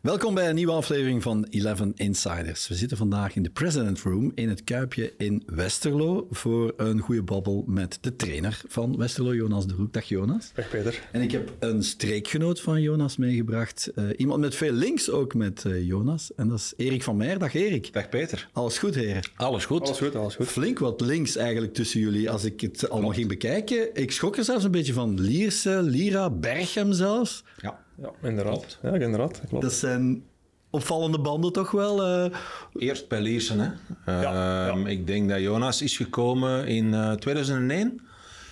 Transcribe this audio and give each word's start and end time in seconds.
Welkom 0.00 0.34
bij 0.34 0.48
een 0.48 0.54
nieuwe 0.54 0.72
aflevering 0.72 1.22
van 1.22 1.46
11 1.50 1.80
Insiders. 1.94 2.68
We 2.68 2.74
zitten 2.74 2.96
vandaag 2.96 3.36
in 3.36 3.42
de 3.42 3.50
President 3.50 4.00
Room 4.00 4.32
in 4.34 4.48
het 4.48 4.64
Kuipje 4.64 5.12
in 5.18 5.42
Westerlo 5.46 6.26
voor 6.30 6.74
een 6.76 6.98
goede 6.98 7.22
babbel 7.22 7.64
met 7.66 7.98
de 8.00 8.16
trainer 8.16 8.60
van 8.68 8.96
Westerlo, 8.96 9.34
Jonas 9.34 9.66
de 9.66 9.74
Roek. 9.74 9.92
Dag 9.92 10.04
Jonas. 10.04 10.50
Dag 10.54 10.68
Peter. 10.68 11.08
En 11.12 11.20
ik 11.20 11.30
heb 11.30 11.52
een 11.58 11.82
streekgenoot 11.82 12.60
van 12.60 12.80
Jonas 12.80 13.16
meegebracht. 13.16 13.90
Uh, 13.94 14.04
iemand 14.16 14.40
met 14.40 14.54
veel 14.54 14.72
links 14.72 15.10
ook 15.10 15.34
met 15.34 15.64
uh, 15.66 15.86
Jonas. 15.86 16.34
En 16.36 16.48
dat 16.48 16.58
is 16.58 16.74
Erik 16.76 17.02
van 17.02 17.16
Meijer. 17.16 17.38
Dag 17.38 17.54
Erik. 17.54 17.92
Dag 17.92 18.08
Peter. 18.08 18.48
Alles 18.52 18.78
goed 18.78 18.94
heren? 18.94 19.22
Alles 19.36 19.64
goed. 19.64 19.82
Alles 19.82 19.98
goed, 19.98 20.14
alles 20.14 20.34
goed. 20.34 20.46
Flink 20.46 20.78
wat 20.78 21.00
links 21.00 21.36
eigenlijk 21.36 21.74
tussen 21.74 22.00
jullie 22.00 22.30
als 22.30 22.44
ik 22.44 22.60
het 22.60 22.90
allemaal 22.90 23.12
ging 23.12 23.28
bekijken. 23.28 23.94
Ik 23.94 24.12
schrok 24.12 24.36
er 24.36 24.44
zelfs 24.44 24.64
een 24.64 24.70
beetje 24.70 24.92
van 24.92 25.20
Lierse, 25.20 25.82
Lira, 25.82 26.30
Berchem 26.30 26.92
zelfs. 26.92 27.44
Ja. 27.56 27.88
Ja, 28.00 28.28
inderdaad. 28.28 28.78
Ja, 28.82 28.92
inderdaad. 28.92 29.40
Klopt. 29.48 29.62
Dat 29.64 29.72
zijn 29.72 30.24
opvallende 30.70 31.18
banden 31.18 31.52
toch 31.52 31.70
wel? 31.70 32.24
Uh... 32.24 32.34
Eerst 32.74 33.08
bij 33.08 33.20
Liersen, 33.20 33.58
hè. 33.58 33.66
Uh, 33.66 34.22
ja, 34.22 34.66
ja. 34.66 34.86
Ik 34.86 35.06
denk 35.06 35.28
dat 35.28 35.40
Jonas 35.40 35.82
is 35.82 35.96
gekomen 35.96 36.66
in 36.66 36.92
uh, 36.92 37.12
2001. 37.12 38.00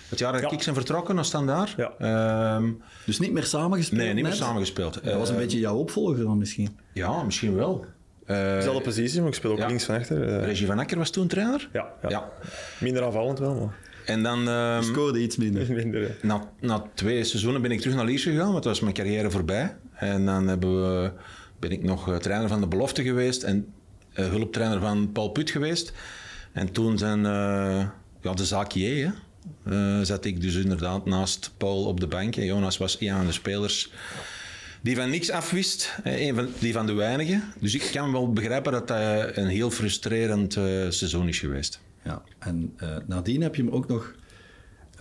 Het 0.09 0.19
jaar 0.19 0.33
dat 0.33 0.41
ja. 0.41 0.51
ik 0.51 0.63
zijn 0.63 0.75
vertrokken 0.75 1.15
naar 1.15 1.25
Standaard. 1.25 1.75
Ja. 1.77 2.57
Um, 2.57 2.83
dus 3.07 3.19
niet 3.19 3.33
meer 3.33 3.45
samengespeeld? 3.45 4.03
Nee, 4.03 4.15
niet 4.15 4.25
meer 4.25 4.33
samengespeeld. 4.33 5.05
Dat 5.05 5.15
was 5.15 5.29
een 5.29 5.37
beetje 5.37 5.59
jouw 5.59 5.77
opvolger 5.77 6.25
dan 6.25 6.39
misschien? 6.39 6.79
Ja, 6.93 7.23
misschien 7.23 7.55
wel. 7.55 7.85
Uh, 8.27 8.55
Dezelfde 8.55 8.83
positie, 8.83 9.21
maar 9.21 9.29
ik 9.29 9.35
speel 9.35 9.51
ook 9.51 9.67
links 9.67 9.85
van 9.85 9.95
achter. 9.95 10.41
Regie 10.41 10.67
van 10.67 10.79
Akker 10.79 10.99
was 10.99 11.11
toen 11.11 11.27
trainer? 11.27 11.69
Ja. 11.73 11.93
ja. 12.09 12.31
Minder 12.81 13.05
aanvallend 13.05 13.39
wel, 13.39 13.55
maar... 13.55 13.77
En 14.09 14.23
dan... 14.23 14.49
Um, 14.49 14.83
scoorde 14.83 15.21
iets 15.21 15.37
minder. 15.37 15.73
minder 15.83 16.17
na, 16.23 16.53
na 16.61 16.91
twee 16.95 17.25
seizoenen 17.25 17.63
ben 17.63 17.71
ik 17.71 17.81
terug 17.81 17.97
naar 17.97 18.05
Lierse 18.05 18.31
gegaan, 18.31 18.53
want 18.53 18.63
dat 18.63 18.73
was 18.73 18.81
mijn 18.81 18.95
carrière 18.95 19.31
voorbij. 19.31 19.77
En 19.95 20.27
dan 20.27 20.49
hebben 20.49 20.83
we, 20.83 21.13
ben 21.59 21.71
ik 21.71 21.83
nog 21.83 22.19
trainer 22.19 22.49
van 22.49 22.61
de 22.61 22.67
belofte 22.67 23.03
geweest 23.03 23.43
en 23.43 23.67
uh, 24.15 24.27
hulptrainer 24.27 24.81
van 24.81 25.13
Paul 25.13 25.29
Put 25.29 25.51
geweest. 25.51 25.93
En 26.53 26.73
toen 26.73 26.99
zijn 26.99 27.19
uh, 27.19 27.87
ja, 28.21 28.33
de 28.35 28.45
zaakje, 28.45 29.13
uh, 29.67 30.01
zat 30.03 30.25
ik 30.25 30.41
dus 30.41 30.55
inderdaad 30.55 31.07
naast 31.07 31.53
Paul 31.57 31.85
op 31.85 32.01
de 32.01 32.07
bank. 32.07 32.37
En 32.37 32.45
Jonas 32.45 32.77
was 32.77 33.01
een 33.01 33.17
van 33.17 33.27
de 33.27 33.33
spelers 33.33 33.93
die 34.81 34.97
van 34.97 35.11
niks 35.11 35.31
afwist, 35.31 35.95
een 36.05 36.35
van, 36.35 36.49
die 36.59 36.73
van 36.73 36.87
de 36.87 36.93
weinigen. 36.93 37.53
Dus 37.61 37.75
ik 37.75 37.89
kan 37.93 38.13
wel 38.13 38.33
begrijpen 38.33 38.73
dat 38.73 38.89
dat 38.89 39.37
een 39.37 39.47
heel 39.47 39.71
frustrerend 39.71 40.53
seizoen 40.89 41.29
is 41.29 41.39
geweest. 41.39 41.81
Ja, 42.09 42.23
en 42.39 42.75
uh, 42.83 42.97
nadien 43.07 43.43
heb 43.43 43.55
je 43.55 43.63
hem 43.63 43.73
ook 43.73 43.89
nog... 43.89 44.15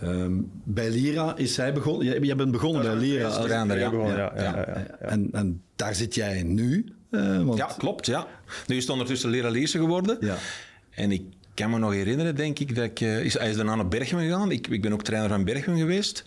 Um, 0.02 0.50
bij 0.64 0.90
Lira 0.90 1.36
is 1.36 1.56
hij 1.56 1.72
begonnen... 1.72 2.06
Jij, 2.06 2.18
jij 2.18 2.36
bent 2.36 2.50
begonnen 2.50 2.82
bij 2.82 2.96
Lira. 2.96 3.26
Als 3.26 3.44
trainer, 3.44 3.78
ja. 3.78 3.90
Begonnen, 3.90 4.16
ja, 4.16 4.32
ja, 4.36 4.64
en, 4.98 5.28
en, 5.32 5.62
daar 5.76 5.94
zit 5.94 6.14
jij 6.14 6.42
nu. 6.42 6.92
Uh, 7.10 7.42
want... 7.42 7.58
Ja, 7.58 7.66
klopt, 7.78 8.06
ja. 8.06 8.26
Nu 8.66 8.76
is 8.76 8.82
het 8.82 8.92
ondertussen 8.92 9.30
Lira 9.30 9.48
Lierse 9.48 9.78
geworden. 9.78 10.16
Ja. 10.20 10.36
En 10.90 11.12
ik 11.12 11.22
kan 11.54 11.70
me 11.70 11.78
nog 11.78 11.92
herinneren, 11.92 12.36
denk 12.36 12.58
ik, 12.58 12.74
dat 12.74 12.84
ik... 12.84 13.00
Uh, 13.00 13.24
is, 13.24 13.38
hij 13.38 13.50
is 13.50 13.56
daarna 13.56 13.74
naar 13.74 13.88
Berchem 13.88 14.18
gegaan. 14.18 14.50
Ik, 14.50 14.66
ik 14.66 14.82
ben 14.82 14.92
ook 14.92 15.02
trainer 15.02 15.30
van 15.30 15.44
Berchem 15.44 15.76
geweest. 15.76 16.24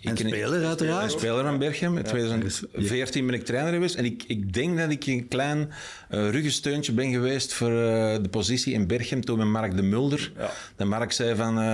Ik, 0.00 0.18
speler 0.18 0.66
uiteraard. 0.66 1.12
Een 1.12 1.18
speler 1.18 1.44
van 1.44 1.58
Berchem. 1.58 1.96
In 1.96 2.04
2014 2.04 3.26
ben 3.26 3.34
ik 3.34 3.44
trainer 3.44 3.72
geweest. 3.72 3.94
En 3.94 4.04
ik, 4.04 4.24
ik 4.26 4.52
denk 4.52 4.78
dat 4.78 4.90
ik 4.90 5.06
een 5.06 5.28
klein 5.28 5.58
uh, 5.58 6.30
ruggensteuntje 6.30 6.92
ben 6.92 7.12
geweest 7.12 7.52
voor 7.52 7.70
uh, 7.70 8.14
de 8.22 8.28
positie 8.30 8.72
in 8.72 8.86
Berchem 8.86 9.24
toen 9.24 9.38
met 9.38 9.46
Mark 9.46 9.76
de 9.76 9.82
Mulder. 9.82 10.32
Ja. 10.36 10.50
De 10.76 10.84
Mark 10.84 11.12
zei 11.12 11.34
van, 11.34 11.58
uh, 11.58 11.64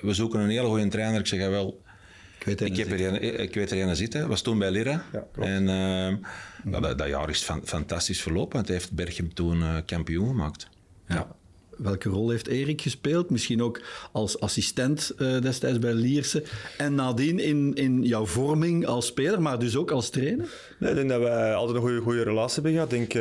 we 0.00 0.14
zoeken 0.14 0.40
een 0.40 0.48
hele 0.48 0.66
goede 0.66 0.88
trainer. 0.88 1.20
Ik 1.20 1.26
zeg, 1.26 1.40
ja, 1.40 1.50
wel... 1.50 1.82
Ik 2.38 2.46
weet, 2.46 2.60
ik, 2.60 2.76
heb 2.76 2.90
er 2.90 3.22
ik 3.22 3.54
weet 3.54 3.70
er 3.70 3.78
een 3.78 3.96
zitten. 3.96 4.28
was 4.28 4.42
toen 4.42 4.58
bij 4.58 4.70
Lira. 4.70 5.04
Ja, 5.12 5.24
en 5.44 5.66
dat, 6.64 6.98
dat, 6.98 7.08
jaar 7.08 7.30
is 7.30 7.42
fan, 7.42 7.60
fantastisch 7.64 8.22
verlopen. 8.22 8.58
Het 8.58 8.68
heeft 8.68 8.92
Berchem 8.92 9.34
toen 9.34 9.84
kampioen 9.84 10.26
gemaakt. 10.26 10.68
ja. 11.06 11.38
Welke 11.82 12.08
rol 12.08 12.30
heeft 12.30 12.46
Erik 12.46 12.80
gespeeld? 12.80 13.30
Misschien 13.30 13.62
ook 13.62 13.80
als 14.12 14.40
assistent 14.40 15.12
uh, 15.18 15.40
destijds 15.40 15.78
bij 15.78 15.92
Lierse. 15.92 16.42
En 16.78 16.94
nadien 16.94 17.38
in, 17.38 17.74
in 17.74 18.02
jouw 18.02 18.26
vorming 18.26 18.86
als 18.86 19.06
speler, 19.06 19.42
maar 19.42 19.58
dus 19.58 19.76
ook 19.76 19.90
als 19.90 20.10
trainer? 20.10 20.48
Nee, 20.78 20.90
ik 20.90 20.96
denk 20.96 21.08
dat 21.08 21.20
wij 21.20 21.54
altijd 21.54 21.76
een 21.76 21.82
goede, 21.82 22.00
goede 22.00 22.22
relatie 22.22 22.54
hebben 22.54 22.72
gehad. 22.72 22.92
Ik 22.92 23.12
denk, 23.12 23.14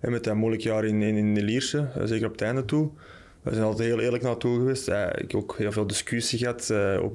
uh, 0.00 0.10
met 0.10 0.24
dat 0.24 0.34
moeilijk 0.34 0.62
jaar 0.62 0.84
in, 0.84 1.02
in, 1.02 1.16
in 1.16 1.42
Lierse, 1.42 1.88
uh, 1.98 2.04
zeker 2.04 2.26
op 2.26 2.32
het 2.32 2.42
einde 2.42 2.64
toe. 2.64 2.90
We 3.42 3.52
zijn 3.52 3.64
altijd 3.64 3.88
heel 3.88 4.00
eerlijk 4.00 4.22
naartoe 4.22 4.58
geweest. 4.58 4.88
Ik 4.88 5.30
heb 5.30 5.34
ook 5.34 5.54
heel 5.58 5.72
veel 5.72 5.86
discussie 5.86 6.38
gehad, 6.38 6.72
ook 7.02 7.12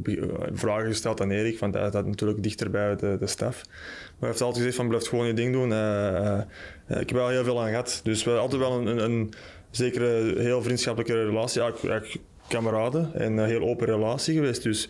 vragen 0.54 0.88
gesteld 0.88 1.22
aan 1.22 1.32
Erik, 1.32 1.60
want 1.60 1.74
hij 1.74 1.90
staat 1.90 2.06
natuurlijk 2.06 2.44
dichter 2.44 2.70
bij 2.70 2.96
de, 2.96 3.18
de 3.20 3.28
staf. 3.28 3.62
Maar 3.66 4.20
hij 4.20 4.30
heeft 4.30 4.42
altijd 4.42 4.58
gezegd 4.58 4.76
van 4.76 4.88
blijf 4.88 5.08
gewoon 5.08 5.28
je 5.28 5.34
ding 5.34 5.54
doen. 5.54 5.68
Ik 6.88 7.10
heb 7.10 7.12
wel 7.12 7.30
heel 7.30 7.44
veel 7.44 7.62
aan 7.62 7.70
gehad. 7.70 8.00
Dus 8.04 8.24
we 8.24 8.30
hebben 8.30 8.42
altijd 8.42 8.62
wel 8.62 8.80
een, 8.80 9.04
een 9.04 9.34
zeker 9.72 10.02
een 10.02 10.38
heel 10.38 10.62
vriendschappelijke 10.62 11.26
relatie, 11.26 11.62
ja, 11.62 12.02
kameraden 12.48 13.14
en 13.14 13.38
een 13.38 13.48
heel 13.48 13.62
open 13.62 13.88
relatie 13.88 14.34
geweest. 14.34 14.64
Dus, 14.64 14.90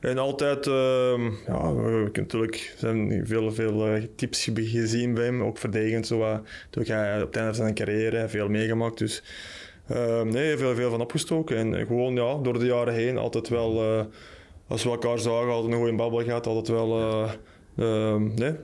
en 0.00 0.18
altijd, 0.18 0.66
uh, 0.66 0.74
ja, 1.46 1.74
we 1.74 1.82
hebben 1.82 2.10
natuurlijk 2.12 2.74
zijn 2.76 3.26
veel, 3.26 3.52
veel 3.52 3.98
tips 4.16 4.50
gezien 4.54 5.14
bij 5.14 5.24
hem, 5.24 5.42
ook 5.42 5.58
verdedigend. 5.58 6.06
Zo, 6.06 6.20
uh, 6.20 6.36
toen 6.70 6.84
hij 6.86 7.22
op 7.22 7.26
het 7.26 7.36
einde 7.36 7.54
van 7.54 7.62
zijn 7.64 7.74
carrière 7.74 8.28
veel 8.28 8.48
meegemaakt. 8.48 8.98
Dus 8.98 9.22
uh, 9.90 10.22
nee, 10.22 10.56
veel, 10.56 10.74
veel 10.74 10.90
van 10.90 11.00
opgestoken. 11.00 11.56
En 11.56 11.86
gewoon 11.86 12.14
ja, 12.14 12.38
door 12.42 12.58
de 12.58 12.66
jaren 12.66 12.94
heen 12.94 13.18
altijd 13.18 13.48
wel, 13.48 13.82
als 14.66 14.84
we 14.84 14.90
elkaar 14.90 15.18
zagen, 15.18 15.50
altijd 15.50 15.72
een 15.72 15.78
goede 15.78 15.96
babbel 15.96 16.22
gehad, 16.22 16.46
altijd 16.46 16.68
wel 16.68 17.28
uh, 17.76 18.16
nee, 18.16 18.54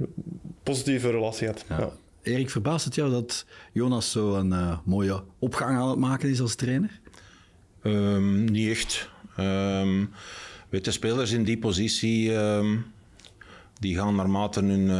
positieve 0.62 1.10
relatie 1.10 1.46
gehad. 1.46 1.64
Ja. 1.68 1.78
Ja. 1.78 1.92
Erik, 2.22 2.50
verbaast 2.50 2.84
het 2.84 2.94
jou 2.94 3.10
dat 3.10 3.46
Jonas 3.72 4.10
zo 4.10 4.34
een 4.34 4.52
uh, 4.52 4.78
mooie 4.84 5.22
opgang 5.38 5.78
aan 5.78 5.88
het 5.88 5.98
maken 5.98 6.28
is 6.28 6.40
als 6.40 6.54
trainer? 6.54 7.00
Um, 7.82 8.44
niet 8.44 8.68
echt. 8.68 9.10
Um, 9.38 10.10
weet 10.68 10.84
de 10.84 10.90
spelers 10.90 11.30
in 11.30 11.44
die 11.44 11.58
positie, 11.58 12.32
um, 12.32 12.86
die 13.78 13.96
gaan 13.96 14.14
naarmate 14.14 14.60
hun, 14.60 14.90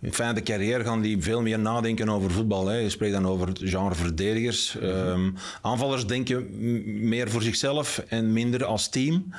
in 0.00 0.34
de 0.34 0.42
carrière 0.42 0.84
gaan 0.84 1.00
die 1.00 1.22
veel 1.22 1.42
meer 1.42 1.58
nadenken 1.58 2.08
over 2.08 2.30
voetbal. 2.30 2.66
Hè. 2.66 2.76
Je 2.76 2.90
spreekt 2.90 3.12
dan 3.12 3.26
over 3.26 3.48
het 3.48 3.60
genre 3.62 3.94
verdedigers. 3.94 4.78
aanvallers 5.62 6.06
denken 6.06 6.48
meer 7.08 7.30
voor 7.30 7.42
zichzelf 7.42 7.98
en 8.08 8.32
minder 8.32 8.64
als 8.64 8.88
team. 8.88 9.32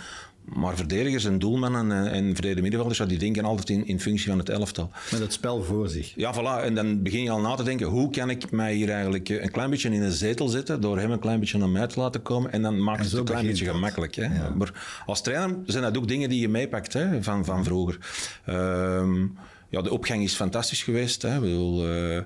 Maar 0.54 0.76
verdedigers 0.76 1.26
en 1.26 1.40
doelmannen 1.40 1.92
en, 1.92 2.12
en 2.12 2.24
verdedigde 2.34 2.62
middenvelders, 2.62 3.00
ja, 3.00 3.06
die 3.06 3.18
denken 3.18 3.46
altijd 3.46 3.70
in, 3.70 3.88
in 3.88 4.00
functie 4.00 4.30
van 4.30 4.38
het 4.38 4.50
elftal. 4.50 4.90
Met 5.12 5.20
het 5.20 5.34
spel 5.34 5.64
voor 5.64 5.90
zich. 5.90 6.14
Ja, 6.16 6.34
voilà. 6.34 6.64
En 6.64 6.76
dan 6.76 7.02
begin 7.04 7.24
je 7.24 7.30
al 7.30 7.42
na 7.42 7.56
te 7.56 7.64
denken, 7.64 7.88
hoe 7.88 8.10
kan 8.10 8.30
ik 8.30 8.52
mij 8.52 8.74
hier 8.74 8.90
eigenlijk 8.90 9.30
een 9.30 9.52
klein 9.52 9.70
beetje 9.70 9.90
in 9.90 10.02
een 10.02 10.12
zetel 10.12 10.48
zetten, 10.48 10.82
door 10.82 11.00
hem 11.00 11.12
een 11.12 11.20
klein 11.20 11.40
beetje 11.40 11.58
naar 11.58 11.70
mij 11.70 11.88
te 11.88 12.00
laten 12.00 12.22
komen, 12.22 12.52
en 12.52 12.62
dan 12.62 12.84
maakt 12.84 13.00
en 13.00 13.06
het 13.06 13.14
een 13.14 13.24
klein 13.24 13.46
beetje 13.46 13.66
dat. 13.66 13.74
gemakkelijk. 13.74 14.16
Hè. 14.16 14.24
Ja. 14.24 14.54
Maar 14.56 15.02
als 15.06 15.22
trainer 15.22 15.58
zijn 15.66 15.84
dat 15.84 15.98
ook 15.98 16.08
dingen 16.08 16.30
die 16.30 16.40
je 16.40 16.50
meepakt 16.50 16.94
hè, 16.94 17.24
van, 17.24 17.46
van 17.46 17.64
vroeger. 17.64 17.98
Um, 18.50 19.38
ja, 19.76 19.82
de 19.82 19.92
opgang 19.92 20.24
is 20.24 20.36
fantastisch 20.36 20.84
geweest. 20.84 21.22
Hè. 21.22 21.36
Ik, 21.36 21.42
bedoel, 21.42 21.90
uh, 21.90 22.18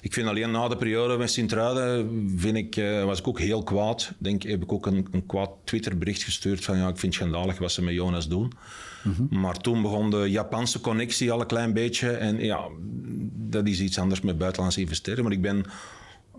ik 0.00 0.12
vind 0.12 0.28
alleen 0.28 0.50
na 0.50 0.68
de 0.68 0.76
periode 0.76 1.16
met 1.16 1.30
Sint-Truiden 1.30 2.32
vind 2.36 2.56
ik, 2.56 2.76
uh, 2.76 3.04
was 3.04 3.18
ik 3.18 3.28
ook 3.28 3.38
heel 3.38 3.62
kwaad. 3.62 4.12
Denk, 4.18 4.42
heb 4.42 4.62
ik 4.62 4.72
ook 4.72 4.86
een, 4.86 5.06
een 5.10 5.26
kwaad 5.26 5.50
Twitterbericht 5.64 6.22
gestuurd 6.22 6.64
van 6.64 6.76
ja, 6.76 6.88
ik 6.88 6.98
vind 6.98 7.14
het 7.14 7.22
schandalig 7.22 7.58
wat 7.58 7.72
ze 7.72 7.82
met 7.82 7.94
Jonas 7.94 8.28
doen. 8.28 8.52
Mm 9.02 9.14
-hmm. 9.14 9.40
Maar 9.40 9.56
toen 9.56 9.82
begon 9.82 10.10
de 10.10 10.30
Japanse 10.30 10.80
connectie 10.80 11.32
al 11.32 11.40
een 11.40 11.46
klein 11.46 11.72
beetje. 11.72 12.10
En 12.10 12.38
ja, 12.38 12.68
dat 13.32 13.66
is 13.66 13.80
iets 13.80 13.98
anders 13.98 14.20
met 14.20 14.38
buitenlandse 14.38 14.80
investeren. 14.80 15.22
Maar 15.24 15.32
ik 15.32 15.42
ben 15.42 15.64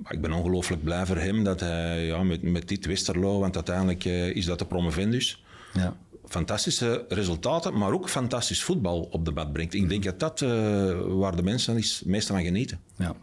ik 0.09 0.21
ben 0.21 0.31
ongelooflijk 0.31 0.83
blij 0.83 1.05
voor 1.05 1.17
hem 1.17 1.43
dat 1.43 1.59
hij 1.59 2.05
ja, 2.05 2.23
met, 2.23 2.41
met 2.41 2.67
dit 2.67 2.85
Westerlo, 2.85 3.39
want 3.39 3.55
uiteindelijk 3.55 4.05
uh, 4.05 4.35
is 4.35 4.45
dat 4.45 4.59
de 4.59 4.65
promovendus. 4.65 5.43
Ja. 5.73 5.95
Fantastische 6.33 7.05
resultaten, 7.09 7.77
maar 7.77 7.91
ook 7.91 8.09
fantastisch 8.09 8.63
voetbal 8.63 9.01
op 9.01 9.25
de 9.25 9.31
bad 9.31 9.53
brengt. 9.53 9.73
Ik 9.73 9.89
denk 9.89 10.03
dat 10.03 10.19
dat 10.19 10.41
uh, 10.41 10.49
waar 11.07 11.35
de 11.35 11.43
mensen 11.43 11.75
het 11.75 12.01
meeste 12.05 12.33
van 12.33 12.43
genieten. 12.43 12.79
Ja. 12.97 13.15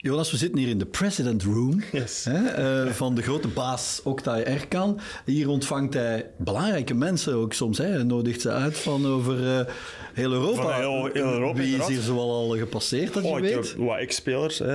Jonas, 0.00 0.30
we 0.30 0.36
zitten 0.36 0.58
hier 0.58 0.68
in 0.68 0.78
de 0.78 0.86
President 0.86 1.42
Room 1.42 1.82
yes. 1.92 2.24
hè, 2.24 2.84
uh, 2.86 2.92
van 2.92 3.14
de 3.14 3.22
grote 3.22 3.48
baas 3.48 4.00
Oktay 4.04 4.42
Erkan. 4.42 5.00
Hier 5.24 5.48
ontvangt 5.48 5.94
hij 5.94 6.30
belangrijke 6.36 6.94
mensen 6.94 7.34
ook 7.34 7.52
soms. 7.52 7.78
Hij 7.78 8.02
nodigt 8.02 8.40
ze 8.40 8.50
uit 8.50 8.76
van 8.76 9.06
over 9.06 9.40
uh, 9.40 9.60
heel 10.14 10.32
Europa. 10.32 10.62
Van 10.62 10.72
heel, 10.72 11.10
heel 11.12 11.32
Europa 11.32 11.60
Wie 11.60 11.76
is 11.76 11.86
hier 11.86 12.00
zoal 12.00 12.30
al 12.30 12.56
gepasseerd, 12.56 13.14
dat 13.14 13.24
oh, 13.24 13.36
je 13.36 13.42
weet? 13.42 13.54
heb 13.54 13.76
wat 13.76 13.98
ex-spelers, 13.98 14.60
uh, 14.60 14.68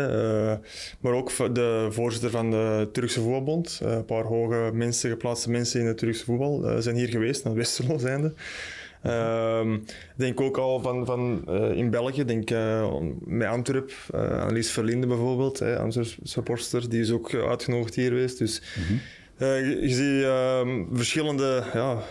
maar 0.99 1.13
ook 1.13 1.55
de 1.55 1.87
voorzitter 1.89 2.29
van 2.29 2.51
de 2.51 2.89
Turkse 2.91 3.21
Voetbalbond. 3.21 3.79
een 3.83 4.05
paar 4.05 4.23
hoge 4.23 4.69
mensen, 4.73 5.09
geplaatste 5.09 5.49
mensen 5.49 5.79
in 5.79 5.85
het 5.85 5.97
Turkse 5.97 6.25
voetbal 6.25 6.81
zijn 6.81 6.95
hier 6.95 7.09
geweest, 7.09 7.43
naar 7.43 7.53
Westerlo 7.53 7.97
zijnde. 7.97 8.33
Uh, 9.05 9.73
denk 10.15 10.41
ook 10.41 10.57
al 10.57 10.79
van, 10.79 11.05
van 11.05 11.45
uh, 11.49 11.77
in 11.77 11.89
België, 11.89 12.25
denk 12.25 12.51
uh, 12.51 12.93
met 13.19 13.47
Antwerp, 13.47 13.91
uh, 14.15 14.41
Annelies 14.41 14.71
Verlinde 14.71 15.07
bijvoorbeeld, 15.07 15.59
hè, 15.59 15.79
Antwerp 15.79 16.15
supporter, 16.23 16.89
die 16.89 17.01
is 17.01 17.11
ook 17.11 17.33
uitgenodigd 17.33 17.95
hier 17.95 18.07
geweest. 18.07 18.37
Dus 18.37 18.61
je, 19.37 19.77
je 19.81 19.89
ziet 19.89 20.23
ehm, 20.23 20.95
verschillende 20.95 21.63
ja, 21.73 22.03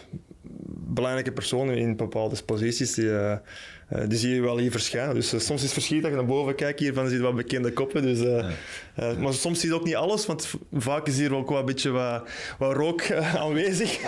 belangrijke 0.95 1.33
personen 1.33 1.77
in 1.77 1.97
bepaalde 1.97 2.43
posities 2.45 2.95
die, 2.95 3.11
Uh, 3.97 4.03
die 4.09 4.19
zie 4.19 4.35
je 4.35 4.41
wel 4.41 4.59
hier 4.59 4.71
verschijnen. 4.71 5.15
Dus 5.15 5.29
soms 5.29 5.51
is 5.51 5.63
het 5.63 5.73
verschiet 5.73 6.03
dat 6.03 6.11
je 6.11 6.17
naar 6.17 6.27
boven 6.27 6.55
kijkt. 6.55 6.81
Hiervan 6.81 7.09
zie 7.09 7.17
je 7.17 7.23
wat 7.23 7.37
bekende 7.37 7.73
koppen. 7.73 8.03
Dus, 8.03 8.21
maar 9.19 9.33
soms 9.33 9.61
zie 9.61 9.69
je 9.69 9.75
ook 9.75 9.85
niet 9.85 9.95
alles, 9.95 10.27
want 10.27 10.55
vaak 10.73 11.07
is 11.07 11.19
hier 11.19 11.35
ook 11.35 11.49
wel 11.49 11.59
een 11.59 11.65
beetje 11.65 11.91
wat, 11.91 12.29
wat 12.59 12.77
rook 12.77 13.13
aanwezig. 13.13 13.99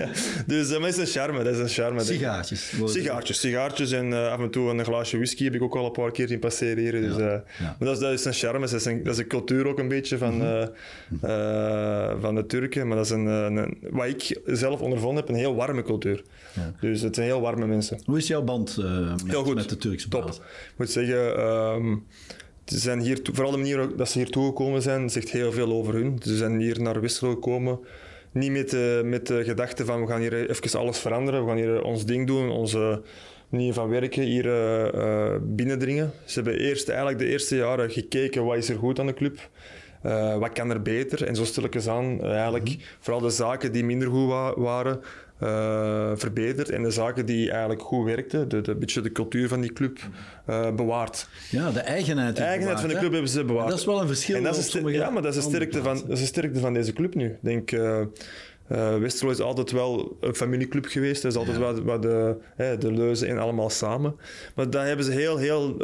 dus 0.46 0.68
dat 0.68 0.84
is 0.84 0.96
een 0.96 1.06
charme. 1.06 1.42
Dat 1.42 1.54
is 1.54 1.58
een 1.58 1.68
charme 1.68 2.00
sigaartjes. 2.00 2.72
Sigaartjes, 2.84 3.40
sigaartjes 3.40 3.92
en 3.92 4.12
af 4.12 4.40
en 4.40 4.50
toe 4.50 4.70
een 4.70 4.84
glaasje 4.84 5.16
whisky 5.16 5.44
heb 5.44 5.54
ik 5.54 5.62
ook 5.62 5.76
al 5.76 5.84
een 5.84 5.92
paar 5.92 6.10
keer 6.10 6.28
zien 6.28 6.38
passeren 6.38 6.78
hier. 6.78 6.92
Dus, 6.92 7.16
ja. 7.16 7.44
Maar 7.58 7.76
dat 7.78 7.94
is, 7.94 7.98
dat 7.98 8.12
is 8.12 8.24
een 8.24 8.32
charme. 8.32 8.66
Dat 8.66 8.72
is 8.72 8.84
een, 8.84 9.02
dat 9.02 9.12
is 9.12 9.18
een 9.18 9.26
cultuur 9.26 9.66
ook 9.66 9.78
een 9.78 9.88
beetje 9.88 10.18
van, 10.18 10.34
mm 10.34 10.72
van 12.20 12.34
de 12.34 12.46
Turken. 12.46 12.86
Maar 12.88 12.96
dat 12.96 13.06
is 13.06 13.12
een, 13.12 13.26
een, 13.26 13.78
wat 13.90 14.06
ik 14.06 14.40
zelf 14.44 14.80
ondervonden 14.80 15.24
heb, 15.24 15.28
een 15.28 15.40
heel 15.40 15.54
warme 15.54 15.82
cultuur. 15.82 16.22
Dus 16.80 17.00
het 17.00 17.14
zijn 17.14 17.26
heel 17.26 17.40
warme 17.40 17.66
mensen. 17.66 18.00
Hoe 18.04 18.18
is 18.18 18.26
jouw 18.26 18.42
band 18.42 18.76
met, 18.76 19.33
heel 19.34 19.44
goed. 19.44 19.54
met 19.54 19.68
de 19.68 19.76
Turkse 19.76 20.08
Top. 20.08 20.28
Ik 20.28 20.74
moet 20.76 20.90
zeggen, 20.90 21.46
um, 21.46 22.06
ze 22.64 22.78
zijn 22.78 23.00
hier, 23.00 23.20
vooral 23.32 23.50
de 23.50 23.56
manier 23.56 23.96
dat 23.96 24.08
ze 24.08 24.18
hier 24.18 24.30
toegekomen 24.30 24.82
zijn, 24.82 25.10
zegt 25.10 25.30
heel 25.30 25.52
veel 25.52 25.72
over 25.72 25.94
hun. 25.94 26.20
Ze 26.22 26.36
zijn 26.36 26.60
hier 26.60 26.82
naar 26.82 27.00
Wissel 27.00 27.30
gekomen. 27.30 27.78
Niet 28.32 28.50
met 28.50 28.70
de, 28.70 29.02
met 29.04 29.26
de 29.26 29.44
gedachte 29.44 29.84
van 29.84 30.00
we 30.00 30.06
gaan 30.06 30.20
hier 30.20 30.50
even 30.50 30.78
alles 30.78 30.98
veranderen, 30.98 31.42
we 31.42 31.48
gaan 31.48 31.56
hier 31.56 31.82
ons 31.82 32.04
ding 32.04 32.26
doen, 32.26 32.50
onze 32.50 33.02
manier 33.48 33.72
van 33.72 33.88
werken 33.88 34.22
hier 34.22 34.46
uh, 34.94 35.36
binnendringen. 35.42 36.12
Ze 36.24 36.40
hebben 36.40 36.60
eerst 36.60 36.88
eigenlijk 36.88 37.18
de 37.18 37.26
eerste 37.26 37.56
jaren 37.56 37.90
gekeken 37.90 38.44
wat 38.44 38.56
is 38.56 38.68
er 38.68 38.78
goed 38.78 38.98
aan 38.98 39.06
de 39.06 39.14
club. 39.14 39.48
Uh, 40.06 40.36
wat 40.36 40.52
kan 40.52 40.70
er 40.70 40.82
beter? 40.82 41.26
En 41.26 41.36
zo 41.36 41.44
stel 41.44 41.64
ik 41.64 41.74
eens 41.74 41.88
aan, 41.88 42.22
eigenlijk 42.22 42.68
mhm. 42.68 42.78
vooral 43.00 43.22
de 43.22 43.30
zaken 43.30 43.72
die 43.72 43.84
minder 43.84 44.08
goed 44.08 44.28
wa 44.28 44.54
waren, 44.56 45.00
uh, 45.42 46.10
verbeterd 46.14 46.70
en 46.70 46.82
de 46.82 46.90
zaken 46.90 47.26
die 47.26 47.50
eigenlijk 47.50 47.82
goed 47.82 48.04
werkten, 48.04 48.48
de, 48.48 48.60
de 48.60 48.74
beetje 48.74 49.00
de 49.00 49.12
cultuur 49.12 49.48
van 49.48 49.60
die 49.60 49.72
club, 49.72 49.98
uh, 50.50 50.74
bewaard. 50.74 51.28
Ja, 51.50 51.70
de 51.70 51.80
eigenheid. 51.80 52.36
De 52.36 52.42
eigenheid 52.42 52.80
van 52.80 52.88
de 52.88 52.98
club 52.98 53.12
hebben 53.12 53.30
ze 53.30 53.44
bewaard. 53.44 53.68
dat 53.68 53.78
is 53.78 53.84
wel 53.84 54.00
een 54.00 54.06
verschil. 54.06 54.36
En 54.36 54.42
dat 54.42 54.56
is 54.56 54.72
ja, 54.72 55.10
maar 55.10 55.22
dat 55.22 55.34
is, 55.34 55.44
de 55.44 55.50
sterkte 55.50 55.82
van, 55.82 55.94
dat 55.94 56.10
is 56.10 56.20
de 56.20 56.26
sterkte 56.26 56.60
van 56.60 56.74
deze 56.74 56.92
club 56.92 57.14
nu. 57.14 57.26
Ik 57.26 57.38
denk, 57.40 57.72
uh, 57.72 58.00
Westerlo 58.98 59.32
is 59.32 59.40
altijd 59.40 59.70
wel 59.70 60.16
een 60.20 60.34
familieclub 60.34 60.86
geweest. 60.86 61.22
Dat 61.22 61.32
is 61.32 61.38
altijd 61.38 61.56
ja. 61.56 61.62
wat, 61.62 61.82
wat 61.82 62.02
de, 62.02 62.36
de 62.78 62.92
leuzen 62.92 63.28
en 63.28 63.38
allemaal 63.38 63.70
samen. 63.70 64.16
Maar 64.54 64.70
daar 64.70 64.86
hebben 64.86 65.04
ze 65.04 65.12
heel, 65.12 65.36
heel 65.36 65.76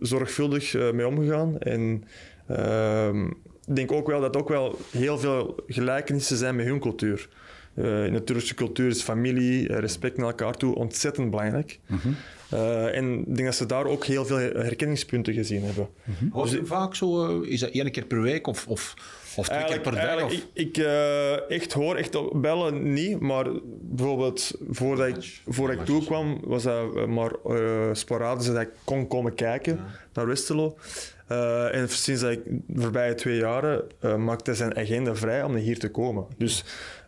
zorgvuldig 0.00 0.92
mee 0.92 1.06
omgegaan. 1.06 1.58
En 1.58 2.04
ehm, 2.46 3.26
ik 3.66 3.76
denk 3.76 3.92
ook 3.92 4.06
wel 4.06 4.20
dat 4.20 4.36
ook 4.36 4.48
wel 4.48 4.78
heel 4.90 5.18
veel 5.18 5.56
gelijkenissen 5.66 6.36
zijn 6.36 6.56
met 6.56 6.66
hun 6.66 6.80
cultuur. 6.80 7.28
Uh, 7.78 8.06
in 8.06 8.12
de 8.12 8.24
Turkse 8.24 8.54
cultuur 8.54 8.88
is 8.88 9.02
familie, 9.02 9.68
eh, 9.68 9.78
respect 9.78 10.16
naar 10.16 10.26
elkaar 10.26 10.54
toe 10.54 10.74
ontzettend 10.74 11.30
belangrijk. 11.30 11.80
Mhm. 11.86 12.08
Uh, 12.54 12.96
en 12.96 13.18
ik 13.18 13.34
denk 13.34 13.44
dat 13.44 13.54
ze 13.54 13.66
daar 13.66 13.84
ook 13.84 14.04
heel 14.04 14.24
veel 14.24 14.36
herkenningspunten 14.38 15.34
gezien 15.34 15.62
hebben. 15.62 15.88
Mm 16.04 16.14
-hmm. 16.18 16.42
dus, 16.42 16.58
vaak 16.62 16.94
zo, 16.94 17.40
is 17.40 17.60
dat 17.60 17.70
één 17.70 17.90
keer 17.90 18.04
per 18.04 18.22
week 18.22 18.46
of, 18.46 18.66
of, 18.66 18.94
of 19.36 19.48
twee 19.48 19.64
keer 19.64 19.80
per 19.80 19.94
dag? 19.94 20.24
Of? 20.24 20.32
Ik, 20.32 20.44
ik 20.52 20.78
uh, 20.78 21.50
echt 21.50 21.72
hoor, 21.72 21.96
echt 21.96 22.40
bellen 22.40 22.92
niet, 22.92 23.20
maar 23.20 23.46
bijvoorbeeld 23.80 24.52
voordat 24.70 25.06
ik, 25.06 25.40
voordat 25.46 25.78
ik 25.78 25.84
toekwam, 25.84 26.40
was 26.44 26.62
dat 26.62 27.06
maar 27.06 27.32
uh, 27.46 27.88
sporadisch 27.92 28.46
dat 28.46 28.60
ik 28.60 28.70
kon 28.84 29.06
komen 29.06 29.34
kijken 29.34 29.76
ja. 29.76 29.86
naar 30.12 30.26
Westerlo. 30.26 30.76
Uh, 31.32 31.74
en 31.74 31.88
sinds 31.88 32.20
dat 32.20 32.30
ik 32.30 32.40
de 32.44 32.80
voorbije 32.82 33.14
twee 33.14 33.36
jaren 33.36 33.84
uh, 34.00 34.16
maakte 34.16 34.54
zijn 34.54 34.76
agenda 34.76 35.14
vrij 35.14 35.42
om 35.42 35.54
hier 35.54 35.78
te 35.78 35.90
komen. 35.90 36.26
Dus 36.36 36.64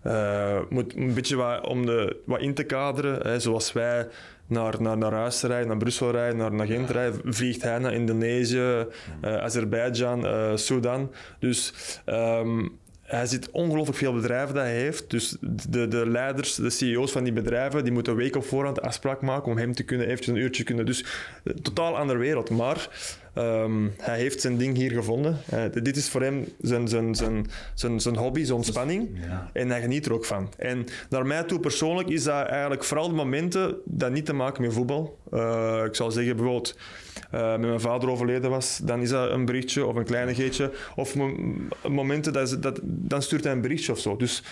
uh, 0.07 0.59
moet 0.69 0.97
een 0.97 1.15
beetje 1.15 1.37
wat, 1.37 1.67
om 1.67 1.87
de, 1.87 2.17
wat 2.25 2.41
in 2.41 2.55
te 2.55 2.65
kaderen, 2.65 3.27
hè, 3.27 3.41
zoals 3.41 3.73
wij 3.73 4.09
naar, 4.47 4.83
naar, 4.83 4.99
naar 4.99 5.13
huis 5.13 5.43
rijden, 5.43 5.69
naar 5.69 5.77
Brussel 5.77 6.11
rijden, 6.11 6.37
naar, 6.37 6.53
naar 6.53 6.67
Gent 6.67 6.91
rijden, 6.91 7.21
vliegt 7.25 7.63
hij 7.63 7.79
naar 7.79 7.95
Indonesië, 7.95 8.87
uh, 9.25 9.37
Azerbeidzjan, 9.37 10.25
uh, 10.25 10.57
Sudan. 10.57 11.13
Dus 11.39 11.75
um, 12.07 12.79
hij 13.03 13.27
ziet 13.27 13.51
ongelooflijk 13.51 13.99
veel 13.99 14.13
bedrijven 14.13 14.55
dat 14.55 14.65
hij 14.65 14.75
heeft. 14.75 15.11
Dus 15.11 15.37
de, 15.69 15.89
de 15.89 16.09
leiders, 16.11 16.55
de 16.55 16.71
CEO's 16.71 17.13
van 17.13 17.25
die 17.25 17.33
bedrijven, 17.33 17.85
die 17.85 17.93
moeten 17.93 18.13
een 18.13 18.19
week 18.19 18.37
op 18.37 18.45
voorhand 18.45 18.83
afspraak 18.83 19.21
maken 19.21 19.51
om 19.51 19.59
hem 19.59 19.75
te 19.75 19.83
kunnen, 19.83 20.07
eventjes 20.07 20.35
een 20.35 20.43
uurtje 20.43 20.65
kunnen. 20.65 20.87
Dus 20.87 21.05
totaal 21.63 21.97
andere 21.97 22.19
wereld. 22.19 22.51
Maar 22.51 22.89
Um, 23.39 23.93
hij 23.99 24.19
heeft 24.19 24.41
zijn 24.41 24.57
ding 24.57 24.77
hier 24.77 24.91
gevonden. 24.91 25.39
Uh, 25.55 25.63
dit 25.83 25.97
is 25.97 26.09
voor 26.09 26.23
hem 26.23 26.45
zijn, 26.61 26.89
zijn, 26.89 27.15
zijn, 27.15 27.47
zijn, 27.75 28.01
zijn 28.01 28.17
hobby, 28.17 28.45
zijn 28.45 28.57
ontspanning. 28.57 29.09
Ja. 29.27 29.51
En 29.53 29.71
hij 29.71 29.81
geniet 29.81 30.07
er 30.07 30.13
ook 30.13 30.25
van. 30.25 30.49
En 30.57 30.87
naar 31.09 31.27
mij 31.27 31.43
toe 31.43 31.61
persoonlijk 31.61 32.09
is 32.09 32.25
dat 32.25 32.47
eigenlijk 32.47 32.85
vooral 32.85 33.09
de 33.09 33.15
momenten 33.15 33.77
dat 33.85 34.13
niet 34.13 34.27
te 34.27 34.33
maken 34.33 34.63
met 34.63 34.73
voetbal. 34.73 35.19
Uh, 35.33 35.83
ik 35.85 35.95
zal 35.95 36.11
zeggen 36.11 36.37
bijvoorbeeld 36.37 36.77
uh, 37.35 37.51
met 37.51 37.61
mijn 37.61 37.81
vader 37.81 38.11
overleden 38.11 38.51
was, 38.51 38.81
dan 38.83 39.01
is 39.01 39.11
dat 39.11 39.31
een 39.31 39.45
berichtje 39.45 39.87
of 39.87 39.95
een 39.95 40.05
kleinigheidje. 40.05 40.73
Of 40.97 41.17
momenten 41.89 42.33
dat, 42.33 42.57
dat 42.61 42.81
dan 42.83 43.23
stuurt 43.23 43.45
hij 43.45 43.53
een 43.53 43.61
berichtje 43.61 43.93
of 43.93 43.99
zo. 43.99 44.17
Dus 44.17 44.43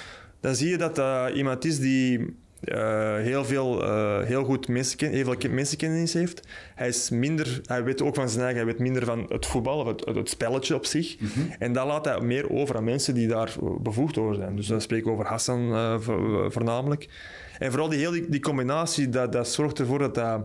dan 0.41 0.55
zie 0.55 0.69
je 0.69 0.79
dat 0.79 0.97
dat 0.97 1.31
iemand 1.35 1.65
is 1.65 1.79
die 1.79 2.37
uh, 2.65 3.17
heel, 3.17 3.45
veel, 3.45 3.83
uh, 3.85 4.23
heel 4.23 4.45
goed 4.45 4.69
mensenken, 4.69 5.11
heel 5.11 5.25
veel 5.25 5.51
mensenkennis 5.51 6.13
heeft. 6.13 6.47
Hij, 6.75 6.89
is 6.89 7.11
minder, 7.11 7.61
hij 7.65 7.85
weet 7.85 8.03
ook 8.03 8.15
van 8.15 8.29
zijn 8.29 8.45
eigen, 8.45 8.63
hij 8.63 8.73
weet 8.73 8.83
minder 8.83 9.05
van 9.05 9.27
het 9.29 9.47
voetbal 9.47 9.79
of 9.79 9.87
het, 9.87 10.05
het 10.05 10.29
spelletje 10.29 10.75
op 10.75 10.87
zich. 10.87 11.21
Mm 11.21 11.29
-hmm. 11.35 11.55
En 11.59 11.73
dat 11.73 11.87
laat 11.87 12.05
hij 12.05 12.21
meer 12.21 12.51
over 12.51 12.77
aan 12.77 12.85
mensen 12.85 13.15
die 13.15 13.29
daar 13.29 13.55
bevoegd 13.81 14.19
over 14.19 14.35
zijn. 14.35 14.57
Dus 14.57 14.67
dan 14.67 14.81
spreek 14.81 15.01
ik 15.01 15.07
over 15.07 15.27
Hassan 15.27 15.61
uh, 15.61 15.99
voornamelijk. 16.49 17.09
En 17.59 17.71
vooral 17.71 17.89
die, 17.89 17.99
heel 17.99 18.11
die, 18.11 18.29
die, 18.29 18.41
combinatie, 18.41 19.09
dat, 19.09 19.33
dat 19.33 19.49
zorgt 19.49 19.79
ervoor 19.79 19.99
dat, 19.99 20.15
dat, 20.15 20.41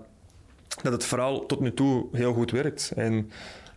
dat 0.82 0.94
het 0.94 1.04
verhaal 1.04 1.46
tot 1.46 1.60
nu 1.60 1.74
toe 1.74 2.06
heel 2.12 2.34
goed 2.34 2.52
werkt. 2.52 2.92
En, 2.96 3.32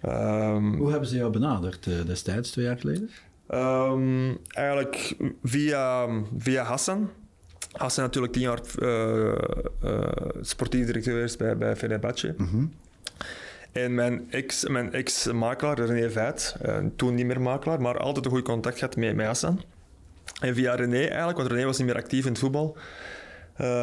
um, 0.07 0.77
Hoe 0.77 0.91
hebben 0.91 1.09
ze 1.09 1.17
jou 1.17 1.33
benaderd 1.33 2.07
destijds, 2.07 2.51
twee 2.51 2.65
jaar 2.65 2.79
geleden? 2.79 3.11
Um, 3.51 4.39
eigenlijk 4.49 5.17
via, 5.43 6.09
via 6.39 6.63
Hassan. 6.63 7.11
Hassan 7.77 8.05
natuurlijk 8.05 8.33
tien 8.33 8.43
jaar 8.43 8.61
uh, 8.79 9.35
uh, 9.85 10.01
sportief 10.41 10.87
directeur 10.87 11.15
geweest 11.15 11.39
bij, 11.39 11.57
bij 11.57 11.77
Fenerbahce. 11.77 12.35
Mm 12.37 12.49
-hmm. 12.49 12.73
En 13.73 13.95
mijn 13.95 14.27
ex, 14.31 14.69
mijn 14.69 14.93
ex-makelaar, 14.93 15.79
René 15.79 16.11
Veit, 16.11 16.57
uh, 16.67 16.79
toen 16.97 17.15
niet 17.15 17.27
meer 17.27 17.41
makelaar, 17.41 17.81
maar 17.81 17.99
altijd 17.99 18.25
een 18.25 18.31
goed 18.31 18.43
contact 18.43 18.79
gehad 18.79 18.97
met, 18.97 19.15
met 19.15 19.27
Hassan. 19.27 19.63
En 20.41 20.55
via 20.55 20.75
René 20.75 21.05
eigenlijk, 21.05 21.39
want 21.39 21.51
René 21.51 21.65
was 21.65 21.79
niet 21.79 21.87
meer 21.87 21.97
actief 21.97 22.25
in 22.25 22.31
het 22.31 22.41
voetbal, 22.41 22.77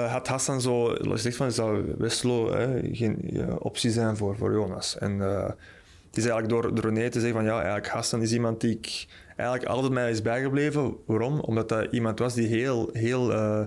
had 0.07 0.28
Hassan 0.28 0.62
zo 0.62 0.86
gezegd 0.86 1.36
van, 1.36 1.52
zou 1.52 1.94
Westlo 1.97 2.45
geen 2.92 3.45
optie 3.59 3.92
zijn 3.92 4.18
voor, 4.18 4.35
voor 4.38 4.52
Jonas. 4.52 4.97
En 4.97 5.19
het 5.19 6.18
is 6.18 6.26
eigenlijk 6.26 6.50
door, 6.50 6.76
door 6.76 6.94
René 6.94 7.09
te 7.09 7.19
zeggen 7.19 7.38
van, 7.38 7.45
ja, 7.45 7.56
eigenlijk 7.56 7.88
Hassan 7.88 8.21
is 8.21 8.33
iemand 8.33 8.62
die 8.62 8.71
ik 8.71 9.07
eigenlijk 9.35 9.69
altijd 9.69 9.94
mij 9.94 10.11
is 10.11 10.21
bijgebleven. 10.21 10.95
Waarom? 11.06 11.40
Omdat 11.40 11.69
dat 11.69 11.87
iemand 11.92 12.19
was 12.19 12.33
die 12.33 12.47
heel, 12.47 12.90
heel 12.94 13.31
uh, 13.31 13.61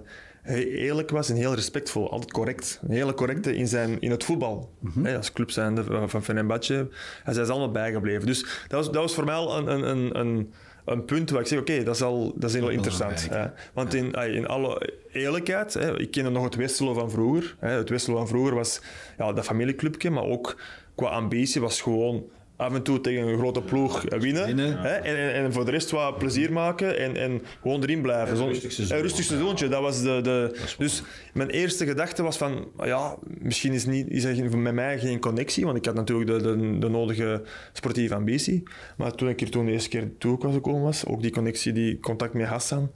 eerlijk 0.83 1.11
was 1.11 1.31
en 1.31 1.37
heel 1.37 1.55
respectvol. 1.55 2.11
Altijd 2.11 2.33
correct. 2.33 2.81
Een 2.83 2.95
hele 2.95 3.15
correcte 3.15 3.57
in, 3.57 3.69
zijn, 3.69 4.01
in 4.01 4.11
het 4.11 4.25
voetbal. 4.25 4.71
Mm 4.79 4.91
-hmm. 4.93 5.05
hey, 5.05 5.17
als 5.17 5.33
club 5.33 5.51
zijnde 5.51 6.09
van 6.09 6.23
Fenerbahce. 6.23 6.89
Hij 7.23 7.35
is 7.35 7.49
allemaal 7.49 7.71
bijgebleven. 7.71 8.27
Dus 8.27 8.41
dat 8.41 8.71
was, 8.71 8.87
dat 8.87 9.03
was 9.03 9.15
voor 9.15 9.25
mij 9.25 9.35
al 9.35 9.59
een, 9.59 9.89
een, 9.89 10.19
een, 10.19 10.53
een 10.85 11.05
punt 11.05 11.31
waar 11.31 11.41
ik 11.41 11.47
zeg, 11.47 11.59
oké, 11.59 11.73
okay, 11.73 11.85
dat, 11.85 11.95
is 11.95 12.03
al, 12.03 12.33
dat 12.37 12.51
is 12.51 12.57
heel 12.57 12.69
interessant. 12.69 13.29
Hè. 13.31 13.47
Want 13.73 13.95
in, 13.95 14.13
in 14.13 14.47
alle 14.47 14.93
eerlijkheid, 15.13 15.75
hè, 15.75 16.01
ik 16.01 16.11
kende 16.11 16.31
nog 16.31 16.45
het 16.45 16.55
Westelo 16.55 16.93
van 16.93 17.11
vroeger. 17.11 17.57
Hè. 17.59 17.71
Het 17.71 17.89
Westelo 17.89 18.17
van 18.17 18.29
vroeger 18.29 18.55
was 18.55 18.81
ja, 19.19 19.33
dat 19.33 19.45
familieclubje, 19.45 20.11
maar 20.11 20.25
ook 20.25 20.61
qua 20.95 21.09
ambitie 21.09 21.61
was 21.61 21.81
gewoon 21.81 22.25
af 22.57 22.75
en 22.75 22.83
toe 22.83 23.01
tegen 23.01 23.29
een 23.29 23.39
grote 23.39 23.63
ploeg 23.63 24.05
winnen. 24.19 24.59
Hè? 24.59 24.95
En, 24.95 25.17
en, 25.17 25.35
en, 25.35 25.53
voor 25.53 25.65
de 25.65 25.71
rest 25.71 25.91
wat 25.91 26.19
plezier 26.19 26.53
maken 26.53 26.99
en, 26.99 27.17
en 27.17 27.43
gewoon 27.63 27.83
erin 27.83 28.03
blijven. 28.03 28.41
Een 28.41 29.01
rustig 29.01 29.25
seizoentje. 29.25 29.69
Dat 29.69 29.81
was 29.81 30.03
de, 30.03 30.21
de, 30.23 30.61
dus 30.79 31.03
mijn 31.33 31.51
eerste 31.51 31.87
gedachte 31.87 32.23
was 32.23 32.37
van, 32.37 32.69
ja, 32.85 33.17
misschien 33.39 33.73
is, 33.73 33.87
niet, 33.87 34.09
is 34.09 34.25
er 34.25 34.59
met 34.59 34.75
mij 34.75 34.99
geen 34.99 35.21
connectie, 35.21 35.65
want 35.65 35.77
ik 35.77 35.85
had 35.85 35.95
natuurlijk 35.95 36.31
de, 36.31 36.41
de, 36.43 36.79
de 36.79 36.89
nodige 36.89 37.43
sportieve 37.73 38.15
ambitie. 38.15 38.63
Maar 38.97 39.15
toen 39.15 39.29
ik 39.29 39.41
er 39.41 39.51
toen 39.51 39.67
de 39.67 39.73
eerste 39.73 39.89
keer 39.89 40.09
toe 40.19 40.39
gekomen 40.41 40.83
was, 40.83 41.07
ook 41.07 41.23
die 41.23 41.31
connectie, 41.31 41.73
die 41.73 42.01
contact 42.01 42.35
met 42.35 42.47
Hassan, 42.47 42.91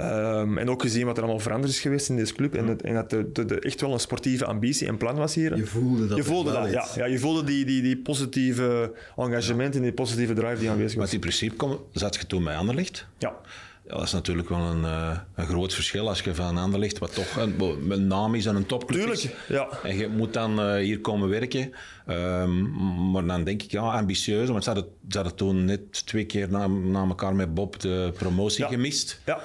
Um, 0.00 0.58
en 0.58 0.70
ook 0.70 0.82
gezien 0.82 1.06
wat 1.06 1.16
er 1.16 1.22
allemaal 1.22 1.40
veranderd 1.40 1.72
is 1.72 1.80
geweest 1.80 2.08
in 2.08 2.16
deze 2.16 2.34
club. 2.34 2.54
En, 2.54 2.66
het, 2.66 2.82
en 2.82 2.94
dat 2.94 3.10
de, 3.10 3.32
de, 3.32 3.44
de, 3.44 3.60
echt 3.60 3.80
wel 3.80 3.92
een 3.92 4.00
sportieve 4.00 4.44
ambitie 4.44 4.86
en 4.86 4.96
plan 4.96 5.16
was 5.16 5.34
hier. 5.34 5.56
Je 5.56 5.66
voelde 5.66 6.06
dat. 6.06 6.16
Je 6.16 6.24
voelde 6.24 6.52
dat, 6.52 6.70
ja, 6.70 6.86
ja. 6.94 7.04
Je 7.04 7.18
voelde 7.18 7.44
die, 7.44 7.64
die, 7.64 7.82
die 7.82 7.96
positieve 7.96 8.92
engagement 9.16 9.74
en 9.74 9.82
die 9.82 9.92
positieve 9.92 10.32
drive 10.32 10.58
die 10.58 10.70
aanwezig 10.70 10.94
was. 10.94 11.04
Maar 11.04 11.14
in 11.14 11.20
principe 11.20 11.54
kom, 11.56 11.78
zat 11.92 12.16
je 12.16 12.26
toen 12.26 12.44
bij 12.44 12.56
Anderlicht. 12.56 13.06
Ja. 13.18 13.34
Ja, 13.88 13.94
dat 13.94 14.02
is 14.02 14.12
natuurlijk 14.12 14.48
wel 14.48 14.58
een, 14.58 14.82
uh, 14.82 15.18
een 15.34 15.46
groot 15.46 15.74
verschil 15.74 16.08
als 16.08 16.20
je 16.20 16.34
van 16.34 16.58
Anderlicht, 16.58 16.98
wat 16.98 17.14
toch 17.14 17.36
een, 17.36 17.60
een 17.88 18.06
naam 18.06 18.34
is 18.34 18.46
en 18.46 18.56
een 18.56 18.66
topclub 18.66 19.00
Tuurlijk, 19.00 19.22
is. 19.22 19.30
ja. 19.48 19.68
En 19.82 19.96
je 19.96 20.08
moet 20.08 20.32
dan 20.32 20.60
uh, 20.60 20.74
hier 20.74 21.00
komen 21.00 21.28
werken. 21.28 21.72
Um, 22.08 23.10
maar 23.10 23.26
dan 23.26 23.44
denk 23.44 23.62
ik, 23.62 23.70
ja, 23.70 23.80
ambitieus. 23.80 24.48
Want 24.48 24.64
ze 24.64 24.70
hadden, 24.70 24.88
ze 25.08 25.16
hadden 25.16 25.36
toen 25.36 25.64
net 25.64 26.06
twee 26.06 26.24
keer 26.24 26.50
na, 26.50 26.66
na 26.66 27.06
elkaar 27.06 27.34
met 27.34 27.54
Bob 27.54 27.80
de 27.80 28.12
promotie 28.18 28.64
ja. 28.64 28.70
gemist. 28.70 29.20
Ja 29.24 29.40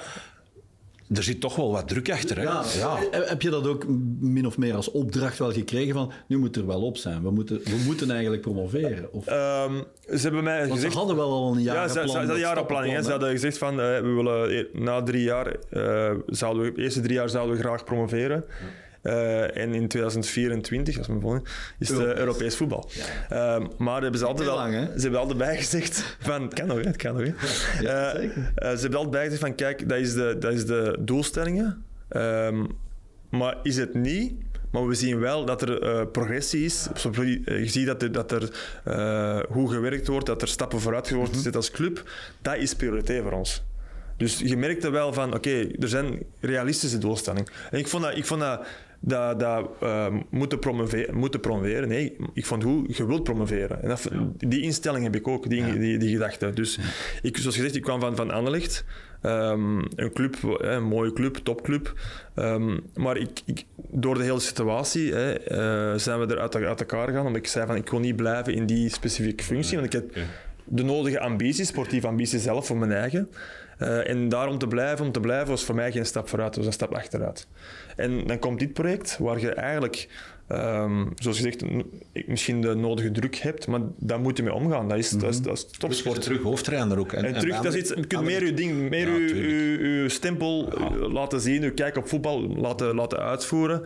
er 1.14 1.22
zit 1.22 1.40
toch 1.40 1.56
wel 1.56 1.72
wat 1.72 1.88
druk 1.88 2.10
achter. 2.10 2.36
Hè? 2.36 2.42
Ja. 2.42 2.62
Heb 3.10 3.42
je 3.42 3.50
dat 3.50 3.66
ook 3.66 3.86
min 4.20 4.46
of 4.46 4.58
meer 4.58 4.74
als 4.74 4.90
opdracht 4.90 5.38
wel 5.38 5.52
gekregen 5.52 5.94
van 5.94 6.12
nu 6.26 6.38
moet 6.38 6.56
er 6.56 6.66
wel 6.66 6.82
op 6.82 6.96
zijn, 6.96 7.22
we 7.22 7.30
moeten, 7.30 7.60
we 7.64 7.82
moeten 7.84 8.10
eigenlijk 8.10 8.42
promoveren? 8.42 9.12
Of... 9.12 9.26
Um, 9.26 9.84
ze 10.06 10.22
hebben 10.22 10.44
mij 10.44 10.68
gezegd... 10.68 10.92
ze 10.92 10.98
hadden 10.98 11.16
wel 11.16 11.30
al 11.30 11.52
een 11.52 11.62
jaar 11.62 11.74
Ja, 11.74 11.88
ze, 11.88 11.92
ze, 11.92 12.16
hadden 12.16 12.34
een 12.34 12.40
jarenplanning. 12.40 13.04
Ze 13.04 13.10
hadden 13.10 13.30
gezegd 13.30 13.58
van 13.58 13.72
uh, 13.72 13.78
we 13.78 14.12
willen 14.16 14.50
e- 14.50 14.68
na 14.72 15.02
drie 15.02 15.22
jaar, 15.22 15.56
uh, 15.70 16.10
zouden 16.26 16.62
we, 16.62 16.72
de 16.72 16.82
eerste 16.82 17.00
drie 17.00 17.14
jaar 17.14 17.28
zouden 17.28 17.56
we 17.56 17.62
graag 17.62 17.84
promoveren. 17.84 18.44
Uh, 19.02 19.56
en 19.56 19.74
in 19.74 19.88
2024, 19.88 20.98
als 20.98 21.08
me 21.08 21.20
volgen, 21.20 21.42
is 21.78 21.88
het 21.88 21.98
uh, 21.98 22.14
Europees 22.14 22.56
voetbal. 22.56 22.90
Ja. 23.28 23.58
Uh, 23.58 23.66
maar 23.78 24.02
hebben 24.02 24.20
ze, 24.20 24.26
altijd 24.26 24.48
al, 24.48 24.56
lang, 24.56 24.72
ze 24.74 25.00
hebben 25.00 25.20
altijd 25.20 25.38
bijgezegd 25.38 26.16
van... 26.20 26.42
Het 26.42 26.54
kan 26.54 26.66
nog, 26.66 26.84
het 26.84 26.96
kan 26.96 27.14
nog. 27.14 27.26
Ja, 27.80 28.14
ze 28.14 28.78
hebben 28.80 28.94
altijd 28.94 29.10
bijgezegd 29.10 29.40
van, 29.40 29.54
kijk, 29.54 29.88
dat 29.88 29.98
is 29.98 30.14
de, 30.14 30.36
dat 30.38 30.52
is 30.52 30.66
de 30.66 30.96
doelstellingen. 31.00 31.84
Um, 32.16 32.66
maar 33.30 33.56
is 33.62 33.76
het 33.76 33.94
niet... 33.94 34.32
Maar 34.70 34.86
we 34.86 34.94
zien 34.94 35.18
wel 35.18 35.44
dat 35.44 35.62
er 35.62 35.82
uh, 35.82 36.10
progressie 36.12 36.64
is. 36.64 36.88
Je 37.44 37.68
ziet 37.68 37.86
dat 37.86 38.02
er, 38.02 38.12
dat 38.12 38.32
er 38.32 38.50
uh, 38.88 39.38
goed 39.50 39.70
gewerkt 39.70 40.06
wordt, 40.06 40.26
dat 40.26 40.42
er 40.42 40.48
stappen 40.48 40.80
vooruit 40.80 41.10
wordt 41.10 41.28
gezet 41.28 41.44
mm 41.44 41.50
-hmm. 41.50 41.60
als 41.60 41.70
club. 41.70 42.10
Dat 42.42 42.56
is 42.56 42.74
prioriteit 42.74 43.22
voor 43.22 43.32
ons. 43.32 43.62
Dus 44.16 44.38
je 44.38 44.56
merkte 44.56 44.90
wel 44.90 45.12
van, 45.12 45.26
oké, 45.26 45.36
okay, 45.36 45.76
er 45.80 45.88
zijn 45.88 46.22
realistische 46.40 46.98
doelstellingen. 46.98 47.52
En 47.70 47.78
ik 47.78 47.88
vond 47.88 48.02
dat, 48.02 48.16
ik 48.16 48.26
vond 48.26 48.40
dat 48.40 48.66
dat, 49.04 49.40
dat 49.40 49.70
uh, 49.82 50.06
moeten, 50.30 50.58
promoveren, 50.58 51.16
moeten 51.16 51.40
promoveren. 51.40 51.88
Nee, 51.88 52.16
ik 52.32 52.46
vond 52.46 52.62
hoe 52.62 52.84
je 52.86 53.06
wilt 53.06 53.22
promoveren. 53.22 53.82
En 53.82 53.88
dat, 53.88 54.08
die 54.38 54.60
instelling 54.60 55.04
heb 55.04 55.14
ik 55.14 55.28
ook, 55.28 55.48
die, 55.48 55.66
ja. 55.66 55.72
die, 55.72 55.98
die 55.98 56.12
gedachte. 56.12 56.50
Dus 56.50 56.78
ik, 57.22 57.36
zoals 57.36 57.56
gezegd, 57.56 57.76
ik 57.76 57.82
kwam 57.82 58.00
van, 58.00 58.16
van 58.16 58.30
Anderlecht. 58.30 58.84
Um, 59.22 59.84
een 59.94 60.12
club, 60.12 60.36
een 60.42 60.84
mooie 60.84 61.12
club, 61.12 61.36
topclub. 61.36 61.94
Um, 62.36 62.80
maar 62.94 63.16
ik, 63.16 63.40
ik, 63.44 63.64
door 63.90 64.14
de 64.14 64.22
hele 64.22 64.40
situatie 64.40 65.12
hè, 65.12 65.32
uh, 65.32 65.98
zijn 65.98 66.20
we 66.20 66.34
er 66.34 66.40
uit, 66.40 66.56
uit, 66.56 66.80
elkaar 66.80 67.08
gegaan. 67.08 67.26
Omdat 67.26 67.42
ik 67.42 67.46
zei 67.46 67.66
van 67.66 67.76
ik 67.76 67.90
wil 67.90 68.00
niet 68.00 68.16
blijven 68.16 68.54
in 68.54 68.66
die 68.66 68.88
specifieke 68.88 69.44
functie. 69.44 69.78
Want 69.78 69.94
ik 69.94 70.00
heb 70.00 70.16
de 70.64 70.82
nodige 70.82 71.20
ambitie, 71.20 71.64
sportieve 71.64 72.06
ambitie 72.06 72.38
zelf 72.38 72.66
voor 72.66 72.76
mijn 72.76 72.92
eigen. 72.92 73.28
Uh, 73.78 74.08
en 74.08 74.28
daarom 74.28 74.58
te 74.58 74.66
blijven, 74.66 75.04
om 75.04 75.12
te 75.12 75.20
blijven, 75.20 75.48
was 75.48 75.64
voor 75.64 75.74
mij 75.74 75.92
geen 75.92 76.06
stap 76.06 76.28
vooruit, 76.28 76.56
was 76.56 76.66
een 76.66 76.72
stap 76.72 76.94
achteruit. 76.94 77.46
En 77.96 78.26
dan 78.26 78.38
komt 78.38 78.58
dit 78.58 78.72
project, 78.72 79.18
waar 79.18 79.40
je 79.40 79.50
eigenlijk, 79.50 80.08
um, 80.48 81.12
zoals 81.16 81.36
gezegd, 81.36 81.64
misschien 82.26 82.60
de 82.60 82.74
nodige 82.74 83.10
druk 83.10 83.36
hebt, 83.36 83.66
maar 83.66 83.80
daar 83.96 84.20
moet 84.20 84.36
je 84.36 84.42
mee 84.42 84.52
omgaan. 84.52 84.88
Dat 84.88 84.98
is, 84.98 85.12
mm 85.12 85.18
-hmm. 85.18 85.28
dat 85.28 85.34
is, 85.34 85.42
dat 85.42 85.56
is 85.56 85.78
topsport. 85.78 86.22
terug 86.22 86.42
hoofdtrainer 86.42 86.98
ook. 86.98 87.12
En, 87.12 87.24
en 87.24 87.38
terug, 87.38 87.56
en 87.56 87.62
dat 87.62 87.74
is 87.74 87.80
iets, 87.80 87.88
je 87.88 88.06
kunt 88.06 88.24
meer 88.24 88.44
je 88.44 88.54
ding, 88.54 88.88
meer 88.90 89.36
ja, 90.02 90.08
stempel 90.08 90.78
ja. 90.78 91.08
laten 91.08 91.40
zien, 91.40 91.62
je 91.62 91.72
kijk 91.72 91.96
op 91.96 92.08
voetbal 92.08 92.40
laten, 92.40 92.94
laten 92.94 93.18
uitvoeren. 93.18 93.82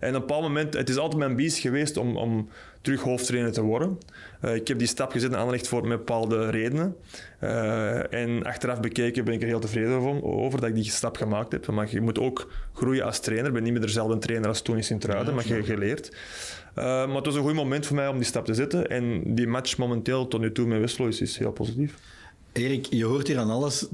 En 0.00 0.08
op 0.08 0.14
een 0.14 0.20
bepaald 0.20 0.42
moment, 0.42 0.74
het 0.74 0.88
is 0.88 0.96
altijd 0.96 1.18
mijn 1.18 1.30
ambitie 1.30 1.60
geweest 1.60 1.96
om, 1.96 2.16
om 2.16 2.48
terug 2.80 3.00
hoofdtrainer 3.00 3.52
te 3.52 3.62
worden. 3.62 3.98
Uh, 4.44 4.54
ik 4.54 4.68
heb 4.68 4.78
die 4.78 4.88
stap 4.88 5.12
gezet 5.12 5.30
in 5.30 5.36
Anderlecht 5.36 5.68
voor 5.68 5.86
met 5.86 5.98
bepaalde 5.98 6.50
redenen. 6.50 6.96
Uh, 7.40 8.12
en 8.12 8.42
achteraf 8.44 8.80
bekeken 8.80 9.24
ben 9.24 9.34
ik 9.34 9.40
er 9.42 9.46
heel 9.46 9.60
tevreden 9.60 10.22
over 10.22 10.60
dat 10.60 10.68
ik 10.68 10.74
die 10.74 10.84
stap 10.84 11.16
gemaakt 11.16 11.52
heb. 11.52 11.66
Maar 11.66 11.88
je 11.90 12.00
moet 12.00 12.18
ook 12.18 12.52
groeien 12.72 13.04
als 13.04 13.20
trainer. 13.20 13.46
Ik 13.46 13.52
ben 13.52 13.62
niet 13.62 13.72
meer 13.72 13.80
dezelfde 13.80 14.18
trainer 14.18 14.48
als 14.48 14.62
toen 14.62 14.76
in 14.76 14.84
Sint-Truiden, 14.84 15.26
ja, 15.26 15.34
maar 15.34 15.48
je 15.48 15.62
geleerd. 15.62 16.08
Uh, 16.08 16.84
maar 16.84 17.16
het 17.16 17.26
was 17.26 17.34
een 17.34 17.42
goed 17.42 17.54
moment 17.54 17.86
voor 17.86 17.96
mij 17.96 18.08
om 18.08 18.16
die 18.16 18.24
stap 18.24 18.44
te 18.44 18.54
zetten. 18.54 18.88
En 18.88 19.34
die 19.34 19.46
match 19.46 19.76
momenteel 19.78 20.28
tot 20.28 20.40
nu 20.40 20.52
toe 20.52 20.66
met 20.66 20.80
Westlo 20.80 21.06
is, 21.06 21.20
is 21.20 21.38
heel 21.38 21.52
positief. 21.52 21.94
Erik, 22.52 22.86
je 22.86 23.04
hoort 23.04 23.26
hier 23.26 23.38
aan 23.38 23.50
alles 23.50 23.86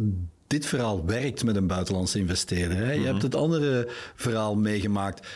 dit 0.51 0.67
verhaal 0.67 1.07
werkt 1.07 1.45
met 1.45 1.57
een 1.57 1.67
buitenlandse 1.67 2.19
investeerder. 2.19 2.77
Hè? 2.77 2.83
Je 2.83 2.89
mm 2.91 2.97
-hmm. 2.97 3.05
hebt 3.05 3.23
het 3.23 3.35
andere 3.35 3.89
verhaal 4.15 4.57
meegemaakt 4.57 5.27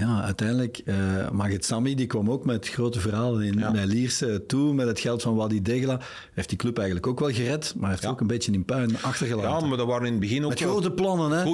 ja, 0.00 0.22
uiteindelijk, 0.22 0.80
uh, 0.84 1.30
Magit 1.30 1.64
Sami 1.64 1.94
die 1.94 2.06
kwam 2.06 2.30
ook 2.30 2.44
met 2.44 2.68
grote 2.68 3.00
verhalen 3.00 3.42
in, 3.42 3.58
ja. 3.58 3.72
naar 3.72 3.86
Lierse 3.86 4.44
toe, 4.46 4.74
met 4.74 4.86
het 4.86 5.00
geld 5.00 5.22
van 5.22 5.34
Wadi 5.34 5.62
Degla. 5.62 6.00
Heeft 6.34 6.48
die 6.48 6.58
club 6.58 6.76
eigenlijk 6.76 7.06
ook 7.06 7.20
wel 7.20 7.30
gered, 7.30 7.74
maar 7.76 7.90
heeft 7.90 8.02
ja. 8.02 8.08
ook 8.08 8.20
een 8.20 8.26
beetje 8.26 8.52
in 8.52 8.64
puin 8.64 9.02
achtergelaten. 9.02 9.60
Ja, 9.62 9.66
maar 9.66 9.76
dat 9.76 9.86
waren 9.86 10.06
in 10.06 10.12
het 10.12 10.20
begin 10.20 10.44
ook 10.44 10.50
Met 10.50 10.60
grote 10.60 10.90
plannen, 10.90 11.30
hè. 11.30 11.44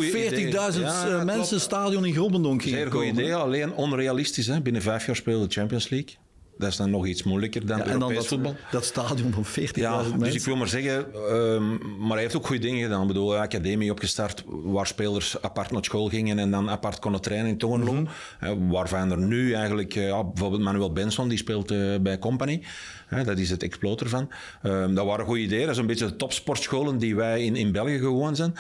40.000 0.75 0.80
ja, 0.80 1.25
mensen, 1.25 1.61
stadion 1.61 2.04
in 2.04 2.12
Grobbendonk 2.12 2.62
Zeer 2.62 2.92
goed 2.92 3.04
idee, 3.04 3.34
alleen 3.34 3.75
onrealistisch. 3.75 4.46
Hè. 4.46 4.61
Binnen 4.61 4.82
vijf 4.82 5.06
jaar 5.06 5.16
speelde 5.16 5.46
de 5.46 5.52
Champions 5.52 5.88
League. 5.88 6.16
Dat 6.62 6.71
is 6.71 6.76
dan 6.76 6.90
nog 6.90 7.07
iets 7.07 7.23
moeilijker 7.23 7.66
dan 7.66 7.78
ja, 7.78 7.87
Europees 7.87 8.07
dan 8.07 8.14
dat, 8.14 8.26
voetbal. 8.26 8.57
Dat 8.71 8.85
stadion 8.85 9.33
van 9.33 9.45
40.000 9.45 9.71
ja, 9.73 9.97
mensen. 9.97 10.19
Dus 10.19 10.35
ik 10.35 10.45
wil 10.45 10.57
maar 10.57 10.69
zeggen, 10.69 11.07
um, 11.35 11.78
maar 11.99 12.12
hij 12.12 12.21
heeft 12.21 12.37
ook 12.37 12.47
goede 12.47 12.62
dingen 12.62 12.83
gedaan. 12.83 13.00
Ik 13.00 13.07
bedoel, 13.07 13.37
academie 13.37 13.90
opgestart 13.90 14.45
waar 14.47 14.87
spelers 14.87 15.42
apart 15.42 15.71
naar 15.71 15.85
school 15.85 16.09
gingen 16.09 16.38
en 16.38 16.50
dan 16.50 16.71
apart 16.71 16.99
konden 16.99 17.21
trainen 17.21 17.49
in 17.49 17.59
Tongenlo. 17.59 17.92
Mm 17.92 18.09
-hmm. 18.38 18.71
Waarvan 18.71 19.11
er 19.11 19.19
nu 19.19 19.52
eigenlijk, 19.52 19.92
ja, 19.92 20.25
bijvoorbeeld 20.25 20.62
Manuel 20.62 20.92
Benson, 20.92 21.28
die 21.28 21.38
speelt 21.38 21.73
uh, 21.73 21.99
bij 22.00 22.19
Company. 22.19 22.62
Hè, 23.14 23.25
dat 23.25 23.38
is 23.38 23.50
het 23.50 23.62
exploot 23.62 24.00
ervan. 24.00 24.28
Um, 24.62 24.95
dat 24.95 25.07
waren 25.07 25.25
goede 25.25 25.40
ideeën. 25.40 25.62
Dat 25.62 25.71
is 25.71 25.76
een 25.81 25.87
beetje 25.87 26.07
de 26.07 26.16
topsportscholen 26.16 26.99
die 26.99 27.16
wij 27.16 27.45
in, 27.45 27.57
in 27.57 27.73
België 27.73 27.99
gewoon 27.99 28.37
zijn. 28.37 28.54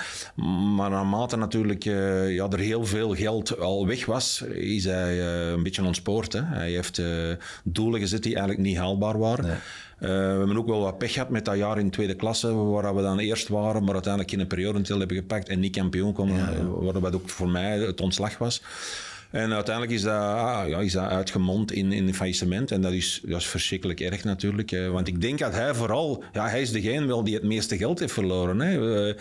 Maar 0.74 0.90
naarmate 0.90 1.36
natuurlijk 1.36 1.84
uh, 1.84 2.34
ja, 2.34 2.48
er 2.48 2.58
heel 2.58 2.86
veel 2.86 3.14
geld 3.14 3.58
al 3.58 3.86
weg 3.86 4.06
was, 4.06 4.44
is 4.52 4.84
hij 4.84 5.16
uh, 5.16 5.50
een 5.50 5.62
beetje 5.62 5.84
ontspoord. 5.84 6.32
Hè. 6.32 6.40
Hij 6.42 6.70
heeft 6.70 6.98
uh, 6.98 7.32
doelen 7.64 8.00
gezet 8.00 8.22
die 8.22 8.34
eigenlijk 8.34 8.66
niet 8.66 8.76
haalbaar 8.76 9.18
waren. 9.18 9.44
Nee. 9.44 9.54
Uh, 9.54 10.08
we 10.08 10.14
hebben 10.14 10.56
ook 10.56 10.66
wel 10.66 10.80
wat 10.80 10.98
pech 10.98 11.12
gehad 11.12 11.30
met 11.30 11.44
dat 11.44 11.56
jaar 11.56 11.78
in 11.78 11.90
tweede 11.90 12.14
klasse, 12.14 12.54
waar 12.54 12.96
we 12.96 13.02
dan 13.02 13.18
eerst 13.18 13.48
waren, 13.48 13.84
maar 13.84 13.94
uiteindelijk 13.94 14.32
in 14.32 14.40
een 14.40 14.46
periode 14.46 14.80
hebben 14.98 15.16
gepakt 15.16 15.48
en 15.48 15.60
niet 15.60 15.76
kampioen 15.76 16.12
konden, 16.12 16.36
ja, 16.36 16.50
ja. 16.80 17.00
wat 17.00 17.14
ook 17.14 17.28
voor 17.28 17.48
mij 17.48 17.78
het 17.78 18.00
ontslag 18.00 18.38
was. 18.38 18.62
En 19.32 19.52
uiteindelijk 19.52 19.94
is 19.94 20.02
dat, 20.02 20.20
ah, 20.20 20.68
ja, 20.68 20.78
is 20.78 20.92
dat 20.92 21.08
uitgemond 21.08 21.72
in, 21.72 21.92
in 21.92 22.14
faillissement. 22.14 22.70
En 22.70 22.80
dat 22.80 22.92
is, 22.92 23.20
dat 23.24 23.40
is 23.40 23.46
verschrikkelijk 23.46 24.00
erg 24.00 24.24
natuurlijk. 24.24 24.70
Want 24.90 25.08
ik 25.08 25.20
denk 25.20 25.38
dat 25.38 25.52
hij 25.52 25.74
vooral... 25.74 26.24
Ja, 26.32 26.48
hij 26.48 26.60
is 26.60 26.72
degene 26.72 27.06
wel 27.06 27.24
die 27.24 27.34
het 27.34 27.42
meeste 27.42 27.76
geld 27.76 27.98
heeft 27.98 28.12
verloren. 28.12 28.60
Hè. 28.60 28.70
Ja. 28.72 29.14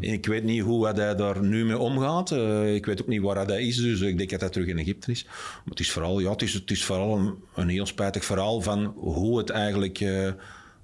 Ik 0.00 0.26
weet 0.26 0.44
niet 0.44 0.62
hoe 0.62 0.86
hij 0.86 1.14
daar 1.14 1.42
nu 1.42 1.64
mee 1.64 1.78
omgaat. 1.78 2.30
Ik 2.66 2.86
weet 2.86 3.02
ook 3.02 3.08
niet 3.08 3.22
waar 3.22 3.46
hij 3.46 3.62
is. 3.62 3.76
Dus 3.76 4.00
ik 4.00 4.18
denk 4.18 4.30
dat 4.30 4.40
hij 4.40 4.48
terug 4.48 4.66
in 4.68 4.78
Egypte 4.78 5.10
is. 5.10 5.24
Maar 5.24 5.64
het 5.64 5.80
is 5.80 5.90
vooral, 5.90 6.20
ja, 6.20 6.30
het 6.30 6.42
is, 6.42 6.52
het 6.52 6.70
is 6.70 6.84
vooral 6.84 7.18
een, 7.18 7.34
een 7.54 7.68
heel 7.68 7.86
spijtig 7.86 8.24
verhaal 8.24 8.60
van 8.60 8.84
hoe 8.96 9.38
het 9.38 9.50
eigenlijk... 9.50 10.00
Uh, 10.00 10.28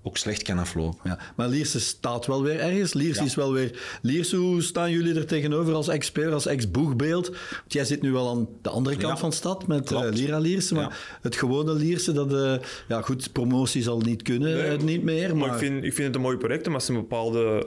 ook 0.02 0.16
slecht 0.16 0.42
kan 0.42 0.58
aflopen. 0.58 0.98
Ja, 1.04 1.18
maar 1.36 1.48
Lierse 1.48 1.80
staat 1.80 2.26
wel 2.26 2.42
weer 2.42 2.60
ergens. 2.60 2.92
Lierse 2.94 3.20
ja. 3.20 3.26
is 3.26 3.34
wel 3.34 3.52
weer... 3.52 3.98
Lierse, 4.02 4.36
hoe 4.36 4.62
staan 4.62 4.90
jullie 4.90 5.14
er 5.14 5.26
tegenover 5.26 5.74
als 5.74 5.88
expert, 5.88 6.32
als 6.32 6.46
ex-boegbeeld? 6.46 7.28
Want 7.28 7.72
jij 7.72 7.84
zit 7.84 8.02
nu 8.02 8.12
wel 8.12 8.28
aan 8.28 8.48
de 8.62 8.68
andere 8.68 8.96
kant 8.96 9.12
ja. 9.12 9.18
van 9.18 9.30
de 9.30 9.36
stad 9.36 9.66
met 9.66 9.90
uh, 9.90 10.00
Lira 10.10 10.38
Lierse, 10.38 10.74
maar 10.74 10.82
ja. 10.82 10.92
het 11.20 11.36
gewone 11.36 11.74
Lierse, 11.74 12.12
dat... 12.12 12.32
Uh, 12.32 12.54
ja 12.88 13.00
goed, 13.00 13.32
promotie 13.32 13.82
zal 13.82 14.00
niet 14.00 14.22
kunnen, 14.22 14.56
nee, 14.56 14.76
uh, 14.76 14.82
niet 14.82 15.02
meer, 15.02 15.36
maar... 15.36 15.48
maar... 15.48 15.62
ik, 15.62 15.66
vind, 15.66 15.84
ik 15.84 15.92
vind 15.92 16.06
het 16.06 16.16
een 16.16 16.22
mooi 16.22 16.36
project, 16.36 16.66
maar 16.66 16.74
als 16.74 16.84
ze 16.84 16.92
een 16.92 17.00
bepaalde 17.00 17.66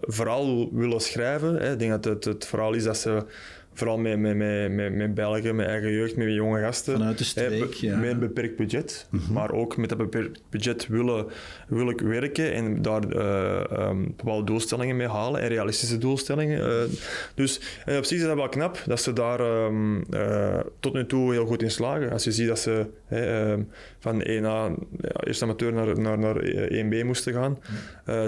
verhaal 0.00 0.68
willen 0.72 1.00
schrijven, 1.00 1.54
hè, 1.54 1.72
ik 1.72 1.78
denk 1.78 1.90
dat 1.90 2.04
het, 2.04 2.24
het 2.24 2.46
verhaal 2.46 2.72
is 2.72 2.84
dat 2.84 2.96
ze 2.96 3.24
vooral 3.74 3.98
met, 3.98 4.18
met, 4.18 4.36
met, 4.36 5.14
met, 5.14 5.18
eigen 5.18 5.92
jeugd, 5.92 6.16
met 6.16 6.32
jonge 6.32 6.60
gasten. 6.60 6.92
Vanuit 6.92 7.18
de 7.18 7.24
streek, 7.24 7.72
ja. 7.72 7.96
Met 7.96 8.10
een 8.10 8.18
beperkt 8.18 8.56
budget. 8.56 9.06
Mm 9.10 9.20
-hmm. 9.20 9.32
Maar 9.32 9.52
ook 9.52 9.76
met 9.76 9.88
dat 9.88 9.98
beperkt 9.98 10.42
budget 10.50 10.86
willen, 10.86 11.26
wil 11.68 11.90
ik 11.90 12.00
werken 12.00 12.52
en 12.52 12.82
daar 12.82 13.14
uh, 13.14 13.88
um, 13.88 14.14
bepaalde 14.16 14.44
doelstellingen 14.44 14.96
mee 14.96 15.08
halen 15.08 15.40
en 15.40 15.48
realistische 15.48 15.98
doelstellingen. 15.98 16.58
Uh, 16.58 16.82
dus 17.34 17.60
uh, 17.86 17.96
op 17.96 18.04
zich 18.04 18.18
is 18.18 18.24
dat 18.24 18.36
wel 18.36 18.48
knap 18.48 18.82
dat 18.86 19.00
ze 19.00 19.12
daar 19.12 19.40
um, 19.40 20.04
tot 20.80 20.92
nu 20.92 21.06
toe 21.06 21.32
heel 21.32 21.46
goed 21.46 21.62
in 21.62 21.70
slagen. 21.70 22.10
Als 22.10 22.24
je 22.24 22.32
ziet 22.32 22.48
dat 22.48 22.58
ze 22.58 22.86
um, 23.12 23.68
van 23.98 24.22
1A, 24.22 24.26
ja, 25.00 25.20
eerst 25.20 25.42
amateur 25.42 25.72
naar, 25.72 26.00
naar, 26.00 26.18
naar 26.18 26.36
1B 26.72 27.04
moesten 27.04 27.32
gaan, 27.32 27.58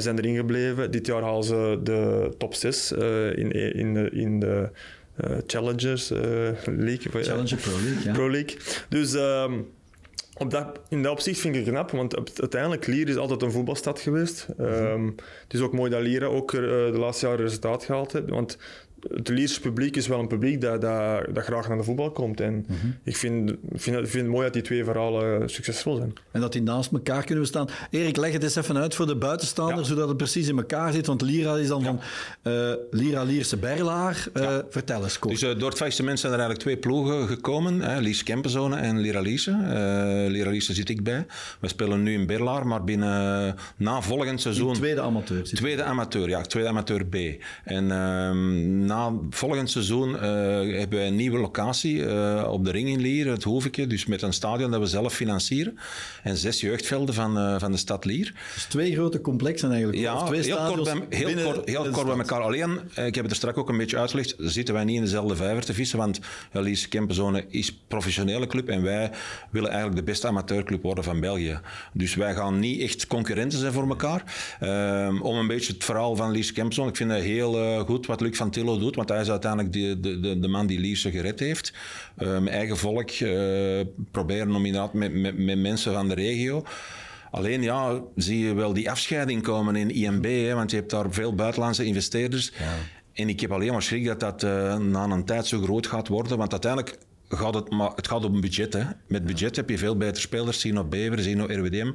zijn 0.00 0.18
erin 0.18 0.36
gebleven. 0.36 0.90
Dit 0.90 1.06
jaar 1.06 1.22
halen 1.22 1.44
ze 1.44 1.80
de 1.82 2.30
top 2.38 2.54
6 2.54 2.92
in, 2.92 3.50
in, 3.52 3.94
de, 3.94 4.10
in 4.10 4.40
de 4.40 4.46
uh, 4.46 4.68
Challengers 5.46 6.10
uh, 6.10 6.18
League. 6.64 7.22
Challenger 7.22 7.56
Pro 7.56 7.72
League, 7.72 8.04
ja. 8.04 8.12
Pro 8.12 8.30
League. 8.30 8.56
Dus 8.88 9.14
um, 9.14 9.66
op 10.38 10.50
dat, 10.50 10.80
in 10.88 11.02
dat 11.02 11.12
opzicht 11.12 11.40
vind 11.40 11.54
ik 11.54 11.64
het 11.64 11.70
knap, 11.70 11.90
want 11.90 12.40
uiteindelijk 12.40 12.86
Lier 12.86 13.08
is 13.08 13.16
altijd 13.16 13.42
een 13.42 13.52
voetbalstad 13.52 14.00
geweest. 14.00 14.46
Mm 14.56 14.66
-hmm. 14.66 14.74
um, 14.74 15.14
het 15.42 15.54
is 15.54 15.60
ook 15.60 15.72
mooi 15.72 15.90
dat 15.90 16.02
Lier 16.02 16.24
ook 16.24 16.52
uh, 16.52 16.60
de 16.60 16.98
laatste 16.98 17.26
jaren 17.26 17.44
resultaat 17.44 17.84
gehaald 17.84 18.12
heeft, 18.12 18.28
want 18.28 18.58
het 19.00 19.28
Lierse 19.28 19.60
publiek 19.60 19.96
is 19.96 20.06
wel 20.06 20.18
een 20.18 20.26
publiek 20.26 20.60
dat, 20.60 20.80
dat, 20.80 21.34
dat 21.34 21.44
graag 21.44 21.68
naar 21.68 21.76
de 21.76 21.82
voetbal 21.82 22.10
komt. 22.10 22.40
En 22.40 22.54
mm 22.54 22.64
-hmm. 22.80 22.96
ik 23.02 23.16
vind, 23.16 23.52
vind, 23.72 23.96
vind 23.96 24.12
het 24.12 24.26
mooi 24.26 24.44
dat 24.44 24.52
die 24.52 24.62
twee 24.62 24.84
verhalen 24.84 25.50
succesvol 25.50 25.96
zijn. 25.96 26.12
En 26.30 26.40
dat 26.40 26.52
die 26.52 26.62
naast 26.62 26.92
elkaar 26.92 27.24
kunnen 27.24 27.42
bestaan. 27.42 27.68
Erik, 27.90 28.16
leg 28.16 28.32
het 28.32 28.42
eens 28.42 28.56
even 28.56 28.76
uit 28.76 28.94
voor 28.94 29.06
de 29.06 29.16
buitenstaander, 29.16 29.78
ja. 29.78 29.84
zodat 29.84 30.08
het 30.08 30.16
precies 30.16 30.48
in 30.48 30.56
elkaar 30.56 30.92
zit. 30.92 31.06
Want 31.06 31.22
Lira 31.22 31.56
is 31.56 31.68
dan 31.68 31.82
ja. 31.82 31.86
van 31.86 32.00
uh, 32.52 32.72
Lira 32.90 33.22
Lierse 33.22 33.56
Berlaar. 33.56 34.26
Uh, 34.34 34.42
ja. 34.42 34.64
Vertel 34.70 35.02
eens, 35.02 35.18
Dus 35.20 35.42
uh, 35.42 35.58
door 35.58 35.68
het 35.68 35.78
faillissement 35.78 36.20
zijn 36.20 36.32
er 36.32 36.38
eigenlijk 36.38 36.68
twee 36.68 36.92
ploegen 36.92 37.28
gekomen. 37.28 37.80
Hè, 37.80 38.00
Lies 38.00 38.22
Kempenzone 38.22 38.76
en 38.76 38.98
Lira 38.98 39.20
Lierse. 39.20 39.50
Lira 40.28 40.50
Lierse 40.50 40.74
zit 40.74 40.88
ik 40.88 41.04
bij. 41.04 41.26
We 41.60 41.68
spelen 41.68 42.02
nu 42.02 42.12
in 42.12 42.26
Berlaar, 42.26 42.66
maar 42.66 42.84
binnen 42.84 43.54
na 43.76 44.02
volgend 44.02 44.40
seizoen... 44.40 44.68
In 44.68 44.74
tweede 44.74 45.00
amateur. 45.00 45.42
Tweede 45.42 45.82
amateur, 45.82 46.28
ja. 46.28 46.40
Tweede 46.40 46.68
amateur 46.68 47.06
B. 47.06 47.14
En 47.64 47.90
ehm, 47.90 48.86
na 48.86 48.95
na 48.96 49.12
volgend 49.30 49.70
seizoen 49.70 50.10
uh, 50.10 50.20
hebben 50.78 50.98
we 50.98 51.04
een 51.04 51.16
nieuwe 51.16 51.38
locatie 51.38 51.96
uh, 51.96 52.48
op 52.50 52.64
de 52.64 52.70
ring 52.70 52.88
in 52.88 53.00
Lier, 53.00 53.28
het 53.28 53.42
Hoeveke. 53.42 53.86
Dus 53.86 54.06
met 54.06 54.22
een 54.22 54.32
stadion 54.32 54.70
dat 54.70 54.80
we 54.80 54.86
zelf 54.86 55.14
financieren. 55.14 55.78
En 56.22 56.36
zes 56.36 56.60
jeugdvelden 56.60 57.14
van, 57.14 57.38
uh, 57.38 57.58
van 57.58 57.70
de 57.70 57.76
stad 57.76 58.04
Lier. 58.04 58.34
Dus 58.54 58.64
twee 58.64 58.94
grote 58.94 59.20
complexen 59.20 59.70
eigenlijk. 59.70 59.98
Ja, 59.98 60.22
twee 60.22 60.42
heel 60.42 60.56
kort 60.56 60.84
bij, 60.84 61.18
heel 61.18 61.44
kort, 61.44 61.68
heel 61.68 61.90
kort 61.90 62.06
bij 62.06 62.16
elkaar. 62.16 62.40
Alleen, 62.40 62.80
ik 62.94 63.14
heb 63.14 63.24
het 63.24 63.30
er 63.30 63.36
straks 63.36 63.56
ook 63.56 63.68
een 63.68 63.76
beetje 63.76 63.98
uitgelegd, 63.98 64.34
zitten 64.38 64.74
wij 64.74 64.84
niet 64.84 64.96
in 64.96 65.02
dezelfde 65.02 65.36
vijver 65.36 65.64
te 65.64 65.74
vissen. 65.74 65.98
Want 65.98 66.20
Lierse 66.52 66.88
Kempenzone 66.88 67.44
is 67.48 67.68
een 67.68 67.74
professionele 67.88 68.46
club 68.46 68.68
en 68.68 68.82
wij 68.82 69.10
willen 69.50 69.70
eigenlijk 69.70 69.98
de 69.98 70.04
beste 70.04 70.26
amateurclub 70.26 70.82
worden 70.82 71.04
van 71.04 71.20
België. 71.20 71.60
Dus 71.92 72.14
wij 72.14 72.34
gaan 72.34 72.58
niet 72.58 72.80
echt 72.80 73.06
concurrenten 73.06 73.58
zijn 73.58 73.72
voor 73.72 73.88
elkaar. 73.88 74.22
Um, 74.62 75.22
om 75.22 75.36
een 75.36 75.46
beetje 75.46 75.72
het 75.72 75.84
verhaal 75.84 76.16
van 76.16 76.30
Lies 76.30 76.52
Kempson. 76.52 76.88
Ik 76.88 76.96
vind 76.96 77.10
het 77.10 77.22
heel 77.22 77.84
goed 77.84 78.06
wat 78.06 78.20
Luc 78.20 78.36
van 78.36 78.50
Tillo 78.50 78.75
doet, 78.78 78.96
want 78.96 79.08
hij 79.08 79.20
is 79.20 79.30
uiteindelijk 79.30 79.72
de, 79.72 80.00
de, 80.20 80.38
de, 80.38 80.48
man 80.48 80.66
die 80.66 80.78
Liesje 80.78 81.10
gered 81.10 81.40
heeft. 81.40 81.72
Uh, 82.18 82.28
mijn 82.28 82.48
eigen 82.48 82.76
volk 82.76 83.10
uh, 83.10 83.80
proberen 84.10 84.54
om 84.54 84.64
inderdaad 84.66 84.92
met, 84.92 85.14
met, 85.14 85.38
met 85.38 85.58
mensen 85.58 85.92
van 85.92 86.08
de 86.08 86.14
regio. 86.14 86.64
Alleen 87.30 87.62
ja, 87.62 88.00
zie 88.16 88.38
je 88.38 88.54
wel 88.54 88.72
die 88.72 88.90
afscheiding 88.90 89.42
komen 89.42 89.76
in 89.76 89.90
IMB, 89.90 90.24
hè, 90.24 90.54
want 90.54 90.70
je 90.70 90.76
hebt 90.76 90.90
daar 90.90 91.12
veel 91.12 91.34
buitenlandse 91.34 91.84
investeerders. 91.84 92.52
Ja. 92.58 92.74
En 93.12 93.28
ik 93.28 93.40
heb 93.40 93.52
alleen 93.52 93.72
maar 93.72 93.82
schrik 93.82 94.04
dat 94.04 94.20
dat 94.20 94.42
uh, 94.42 94.76
na 94.76 95.04
een 95.04 95.24
tijd 95.24 95.46
zo 95.46 95.62
groot 95.62 95.86
gaat 95.86 96.08
worden, 96.08 96.38
want 96.38 96.50
uiteindelijk 96.50 96.98
gaat 97.28 97.54
het, 97.54 97.70
maar 97.70 97.90
het 97.94 98.08
gaat 98.08 98.24
om 98.24 98.40
budget. 98.40 98.72
Hè. 98.72 98.84
Met 99.06 99.24
budget 99.24 99.56
heb 99.56 99.68
je 99.68 99.78
veel 99.78 99.96
betere 99.96 100.20
spelers. 100.20 100.60
Sino 100.60 100.84
Bever, 100.84 101.18
Sino 101.18 101.44
RWDM. 101.44 101.92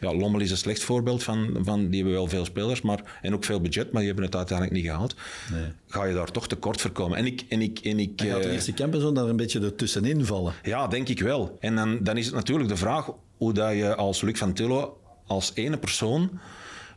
Ja, 0.00 0.14
Lommel 0.14 0.40
is 0.40 0.50
een 0.50 0.56
slecht 0.56 0.82
voorbeeld 0.82 1.22
van, 1.22 1.56
van, 1.62 1.88
die 1.88 1.96
hebben 1.96 2.12
wel 2.12 2.28
veel 2.28 2.44
spelers 2.44 2.82
maar, 2.82 3.18
en 3.22 3.34
ook 3.34 3.44
veel 3.44 3.60
budget, 3.60 3.84
maar 3.84 4.00
die 4.00 4.06
hebben 4.06 4.24
het 4.24 4.36
uiteindelijk 4.36 4.76
niet 4.76 4.86
gehaald. 4.86 5.14
Nee. 5.52 5.66
Ga 5.88 6.04
je 6.04 6.14
daar 6.14 6.30
toch 6.30 6.48
tekort 6.48 6.80
voor 6.80 6.90
komen. 6.90 7.18
En 7.18 7.26
ik... 7.26 7.44
En 7.48 7.62
ik, 7.62 7.78
en 7.78 7.98
ik 7.98 8.20
en 8.20 8.26
gaat 8.26 8.42
de 8.42 8.48
eh, 8.48 8.54
eerste 8.54 8.74
camper 8.74 9.14
daar 9.14 9.28
een 9.28 9.36
beetje 9.36 9.60
ertussenin 9.60 10.24
vallen? 10.24 10.54
Ja, 10.62 10.86
denk 10.86 11.08
ik 11.08 11.20
wel. 11.20 11.56
En 11.60 11.74
dan, 11.74 11.98
dan 12.02 12.16
is 12.16 12.26
het 12.26 12.34
natuurlijk 12.34 12.68
de 12.68 12.76
vraag 12.76 13.10
hoe 13.36 13.52
dat 13.52 13.72
je 13.72 13.94
als 13.94 14.20
Luc 14.20 14.38
van 14.38 14.52
Tillo, 14.52 15.00
als 15.26 15.52
ene 15.54 15.78
persoon, 15.78 16.38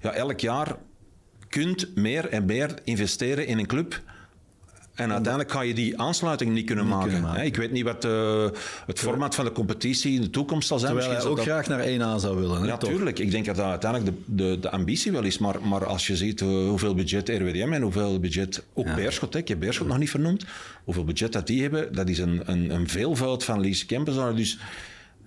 ja, 0.01 0.11
elk 0.11 0.39
jaar 0.39 0.77
kunt 1.49 1.95
meer 1.95 2.29
en 2.29 2.45
meer 2.45 2.73
investeren 2.83 3.47
in 3.47 3.57
een 3.57 3.65
club 3.65 4.01
en 4.97 5.11
uiteindelijk 5.11 5.51
ga 5.51 5.61
je 5.61 5.73
die 5.73 5.99
aansluiting 5.99 6.53
niet 6.53 6.65
kunnen 6.65 6.87
maken. 6.87 7.45
Ik 7.45 7.55
weet 7.55 7.71
niet 7.71 7.83
wat 7.83 8.05
uh, 8.05 8.49
het 8.85 8.99
format 8.99 9.35
van 9.35 9.45
de 9.45 9.51
competitie 9.51 10.15
in 10.15 10.21
de 10.21 10.29
toekomst 10.29 10.67
zal 10.67 10.79
zijn. 10.79 10.91
Terwijl 10.91 11.17
hij 11.17 11.25
ook 11.25 11.35
dat... 11.35 11.45
graag 11.45 11.67
naar 11.67 11.85
1A 11.85 12.21
zou 12.21 12.39
willen. 12.39 12.61
Hè, 12.61 12.67
ja, 12.67 12.77
tuurlijk. 12.77 13.19
Ik 13.19 13.31
denk 13.31 13.45
dat 13.45 13.55
dat 13.55 13.65
uiteindelijk 13.65 14.15
de, 14.25 14.35
de, 14.35 14.59
de 14.59 14.69
ambitie 14.69 15.11
wel 15.11 15.23
is. 15.23 15.37
Maar, 15.37 15.55
maar 15.67 15.85
als 15.85 16.07
je 16.07 16.15
ziet 16.15 16.41
uh, 16.41 16.47
hoeveel 16.47 16.95
budget 16.95 17.29
RWDM 17.29 17.73
en 17.73 17.81
hoeveel 17.81 18.19
budget 18.19 18.63
ook 18.73 18.85
ja. 18.85 18.95
Beerschot, 18.95 19.35
ik 19.35 19.47
heb 19.47 19.59
Beerschot 19.59 19.87
nog 19.87 19.97
niet 19.97 20.09
vernoemd, 20.09 20.45
hoeveel 20.83 21.03
budget 21.03 21.33
dat 21.33 21.47
die 21.47 21.61
hebben, 21.61 21.93
dat 21.93 22.09
is 22.09 22.17
een, 22.17 22.41
een, 22.45 22.69
een 22.69 22.89
veelvoud 22.89 23.43
van 23.43 23.59
Lies 23.59 23.85
Kempens. 23.85 24.35
Dus 24.35 24.57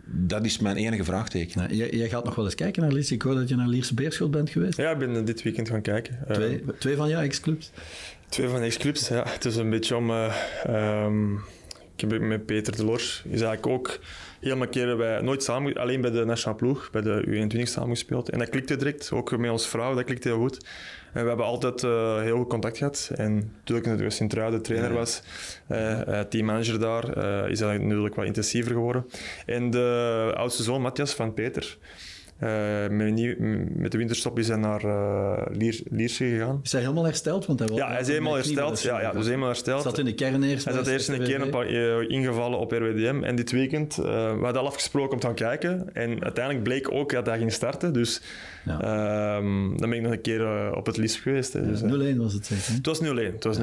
dat 0.04 0.44
is 0.44 0.58
mijn 0.58 0.76
enige 0.76 1.04
vraagteken. 1.04 1.58
Nou, 1.58 1.74
jij, 1.74 1.90
jij, 1.90 2.08
gaat 2.08 2.24
nog 2.24 2.34
wel 2.34 2.44
eens 2.44 2.54
kijken 2.54 2.82
naar 2.82 2.92
Lies. 2.92 3.12
Ik 3.12 3.22
hoor 3.22 3.34
dat 3.34 3.48
je 3.48 3.56
naar 3.56 3.68
Lierse 3.68 3.94
Beerschot 3.94 4.30
bent 4.30 4.50
geweest. 4.50 4.76
Ja, 4.76 4.90
ik 4.90 4.98
ben 4.98 5.24
dit 5.24 5.42
weekend 5.42 5.68
gaan 5.68 5.82
kijken. 5.82 6.18
Twee, 6.32 6.62
uh, 6.62 6.68
twee 6.78 6.96
van 6.96 7.08
jouw 7.08 7.22
ex-clubs? 7.22 7.70
Twee 8.30 8.48
van 8.48 8.60
de 8.60 8.76
clubs 8.76 9.08
ja. 9.08 9.22
Het 9.28 9.44
is 9.44 9.56
een 9.56 9.70
beetje 9.70 9.96
om... 9.96 10.10
Uh, 10.10 10.34
um, 11.04 11.40
ik 11.96 12.10
heb 12.10 12.20
met 12.20 12.46
Peter 12.46 12.76
de 12.76 12.84
Lors 12.84 13.22
is 13.24 13.40
eigenlijk 13.40 13.66
ook 13.66 13.98
helemaal 14.40 14.68
keren 14.68 14.96
wij 14.96 15.20
nooit 15.20 15.42
samen, 15.42 15.74
alleen 15.74 16.00
bij 16.00 16.10
de 16.10 16.24
nationale 16.24 16.58
ploeg, 16.58 16.90
bij 16.90 17.02
de 17.02 17.24
U21 17.26 17.62
samengespeeld. 17.62 18.28
En 18.28 18.38
dat 18.38 18.48
klikte 18.48 18.76
direct, 18.76 19.10
ook 19.12 19.36
met 19.36 19.50
ons 19.50 19.68
vrouw, 19.68 19.94
dat 19.94 20.04
klikte 20.04 20.28
heel 20.28 20.38
goed. 20.38 20.66
En 21.12 21.22
we 21.22 21.28
hebben 21.28 21.46
altijd 21.46 21.82
uh, 21.82 22.20
heel 22.20 22.36
goed 22.36 22.48
contact 22.48 22.78
gehad. 22.78 23.10
En 23.14 23.54
toen 23.64 23.76
ik 23.76 24.10
Sint-Truiden 24.10 24.62
trainer 24.62 24.92
was, 24.92 25.22
uh, 25.68 26.20
teammanager 26.20 26.80
daar, 26.80 27.18
uh, 27.18 27.50
is 27.50 27.58
dat 27.58 27.78
natuurlijk 27.78 28.14
wat 28.14 28.26
intensiever 28.26 28.72
geworden. 28.72 29.06
En 29.46 29.70
de 29.70 30.32
oudste 30.36 30.62
zoon, 30.62 30.82
Matthias 30.82 31.14
van 31.14 31.34
Peter, 31.34 31.78
uh, 31.80 32.09
met, 32.40 33.38
met, 33.76 33.92
de 33.92 33.98
winterstop 33.98 34.38
is 34.38 34.48
hij 34.48 34.56
naar 34.56 34.84
uh, 34.84 35.42
Lier, 35.50 35.80
Lierse 35.90 36.24
gegaan. 36.24 36.60
Is 36.62 36.72
hij 36.72 36.80
helemaal 36.80 37.04
hersteld? 37.04 37.46
Want 37.46 37.58
hij 37.58 37.68
ja, 37.74 37.88
hij 37.90 38.00
is 38.00 38.08
helemaal 38.08 38.34
hersteld. 38.34 38.82
Ja, 38.82 39.00
ja, 39.00 39.12
dus 39.12 39.24
helemaal 39.24 39.48
hersteld. 39.48 39.82
Zat 39.82 39.98
in 39.98 40.04
de 40.04 40.14
kern 40.14 40.42
eerst? 40.42 40.64
Hij 40.64 40.74
zat 40.74 40.86
eerst 40.86 41.08
in 41.08 41.18
de 41.18 41.26
kern 41.26 41.42
een 41.42 41.50
paar 41.50 41.70
uh, 41.70 42.10
ingevallen 42.10 42.58
op 42.58 42.72
RWDM. 42.72 43.22
En 43.22 43.36
dit 43.36 43.50
weekend, 43.50 43.96
we 43.96 44.38
hadden 44.42 44.60
al 44.60 44.66
afgesproken 44.66 45.12
om 45.12 45.18
te 45.18 45.26
gaan 45.26 45.34
kijken. 45.34 45.94
En 45.94 46.22
uiteindelijk 46.22 46.64
bleek 46.64 46.92
ook 46.92 47.12
dat 47.12 47.26
hij 47.26 47.38
ging 47.38 47.52
starten. 47.52 47.92
Dus 47.92 48.22
um, 48.68 49.76
dan 49.78 49.90
ben 49.90 49.92
ik 49.92 50.02
nog 50.02 50.12
een 50.12 50.20
keer 50.20 50.74
op 50.76 50.86
het 50.86 50.96
LISP 50.96 51.22
geweest. 51.22 51.52
Hè, 51.52 51.66
dus, 51.66 51.82
0-1 52.14 52.16
was 52.16 52.32
het 52.32 52.46
zeker? 52.46 52.72
Het 52.72 52.86
was 52.86 53.00
0-1. 53.00 53.02
Het 53.04 53.44
was, 53.44 53.58
0-1. 53.58 53.62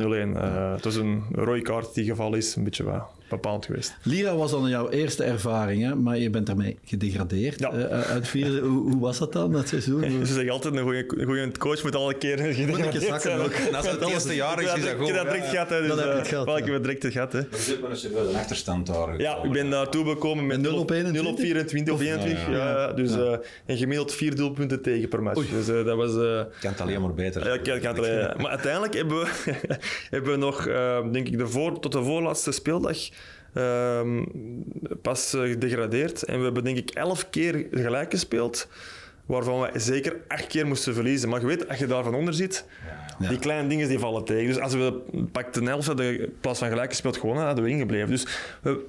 het 0.74 0.84
was 0.84 0.96
een 0.96 1.24
rode 1.32 1.62
kaart 1.62 1.94
die 1.94 2.06
gevallen 2.06 2.38
is. 2.38 2.56
Een 2.56 2.63
beetje 2.63 2.84
waar 2.84 3.06
bepaald 3.30 3.66
geweest. 3.66 3.96
Lira 4.04 4.36
was 4.36 4.52
dan 4.52 4.70
jouw 4.70 4.90
eerste 4.90 5.24
ervaring, 5.24 5.84
hè? 5.84 5.96
maar 5.96 6.18
je 6.18 6.30
bent 6.30 6.46
daarmee 6.46 6.78
gedegradeerd 6.84 7.60
ja. 7.60 7.72
uit 7.90 8.28
vierde. 8.28 8.62
Hoe, 8.67 8.91
hoe, 8.91 8.99
was 8.99 9.17
dat 9.17 9.34
dan, 9.34 9.51
dat 9.51 9.67
seizoen? 9.67 10.01
Ze 10.25 10.34
zeggen 10.34 10.51
altijd, 10.51 10.75
een 10.75 10.84
goede, 10.84 11.06
goede 11.25 11.51
coach 11.58 11.84
moet 11.84 11.95
alle 11.95 12.13
keer 12.13 12.38
gedegradeerd 12.53 13.21
zijn. 13.21 13.39
Ook. 13.39 13.51
En 13.51 13.75
als 13.75 13.91
het 13.91 14.01
eerste 14.01 14.36
jaar 14.36 14.62
is, 14.62 14.73
is 14.73 14.84
dat 14.86 14.93
goed. 14.99 15.13
Dat 15.13 15.25
direct 15.25 15.49
gehad. 15.49 15.69
Dus, 15.69 15.88
dat 15.88 15.97
heb 15.97 16.12
je 16.12 16.17
het 16.17 16.27
gehad. 16.27 16.45
Wel, 16.45 16.58
ik 16.58 16.63
heb 16.65 16.73
het 16.73 16.84
direct 16.84 17.06
gehad. 17.06 17.34
Hè. 17.34 17.39
Er 17.39 17.95
zit 17.95 18.13
wel 18.13 18.30
een 18.30 18.36
achterstand 18.36 18.88
daar. 18.88 19.19
Ja, 19.19 19.43
ik 19.43 19.51
ben 19.51 19.69
naartoe 19.69 20.06
gekomen 20.06 20.45
met 20.45 20.62
0 20.62 20.77
op 20.77 20.89
21? 20.89 21.21
0 21.21 21.32
op 21.32 21.39
24 21.39 21.93
of 21.93 22.01
21. 22.01 22.49
Ja. 22.49 22.93
Dus 22.93 23.12
uh, 23.12 23.36
en 23.65 23.77
gemiddeld 23.77 24.13
vier 24.13 24.36
doelpunten 24.36 24.82
tegen 24.82 25.10
per 25.10 25.23
match. 25.23 25.49
Dus 25.49 25.69
uh, 25.69 25.86
dat 25.86 25.97
was... 25.97 26.13
Uh, 26.13 26.41
kan 26.60 26.71
het 26.71 26.82
alleen 26.82 27.01
maar 27.01 27.13
beter. 27.13 27.47
Ja, 27.47 27.58
kan, 27.58 27.80
kan 27.80 27.95
het 27.95 27.97
alleen, 27.97 28.34
maar 28.38 28.49
uiteindelijk 28.49 28.93
hebben 28.93 29.17
we, 29.17 29.53
hebben 30.10 30.32
we 30.32 30.38
nog, 30.38 30.63
denk 31.12 31.27
ik, 31.27 31.45
tot 31.82 31.91
de 31.91 32.03
voorlaatste 32.03 32.51
speeldag 32.51 32.97
um, 33.58 34.26
pas 35.02 35.34
eh, 35.34 35.41
gedegradeerd. 35.41 36.24
En 36.24 36.38
we 36.38 36.43
hebben 36.43 36.63
denk 36.63 36.78
ik 36.78 36.89
elf 36.89 37.30
keer 37.30 37.67
gelijk 37.72 38.12
gespeeld 38.12 38.67
waarvan 39.28 39.62
we 39.62 39.80
zeker 39.80 40.15
acht 40.28 40.48
keer 40.48 40.67
moesten 40.67 40.93
verliezen. 40.93 41.30
Maar 41.30 41.39
je 41.39 41.46
weet, 41.46 41.70
als 41.70 41.78
je 41.78 41.88
daar 41.88 42.04
van 42.04 42.15
onder 42.15 42.34
zit, 42.34 42.65
ja. 43.20 43.30
die 43.30 43.39
kleine 43.39 43.70
dingen 43.70 43.88
die 43.88 44.00
vallen 44.00 44.26
tegen. 44.26 44.48
Dus 44.48 44.60
als 44.60 44.74
we 44.74 45.02
pak 45.32 45.54
de 45.54 45.63
helft 45.63 45.88
hadden 45.88 46.20
in 46.20 46.34
plaats 46.41 46.60
van 46.60 46.70
gelijk 46.70 46.89
gespeeld 46.89 47.17
gewonnen, 47.17 47.46
hadden 47.46 47.63
we 47.63 47.70
ingebleven. 47.70 48.10
Dus, 48.10 48.28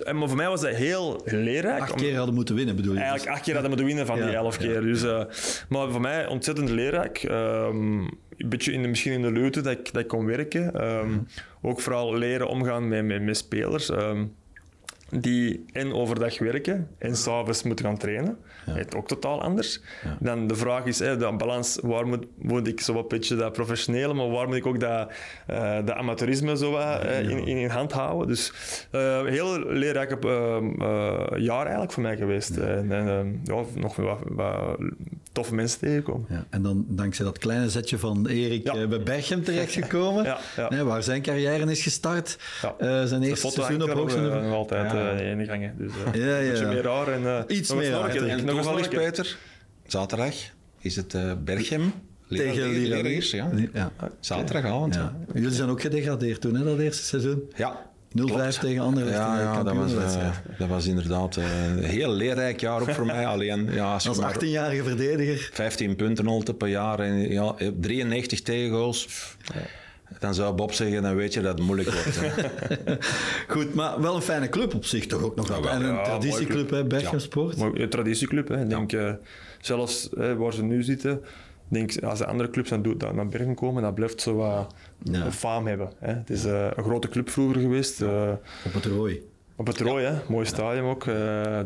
en 0.05 0.19
maar 0.19 0.29
voor 0.29 0.37
mij 0.37 0.49
was 0.49 0.61
dat 0.61 0.75
heel 0.75 1.23
leerrijk. 1.25 1.81
Acht 1.81 1.95
keer 1.95 2.17
hadden 2.17 2.35
moeten 2.35 2.55
winnen, 2.55 2.77
bedoel 2.77 2.95
je? 2.95 2.99
Eigenlijk 3.01 3.31
acht 3.31 3.43
keer 3.43 3.53
hadden 3.53 3.71
moeten 3.71 3.89
winnen 3.89 4.07
van 4.07 4.17
die 4.17 4.35
elf 4.35 4.57
keer. 4.57 4.81
Dus, 4.81 5.05
uh, 5.05 5.25
maar 5.69 5.91
voor 5.91 6.01
mij 6.01 6.27
ontzettend 6.27 6.69
leerrijk. 6.69 7.23
Um, 7.23 8.01
een 8.37 8.49
beetje 8.49 8.73
in 8.73 8.83
de, 8.83 8.89
misschien 8.89 9.13
in 9.13 9.23
de 9.23 9.33
leute 9.33 9.61
dat 9.61 9.73
ik, 9.73 9.93
dat 9.93 10.03
ik 10.03 10.09
kon 10.09 10.27
werken. 10.27 10.85
Um, 10.85 11.27
ook 11.63 11.81
vooral 11.81 12.17
leren 12.17 12.49
omgaan 12.49 12.89
met, 12.89 13.05
met, 13.05 13.23
met 13.23 13.37
spelers. 13.37 13.89
Um, 13.89 14.35
die 15.11 15.65
en 15.73 15.93
overdag 15.93 16.39
werken 16.39 16.89
en 16.99 17.17
s'avonds 17.17 17.63
moeten 17.63 17.85
gaan 17.85 17.99
trainen. 17.99 18.39
Ja. 18.67 18.73
Het 18.73 18.95
ook 18.95 19.09
totaal 19.09 19.43
anders. 19.43 19.81
Dan 20.21 20.47
de 20.47 20.55
vraag 20.55 20.85
is, 20.85 20.99
hè, 20.99 21.17
de 21.17 21.33
balans, 21.37 21.79
waar 21.83 22.07
moet, 22.07 22.27
moet 22.39 22.67
ik 22.67 22.81
zo 22.81 22.93
wat 22.93 23.09
beetje 23.09 23.37
dat 23.37 23.53
professionele, 23.53 24.15
maar 24.15 24.31
waar 24.31 24.47
moet 24.47 24.57
ik 24.57 24.67
ook 24.67 24.81
dat, 24.81 25.13
uh, 25.51 25.77
dat 25.85 25.91
amateurisme 25.97 26.57
zo 26.57 26.71
wat, 26.71 27.05
uh, 27.05 27.29
in, 27.29 27.47
in 27.47 27.69
hand 27.69 27.93
houden. 27.93 28.29
Dus 28.29 28.53
uh, 28.93 29.25
heel 29.25 29.59
leerrijk 29.59 30.17
jaar 31.37 31.63
eigenlijk 31.63 31.93
voor 31.93 32.03
mij 32.03 32.17
geweest. 32.17 32.57
En, 32.57 32.93
en 32.93 33.41
ja, 33.45 33.63
nog 33.75 33.97
wat, 33.97 34.19
wat, 34.25 34.79
toffe 35.33 35.55
mensen 35.55 35.79
tegenkomen. 35.79 36.27
Ja. 36.31 36.47
En 36.51 36.63
dan 36.63 36.85
dankzij 36.89 37.25
dat 37.25 37.39
kleine 37.39 37.71
zetje 37.71 37.99
van 37.99 38.27
Erik 38.27 38.89
bij 38.89 39.03
Berchem 39.03 39.45
terechtgekomen, 39.45 40.25
ja, 40.71 40.85
waar 40.85 41.03
zijn 41.03 41.23
carrière 41.23 41.71
is 41.71 41.83
gestart. 41.83 42.39
zijn 43.05 43.23
eerste 43.23 43.51
seizoen 43.51 43.83
op 43.83 43.91
hoogste 43.91 44.21
nog 44.21 44.53
altijd 44.53 44.93
uh, 44.93 45.31
in 45.31 45.39
de 45.39 45.45
gangen. 45.45 45.75
Dus 45.79 45.93
uh, 46.15 46.27
ja, 46.27 46.39
ja. 46.39 46.53
iets 46.53 46.61
meer 46.61 46.83
raar. 46.83 47.09
En, 47.09 47.23
uh, 47.23 47.57
iets 47.57 47.75
meer 47.75 47.91
raar. 47.91 48.17
En 48.17 48.47
toevallig, 48.47 48.89
Peter, 48.89 49.37
zaterdag 49.87 50.35
is 50.79 50.97
het 50.97 51.15
uh, 51.15 51.33
Berchem. 51.45 51.93
Tegen 52.29 52.69
Lille. 52.69 53.27
Ja. 53.37 53.51
ja. 53.73 53.93
Zaterdagavond. 54.21 54.95
Ja. 54.95 55.17
Jullie 55.35 55.51
zijn 55.51 55.69
ook 55.69 55.81
gedegradeerd 55.81 56.41
toen, 56.41 56.55
hè, 56.55 56.65
dat 56.65 56.79
eerste 56.79 57.05
seizoen? 57.05 57.53
Ja. 57.57 57.91
0-5 58.09 58.61
tegen 58.61 58.83
anderen. 58.83 59.13
Ja, 59.13 59.41
ja 59.41 59.63
dat, 59.63 59.75
was, 59.75 59.93
uh, 59.93 60.31
dat 60.59 60.69
was 60.69 60.87
inderdaad 60.87 61.37
een 61.37 61.83
heel 61.83 62.13
leerrijk 62.13 62.61
jaar 62.61 62.81
ook 62.81 62.91
voor 62.91 63.07
mij. 63.07 63.27
Alleen, 63.27 63.73
ja, 63.73 63.93
als, 63.93 64.09
als 64.09 64.19
18-jarige 64.19 64.83
verdediger. 64.83 65.49
15 65.53 65.97
punten 65.97 66.27
al 66.27 66.43
per 66.59 66.69
jaar 66.69 67.01
en 67.01 67.31
ja, 67.31 67.55
93 67.81 68.43
tegengoals. 68.43 69.09
Ja 69.55 69.61
dan 70.19 70.35
zou 70.35 70.55
Bob 70.55 70.73
zeggen, 70.73 71.03
dan 71.03 71.15
weet 71.15 71.35
je 71.35 71.41
dat 71.41 71.59
het 71.59 71.67
moeilijk 71.67 71.91
wordt. 71.91 72.21
Goed, 73.55 73.75
maar 73.75 74.01
wel 74.01 74.17
een 74.17 74.23
fijne 74.23 74.49
club 74.49 74.75
op 74.75 74.85
zich 74.85 75.07
toch 75.07 75.23
ook 75.23 75.37
nog. 75.37 75.49
Ja, 75.49 75.71
en 75.71 75.83
een 75.83 75.95
ja, 75.95 76.03
traditieclub, 76.03 76.71
hè, 76.71 76.85
Berchem 76.85 77.19
Sport. 77.19 77.61
Een 77.61 77.89
traditieclub, 77.89 78.49
hè. 78.49 78.63
Ik 78.63 78.69
denk, 78.69 78.93
uh, 78.93 79.13
zelfs 79.61 80.09
hè, 80.17 80.37
waar 80.37 80.53
ze 80.53 80.63
nu 80.63 80.83
zitten, 80.83 81.21
denk, 81.69 82.03
als 82.03 82.19
de 82.19 82.27
andere 82.27 82.51
clubs 82.51 82.71
dan 82.71 83.15
naar 83.15 83.29
Bergen 83.29 83.55
komen, 83.55 83.83
dat 83.83 83.95
blijft 83.95 84.21
zo 84.21 84.35
wat 84.35 84.75
ja. 85.03 85.33
faam 85.33 85.67
hebben. 85.67 85.91
Hè. 85.99 86.13
Het 86.13 86.31
is 86.31 86.47
uh, 86.47 86.67
een 86.75 86.85
grote 86.85 87.09
club 87.09 87.31
vroeger 87.31 87.61
geweest. 87.61 88.03
Uh, 88.03 88.33
op 88.65 88.73
het 88.73 88.85
rooi. 88.85 89.23
Op 89.57 89.67
het 89.67 89.81
rooi, 89.81 90.05
hè. 90.05 90.15
mooi 90.29 90.47
stadion 90.47 90.89
ook. 90.89 91.05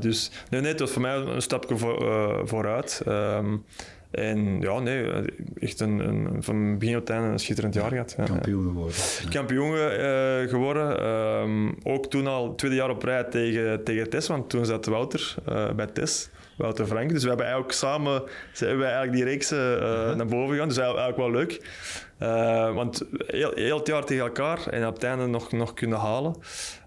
dus 0.00 0.30
nee, 0.50 0.60
nee, 0.60 0.70
het 0.70 0.80
was 0.80 0.90
voor 0.90 1.02
mij 1.02 1.14
een 1.14 1.42
stapje 1.42 1.76
voor, 1.76 2.48
vooruit. 2.48 3.02
Um, 3.08 3.64
En 4.12 4.60
ja, 4.60 4.78
nee, 4.78 5.10
echt 5.60 5.80
een, 5.80 5.98
een, 5.98 6.42
van 6.42 6.78
begin 6.78 6.94
tot 6.94 7.10
einde 7.10 7.28
een 7.28 7.38
schitterend 7.38 7.74
jaar 7.74 7.90
gehad. 7.90 8.16
Kampioen 8.24 8.62
geworden. 8.62 8.94
Kampioen 9.30 9.70
uh, 9.70 10.48
geworden. 10.48 11.06
Um, 11.06 11.78
ook 11.82 12.06
toen 12.06 12.26
al 12.26 12.54
tweede 12.54 12.76
jaar 12.76 12.90
op 12.90 13.02
rij 13.02 13.24
tegen, 13.24 13.84
tegen 13.84 14.10
Tess, 14.10 14.28
want 14.28 14.50
toen 14.50 14.64
zat 14.64 14.86
Wouter 14.86 15.34
uh, 15.48 15.72
bij 15.72 15.86
Tess. 15.86 16.30
Wouter 16.56 16.86
Frank. 16.86 17.10
Dus 17.10 17.22
we 17.22 17.28
hebben 17.28 17.46
eigenlijk 17.46 17.74
samen 17.74 18.22
zijn 18.52 18.78
we 18.78 18.84
eigenlijk 18.84 19.12
die 19.12 19.24
reeks 19.24 19.52
uh, 19.52 19.58
naar 20.14 20.26
boven 20.26 20.50
gegaan. 20.50 20.68
Dus 20.68 20.78
eigenlijk 20.78 21.16
wel 21.16 21.30
leuk. 21.30 21.60
Uh, 22.22 22.74
want 22.74 23.02
heel, 23.26 23.52
heel, 23.54 23.78
het 23.78 23.86
jaar 23.86 24.04
tegen 24.04 24.24
elkaar 24.24 24.66
en 24.66 24.86
op 24.86 24.94
het 24.94 25.04
einde 25.04 25.26
nog, 25.26 25.52
nog 25.52 25.74
kunnen 25.74 25.98
halen. 25.98 26.34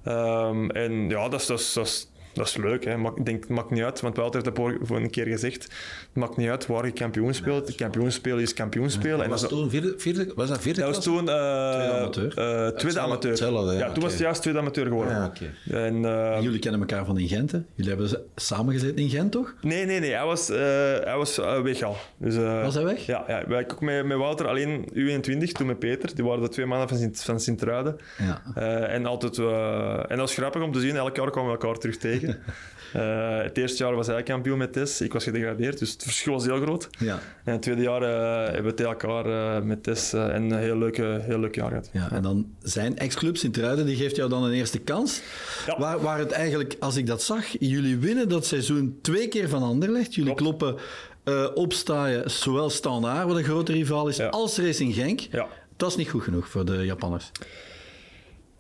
Um, 0.07 0.71
en 0.71 1.09
ja, 1.09 1.29
dat 1.29 1.39
is, 1.39 1.45
dat 1.45 1.59
is, 1.59 1.73
dat 1.73 1.85
is 1.85 2.09
dat 2.35 2.47
is 2.47 2.57
leuk. 2.57 2.85
Hè. 2.85 2.97
ik 3.15 3.25
denk, 3.25 3.39
het 3.39 3.49
maakt 3.49 3.69
niet 3.69 3.83
uit, 3.83 4.01
want 4.01 4.15
Walter 4.15 4.41
heeft 4.41 4.55
dat 4.55 4.71
voor 4.81 4.97
een 4.97 5.09
keer 5.09 5.25
gezegd. 5.25 5.63
Het 5.63 6.13
maakt 6.13 6.37
niet 6.37 6.49
uit 6.49 6.65
waar 6.67 6.85
je 6.85 6.91
kampioen 6.91 7.33
speelt. 7.33 7.75
Kampioen 7.75 8.11
spelen 8.11 8.41
is 8.41 8.53
kampioen 8.53 8.89
spelen. 8.89 9.23
En 9.23 9.29
was, 9.29 9.41
dat 9.41 9.49
toen 9.49 9.69
vierde, 9.69 9.93
vierde, 9.97 10.31
was 10.35 10.49
dat 10.49 10.61
vierde 10.61 10.81
Dat 10.81 10.95
was 10.95 11.03
toen 11.03 11.25
uh, 11.25 11.71
tweede 11.71 11.93
amateur. 11.93 12.25
Uh, 12.25 12.67
tweede 12.67 12.99
amateur. 12.99 13.29
Hetzelfde, 13.29 13.73
ja, 13.73 13.79
ja, 13.79 13.91
toen 13.91 14.03
was 14.03 14.11
het 14.11 14.21
juist 14.21 14.41
tweede 14.41 14.59
amateur 14.59 14.85
geworden. 14.85 15.13
Ja, 15.13 15.25
okay. 15.25 15.85
en, 15.85 15.95
uh, 15.95 16.37
jullie 16.41 16.59
kennen 16.59 16.79
elkaar 16.81 17.05
van 17.05 17.17
in 17.17 17.27
Gent, 17.27 17.51
hè? 17.51 17.59
Jullie 17.75 17.91
hebben 17.91 18.21
samengezeten 18.35 18.97
in 18.97 19.09
Gent, 19.09 19.31
toch? 19.31 19.53
Nee, 19.61 19.85
nee, 19.85 19.99
nee. 19.99 20.11
Hij 20.11 20.25
was, 20.25 20.47
hij 20.47 21.15
was 21.17 21.37
weg 21.63 21.81
al. 21.81 21.95
Dus, 22.17 22.35
was 22.35 22.75
hij 22.75 22.83
weg? 22.83 23.05
Ja, 23.05 23.23
ja 23.27 23.43
wij 23.47 23.63
ook 23.63 23.81
met, 23.81 24.05
met 24.05 24.17
Wouter 24.17 24.47
alleen 24.47 24.89
U21, 24.93 25.51
toen 25.51 25.67
met 25.67 25.79
Peter. 25.79 26.15
Die 26.15 26.23
waren 26.23 26.41
de 26.41 26.49
twee 26.49 26.65
mannen 26.65 26.87
van 26.87 26.97
Sint, 26.97 27.21
van 27.21 27.39
Sint-Truiden. 27.39 27.95
Ja. 28.17 28.55
en, 28.87 29.05
altijd, 29.05 29.37
en 29.37 30.07
dat 30.07 30.17
was 30.17 30.33
grappig 30.33 30.61
om 30.61 30.71
te 30.71 30.79
zien. 30.79 30.95
Elk 30.95 31.15
jaar 31.15 31.31
kwamen 31.31 31.51
we 31.51 31.57
elkaar 31.57 31.77
terug 31.77 31.97
tegen. 31.97 32.24
Uh, 32.27 33.37
het 33.47 33.57
eerste 33.57 33.83
jaar 33.83 33.95
was 33.95 34.07
hij 34.07 34.23
kampioen 34.23 34.57
met 34.57 34.73
Tess. 34.73 35.01
Ik 35.01 35.13
was 35.13 35.23
gedegradeerd, 35.23 35.79
dus 35.79 35.91
het 35.91 36.03
verschil 36.03 36.33
was 36.33 36.45
heel 36.45 36.61
groot. 36.61 36.89
Ja. 36.99 37.19
En 37.43 37.53
het 37.53 37.61
tweede 37.61 37.81
jaar 37.81 38.01
uh, 38.01 38.43
hebben 38.45 38.63
we 38.71 38.73
tegen 38.73 38.91
elkaar 38.91 39.25
uh, 39.27 39.61
met 39.61 39.83
Tess 39.83 40.13
en 40.13 40.51
een 40.51 40.57
heel 40.57 40.77
leuk, 40.77 40.97
heel 40.97 41.39
leuk 41.39 41.55
jaar 41.55 41.67
gehad. 41.67 41.89
Ja, 41.93 42.11
en 42.11 42.21
dan 42.21 42.55
zijn 42.61 42.97
ex-club 42.97 43.37
Sint-Truiden, 43.37 43.85
die 43.85 43.95
geeft 43.95 44.15
jou 44.15 44.29
dan 44.29 44.43
een 44.43 44.53
eerste 44.53 44.79
kans. 44.79 45.21
Ja. 45.67 45.79
Waar, 45.79 46.01
waar 46.01 46.19
het 46.19 46.31
eigenlijk, 46.31 46.75
als 46.79 46.95
ik 46.95 47.07
dat 47.07 47.21
zag, 47.23 47.45
jullie 47.59 47.97
winnen 47.97 48.29
dat 48.29 48.45
seizoen 48.45 48.99
twee 49.01 49.27
keer 49.27 49.49
van 49.49 49.63
Anderlecht. 49.63 50.15
Jullie 50.15 50.33
Klopt. 50.33 50.57
kloppen 50.57 50.75
opstaaien, 51.53 52.31
zowel 52.31 52.69
Standaard, 52.69 53.27
wat 53.27 53.37
een 53.37 53.43
grote 53.43 53.71
rivaal 53.71 54.07
is, 54.07 54.17
Ja. 54.17 54.27
als 54.27 54.57
Racing 54.57 54.93
Genk. 54.93 55.19
Ja. 55.19 55.47
Dat 55.77 55.89
is 55.89 55.95
niet 55.95 56.09
goed 56.09 56.23
genoeg 56.23 56.47
voor 56.47 56.65
de 56.65 56.85
Japanners. 56.85 57.31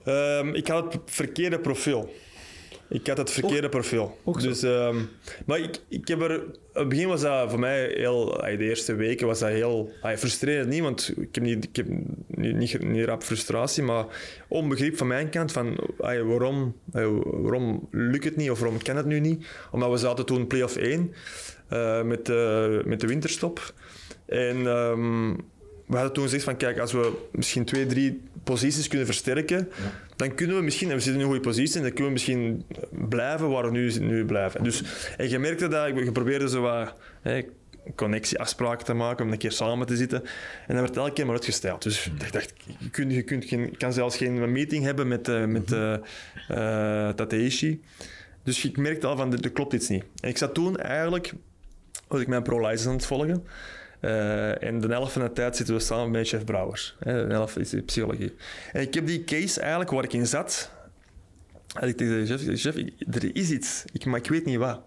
Um, 0.07 0.53
ik 0.55 0.67
had 0.67 0.93
het 0.93 1.01
verkeerde 1.05 1.59
profiel. 1.59 2.13
Ik 2.89 3.07
had 3.07 3.17
het 3.17 3.31
verkeerde 3.31 3.69
profiel. 3.69 4.17
ook 4.23 4.41
dus, 4.41 4.61
um, 4.61 5.09
maar 5.45 5.59
ik, 5.59 5.79
ik 5.87 6.07
heb 6.07 6.21
er... 6.21 6.43
Op 6.43 6.81
het 6.81 6.89
begin 6.89 7.07
was 7.07 7.21
dat 7.21 7.49
voor 7.49 7.59
mij 7.59 7.93
heel... 7.95 8.25
De 8.25 8.57
eerste 8.57 8.95
weken 8.95 9.27
was 9.27 9.39
dat 9.39 9.49
heel... 9.49 9.91
Frustrerend 10.01 10.69
niet, 10.69 10.81
want 10.81 11.13
ik 11.17 11.35
heb 11.35 11.43
niet, 11.43 11.63
ik 11.63 11.75
heb 11.75 11.87
niet, 12.27 12.55
niet, 12.55 12.83
niet 12.83 13.05
rap 13.05 13.23
frustratie, 13.23 13.83
maar 13.83 14.05
onbegrip 14.47 14.97
van 14.97 15.07
mijn 15.07 15.29
kant 15.29 15.51
van 15.51 15.77
waarom, 15.97 16.75
waarom 17.21 17.87
lukt 17.91 18.23
het 18.23 18.35
niet 18.35 18.49
of 18.49 18.59
waarom 18.59 18.81
kan 18.81 18.95
het 18.95 19.05
nu 19.05 19.19
niet. 19.19 19.45
Omdat 19.71 19.91
we 19.91 19.97
zaten 19.97 20.25
toen 20.25 20.47
play-off 20.47 20.75
1 20.75 21.13
uh, 21.71 22.03
met, 22.03 22.25
de, 22.25 22.81
met 22.85 22.99
de 22.99 23.07
winterstop. 23.07 23.73
En... 24.25 24.65
Um, 24.65 25.53
we 25.85 25.95
hadden 25.95 26.13
toen 26.13 26.23
gezegd 26.23 26.43
van 26.43 26.57
kijk, 26.57 26.79
als 26.79 26.91
we 26.91 27.11
misschien 27.31 27.65
twee, 27.65 27.85
drie 27.85 28.21
posities 28.43 28.87
kunnen 28.87 29.05
versterken, 29.05 29.57
ja. 29.57 29.91
dan 30.15 30.35
kunnen 30.35 30.55
we 30.55 30.61
misschien, 30.61 30.89
en 30.89 30.95
we 30.95 31.01
zitten 31.01 31.21
in 31.21 31.27
een 31.27 31.33
goede 31.33 31.49
positie, 31.49 31.81
dan 31.81 31.89
kunnen 31.89 32.05
we 32.05 32.11
misschien 32.11 32.65
blijven 32.91 33.49
waar 33.49 33.63
we 33.63 33.71
nu, 33.71 33.91
nu 33.99 34.25
blijven. 34.25 34.63
Dus, 34.63 34.83
en 35.17 35.29
je 35.29 35.39
merkte 35.39 35.67
dat, 35.67 35.87
je 35.87 36.11
probeerde 36.11 36.49
zo 36.49 36.61
wat 36.61 36.93
hè, 37.21 37.45
connectieafspraken 37.95 38.85
te 38.85 38.93
maken, 38.93 39.25
om 39.25 39.31
een 39.31 39.37
keer 39.37 39.51
samen 39.51 39.87
te 39.87 39.95
zitten. 39.95 40.23
En 40.67 40.75
dat 40.75 40.79
werd 40.79 40.97
elke 40.97 41.13
keer 41.13 41.25
maar 41.25 41.35
uitgesteld. 41.35 41.83
Dus 41.83 42.05
ik 42.05 42.31
dacht, 42.31 42.53
je, 42.77 42.89
kunt, 42.89 43.13
je, 43.13 43.21
kunt 43.21 43.45
geen, 43.45 43.77
kan 43.77 43.93
zelfs 43.93 44.17
geen 44.17 44.51
meeting 44.51 44.83
hebben 44.83 45.07
met, 45.07 45.27
uh, 45.27 45.45
met 45.45 45.71
uh, 45.71 45.95
uh, 46.51 47.09
Tateishi. 47.09 47.81
Dus 48.43 48.65
ik 48.65 48.77
merkte 48.77 49.07
al 49.07 49.17
van, 49.17 49.33
er 49.33 49.51
klopt 49.51 49.73
iets 49.73 49.87
niet. 49.87 50.03
En 50.19 50.29
ik 50.29 50.37
zat 50.37 50.53
toen 50.53 50.77
eigenlijk, 50.77 51.33
was 52.07 52.21
ik 52.21 52.27
mijn 52.27 52.43
pro-license 52.43 52.87
aan 52.87 52.95
het 52.95 53.05
volgen. 53.05 53.45
Uh, 54.01 54.63
en 54.63 54.79
de 54.79 54.87
helft 54.87 55.11
van 55.11 55.21
de 55.21 55.31
tijd 55.31 55.55
zitten 55.55 55.75
we 55.75 55.81
samen 55.81 56.11
met 56.11 56.27
chef 56.27 56.43
Brouwers. 56.43 56.95
Hè, 56.99 57.27
de 57.27 57.33
helft 57.33 57.57
is 57.57 57.73
psychologie. 57.85 58.35
En 58.71 58.81
ik 58.81 58.93
heb 58.93 59.07
die 59.07 59.23
case 59.23 59.59
eigenlijk 59.59 59.91
waar 59.91 60.03
ik 60.03 60.13
in 60.13 60.27
zat. 60.27 60.71
Had 61.73 61.89
ik 61.89 61.97
tegen 61.97 62.25
de 62.25 62.37
chef, 62.37 62.59
chef 62.59 62.75
er 63.11 63.35
is 63.35 63.51
iets, 63.51 63.83
ik, 63.91 64.05
maar 64.05 64.19
ik 64.19 64.27
weet 64.27 64.45
niet 64.45 64.57
wat. 64.57 64.81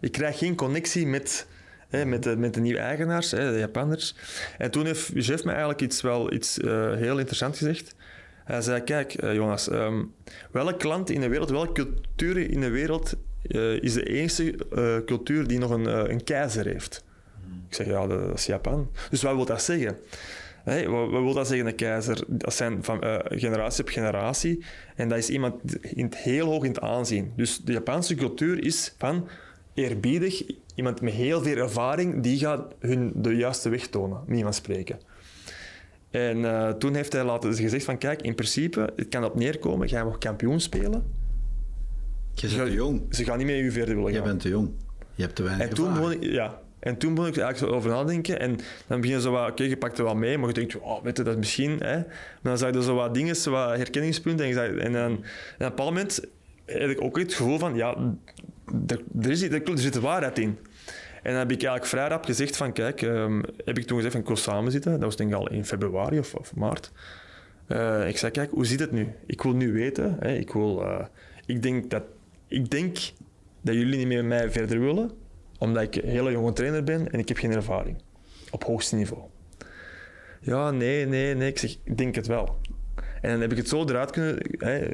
Ik 0.00 0.12
krijg 0.12 0.38
geen 0.38 0.54
connectie 0.54 1.06
met, 1.06 1.46
hè, 1.88 2.04
met, 2.04 2.22
de, 2.22 2.36
met 2.36 2.54
de 2.54 2.60
nieuwe 2.60 2.78
eigenaars, 2.78 3.30
hè, 3.30 3.52
de 3.52 3.58
Japanners. 3.58 4.14
En 4.58 4.70
toen 4.70 4.86
heeft 4.86 5.10
chef 5.14 5.44
me 5.44 5.50
eigenlijk 5.50 5.80
iets, 5.80 6.00
wel 6.00 6.32
iets 6.32 6.58
uh, 6.58 6.94
heel 6.94 7.18
interessants 7.18 7.58
gezegd. 7.58 7.94
Hij 8.44 8.60
zei, 8.60 8.80
kijk 8.82 9.22
uh, 9.22 9.34
Jonas, 9.34 9.70
um, 9.70 10.14
welk 10.50 10.82
land 10.82 11.10
in 11.10 11.20
de 11.20 11.28
wereld, 11.28 11.50
welke 11.50 11.72
cultuur 11.72 12.50
in 12.50 12.60
de 12.60 12.70
wereld 12.70 13.14
is 13.80 13.92
de 13.92 14.04
enige 14.04 15.02
cultuur 15.06 15.46
die 15.46 15.58
nog 15.58 15.70
een, 15.70 16.10
een 16.10 16.24
keizer 16.24 16.66
heeft? 16.66 17.04
Ik 17.68 17.74
zeg, 17.74 17.86
ja, 17.86 18.06
dat 18.06 18.38
is 18.38 18.46
Japan. 18.46 18.90
Dus 19.10 19.22
wat 19.22 19.34
wil 19.34 19.44
dat 19.44 19.62
zeggen? 19.62 19.96
Hey, 20.64 20.88
wat, 20.88 21.10
wat, 21.10 21.22
wil 21.22 21.34
dat 21.34 21.46
zeggen, 21.48 21.66
een 21.66 21.74
keizer? 21.74 22.24
Dat 22.26 22.54
zijn 22.54 22.84
van 22.84 23.04
uh, 23.04 23.18
generatie 23.24 23.84
op 23.84 23.88
generatie. 23.88 24.64
En 24.94 25.08
dat 25.08 25.18
is 25.18 25.28
iemand 25.28 25.76
in 25.82 26.04
het, 26.04 26.16
heel 26.16 26.46
hoog 26.46 26.62
in 26.62 26.70
het 26.70 26.80
aanzien. 26.80 27.32
Dus 27.36 27.60
de 27.64 27.72
Japanse 27.72 28.14
cultuur 28.14 28.64
is 28.64 28.94
van 28.98 29.28
eerbiedig. 29.74 30.42
Iemand 30.74 31.00
met 31.00 31.12
heel 31.12 31.42
veel 31.42 31.56
ervaring, 31.56 32.22
die 32.22 32.38
gaat 32.38 32.74
hun 32.78 33.12
de 33.14 33.36
juiste 33.36 33.68
weg 33.68 33.86
tonen, 33.86 34.20
niet 34.26 34.42
van 34.42 34.54
spreken. 34.54 34.98
En 36.10 36.38
uh, 36.38 36.70
toen 36.70 36.94
heeft 36.94 37.12
hij 37.12 37.24
laten 37.24 37.54
gezegd 37.54 37.84
van, 37.84 37.98
kijk, 37.98 38.22
in 38.22 38.34
principe, 38.34 38.92
het 38.96 39.08
kan 39.08 39.24
op 39.24 39.34
neerkomen, 39.34 39.88
ga 39.88 39.98
je 39.98 40.04
nog 40.04 40.18
kampioen 40.18 40.60
spelen. 40.60 41.04
Je 42.34 42.48
bent 42.48 42.66
te 42.66 42.72
jong. 42.72 43.02
Ze 43.10 43.24
gaan 43.24 43.38
niet 43.38 43.46
meer 43.46 43.64
je 43.64 43.70
verder 43.70 43.94
willen 43.94 44.12
gaan. 44.12 44.22
Je 44.22 44.28
bent 44.28 44.40
te 44.40 44.48
jong. 44.48 44.70
Je 45.14 45.22
hebt 45.22 45.36
te 45.36 45.42
weinig 45.42 45.68
En 45.68 45.74
toen 45.74 45.88
ervaring. 45.88 46.22
ik, 46.22 46.32
ja, 46.32 46.60
en 46.84 46.96
toen 46.96 47.14
begon 47.14 47.30
ik 47.30 47.36
er 47.36 47.42
eigenlijk 47.42 47.72
zo 47.72 47.78
over 47.78 47.90
nadenken. 47.90 48.40
En 48.40 48.56
dan 48.86 49.00
begin 49.00 49.16
je 49.16 49.22
zo 49.22 49.30
wat, 49.30 49.50
oké, 49.50 49.62
je 49.62 49.76
pakt 49.76 49.98
er 49.98 50.04
wel 50.04 50.14
mee, 50.14 50.38
maar 50.38 50.48
je 50.48 50.54
denkt, 50.54 50.76
oh, 50.76 51.02
weet 51.02 51.16
je, 51.16 51.22
dat 51.22 51.32
is 51.32 51.38
misschien. 51.38 51.70
Hè? 51.78 51.96
Maar 51.96 52.06
dan 52.42 52.58
zag 52.58 52.74
je 52.74 52.82
zo 52.82 52.94
wat 52.94 53.14
dingen, 53.14 53.36
zo 53.36 53.50
wat 53.50 53.76
herkenningspunten. 53.76 54.46
En, 54.46 54.54
zag, 54.54 54.66
en 54.66 54.92
dan 54.92 55.02
en 55.02 55.14
op 55.14 55.22
een 55.58 55.68
bepaald 55.68 55.88
moment 55.88 56.20
heb 56.64 56.90
ik 56.90 57.00
ook 57.00 57.18
het 57.18 57.34
gevoel 57.34 57.58
van, 57.58 57.74
ja, 57.74 57.96
er, 58.86 59.00
er, 59.20 59.30
is, 59.30 59.42
er, 59.42 59.62
zit 59.74 60.00
waarheid 60.00 60.38
in. 60.38 60.58
En 61.22 61.30
dan 61.30 61.38
heb 61.38 61.50
ik 61.50 61.62
eigenlijk 61.62 61.86
vrij 61.86 62.08
rap 62.08 62.24
gezegd 62.24 62.56
van, 62.56 62.72
kijk, 62.72 63.02
um, 63.02 63.42
heb 63.64 63.78
ik 63.78 63.86
toen 63.86 63.96
gezegd 63.96 64.12
van, 64.12 64.22
ik 64.22 64.26
wil 64.26 64.36
samen 64.36 64.72
zitten. 64.72 64.92
Dat 64.92 65.02
was 65.02 65.16
denk 65.16 65.30
ik 65.30 65.36
al 65.36 65.50
in 65.50 65.64
februari 65.64 66.18
of, 66.18 66.34
of 66.34 66.54
maart. 66.54 66.92
Uh, 67.68 68.08
ik 68.08 68.18
zei, 68.18 68.32
kijk, 68.32 68.50
hoe 68.50 68.66
zit 68.66 68.80
het 68.80 68.92
nu? 68.92 69.08
Ik 69.26 69.42
wil 69.42 69.52
nu 69.52 69.72
weten. 69.72 70.16
Hè? 70.20 70.34
Ik, 70.34 70.52
wil, 70.52 70.82
uh, 70.82 71.04
ik, 71.46 71.62
denk 71.62 71.90
dat, 71.90 72.02
ik 72.48 72.70
denk 72.70 72.96
dat 73.60 73.74
jullie 73.74 73.96
niet 73.98 74.06
meer 74.06 74.24
met 74.24 74.38
mij 74.38 74.50
verder 74.50 74.80
willen 74.80 75.10
omdat 75.64 75.82
ik 75.82 75.96
een 75.96 76.08
hele 76.08 76.30
jonge 76.30 76.52
trainer 76.52 76.84
ben 76.84 77.10
en 77.10 77.18
ik 77.18 77.28
heb 77.28 77.36
geen 77.36 77.52
ervaring. 77.52 78.02
Op 78.50 78.64
hoogste 78.64 78.96
niveau. 78.96 79.22
Ja, 80.40 80.70
nee, 80.70 81.06
nee, 81.06 81.34
nee. 81.34 81.48
Ik 81.48 81.58
zeg, 81.58 81.76
denk 81.94 82.14
het 82.14 82.26
wel. 82.26 82.58
En 83.20 83.30
dan 83.30 83.40
heb 83.40 83.50
ik 83.50 83.56
het 83.56 83.68
zo 83.68 83.84
eruit 83.84 84.10
kunnen... 84.10 84.36
Hè, 84.58 84.86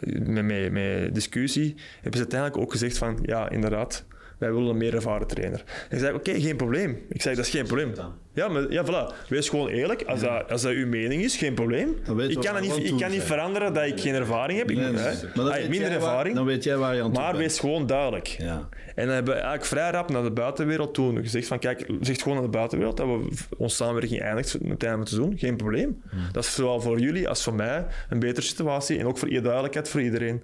met, 0.00 0.44
met, 0.44 0.72
met 0.72 1.14
discussie 1.14 1.74
hebben 1.94 2.12
ze 2.12 2.18
uiteindelijk 2.18 2.60
ook 2.60 2.70
gezegd 2.70 2.98
van... 2.98 3.18
Ja, 3.22 3.50
inderdaad, 3.50 4.04
wij 4.38 4.52
willen 4.52 4.68
een 4.68 4.76
meer 4.76 4.94
ervaren 4.94 5.26
trainer. 5.26 5.64
En 5.88 5.96
ik 5.96 5.98
zei, 5.98 6.14
oké, 6.14 6.30
okay, 6.30 6.40
geen 6.40 6.56
probleem. 6.56 6.98
Ik 7.08 7.22
zei, 7.22 7.34
dat 7.34 7.44
is 7.44 7.50
geen 7.50 7.66
probleem. 7.66 7.92
Ja, 8.32 8.48
maar 8.48 8.72
ja, 8.72 8.84
voilà. 8.84 9.28
Wees 9.28 9.48
gewoon 9.48 9.68
eerlijk. 9.68 10.02
Als, 10.02 10.20
ja. 10.20 10.38
dat, 10.38 10.50
als 10.50 10.62
dat 10.62 10.72
uw 10.72 10.86
mening 10.86 11.22
is, 11.22 11.36
geen 11.36 11.54
probleem. 11.54 11.88
Ik 12.28 12.38
kan, 12.40 12.60
niet, 12.60 12.76
ik 12.76 12.98
kan 12.98 13.10
niet 13.10 13.22
veranderen 13.22 13.72
dat 13.72 13.84
ik 13.84 14.00
geen 14.00 14.14
ervaring 14.14 14.58
heb. 14.58 14.70
Ik, 14.70 14.76
nee, 14.76 14.86
hè, 14.86 14.92
maar 15.34 15.60
minder 15.68 15.90
ervaring. 15.90 16.34
Waar, 16.34 16.34
dan 16.34 16.44
weet 16.44 16.64
jij 16.64 16.76
waar 16.76 16.94
je 16.94 17.02
aan 17.02 17.12
toe 17.12 17.22
Maar 17.22 17.32
bent. 17.32 17.42
wees 17.42 17.58
gewoon 17.58 17.86
duidelijk. 17.86 18.26
Ja. 18.26 18.68
En 18.94 19.06
dan 19.06 19.14
hebben 19.14 19.34
we 19.34 19.40
eigenlijk 19.40 19.64
vrij 19.64 19.90
rap 19.90 20.10
naar 20.10 20.22
de 20.22 20.30
buitenwereld 20.30 20.94
toen 20.94 21.22
gezegd 21.22 21.46
van 21.46 21.58
kijk, 21.58 21.86
zeg 22.00 22.22
gewoon 22.22 22.36
aan 22.36 22.44
de 22.44 22.50
buitenwereld 22.50 22.96
dat 22.96 23.06
we 23.06 23.28
ons 23.56 23.76
samenwerking 23.76 24.20
eindigt 24.20 24.60
met 24.60 24.70
het 24.70 24.82
einde 24.82 24.88
van 24.90 24.98
het 25.00 25.08
seizoen. 25.08 25.38
Geen 25.38 25.56
probleem. 25.56 26.02
Dat 26.32 26.44
is 26.44 26.54
zowel 26.54 26.80
voor 26.80 26.98
jullie 26.98 27.28
als 27.28 27.42
voor 27.42 27.54
mij 27.54 27.86
een 28.08 28.18
betere 28.18 28.46
situatie 28.46 28.98
en 28.98 29.06
ook 29.06 29.18
voor 29.18 29.30
je 29.30 29.40
duidelijkheid 29.40 29.88
voor 29.88 30.02
iedereen. 30.02 30.42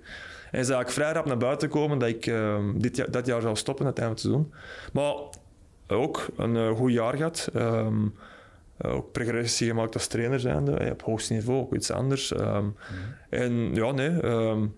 En 0.52 0.60
is 0.60 0.68
eigenlijk 0.68 0.90
vrij 0.90 1.12
rap 1.12 1.26
naar 1.26 1.36
buiten 1.36 1.68
komen 1.68 1.98
dat 1.98 2.08
ik 2.08 2.26
uh, 2.26 2.58
dit 2.74 2.96
jaar, 2.96 3.10
dat 3.10 3.26
jaar 3.26 3.40
zou 3.40 3.56
stoppen, 3.56 3.86
het 3.86 3.98
einde 3.98 4.20
van 4.20 4.30
het 4.30 4.50
seizoen. 4.52 4.52
Maar 4.92 5.14
ook 5.98 6.26
een 6.36 6.54
uh, 6.54 6.70
goed 6.70 6.92
jaar 6.92 7.16
gehad. 7.16 7.50
Um, 7.56 8.14
uh, 8.80 8.94
ook 8.94 9.12
progressie 9.12 9.68
gemaakt 9.68 9.94
als 9.94 10.06
trainer 10.06 10.40
zijnde, 10.40 10.84
uh, 10.84 10.90
op 10.90 11.02
hoogste 11.02 11.32
niveau, 11.32 11.60
ook 11.60 11.74
iets 11.74 11.90
anders. 11.90 12.30
Um, 12.30 12.64
mm. 12.64 12.74
En 13.28 13.74
ja, 13.74 13.92
nee, 13.92 14.24
um, 14.24 14.74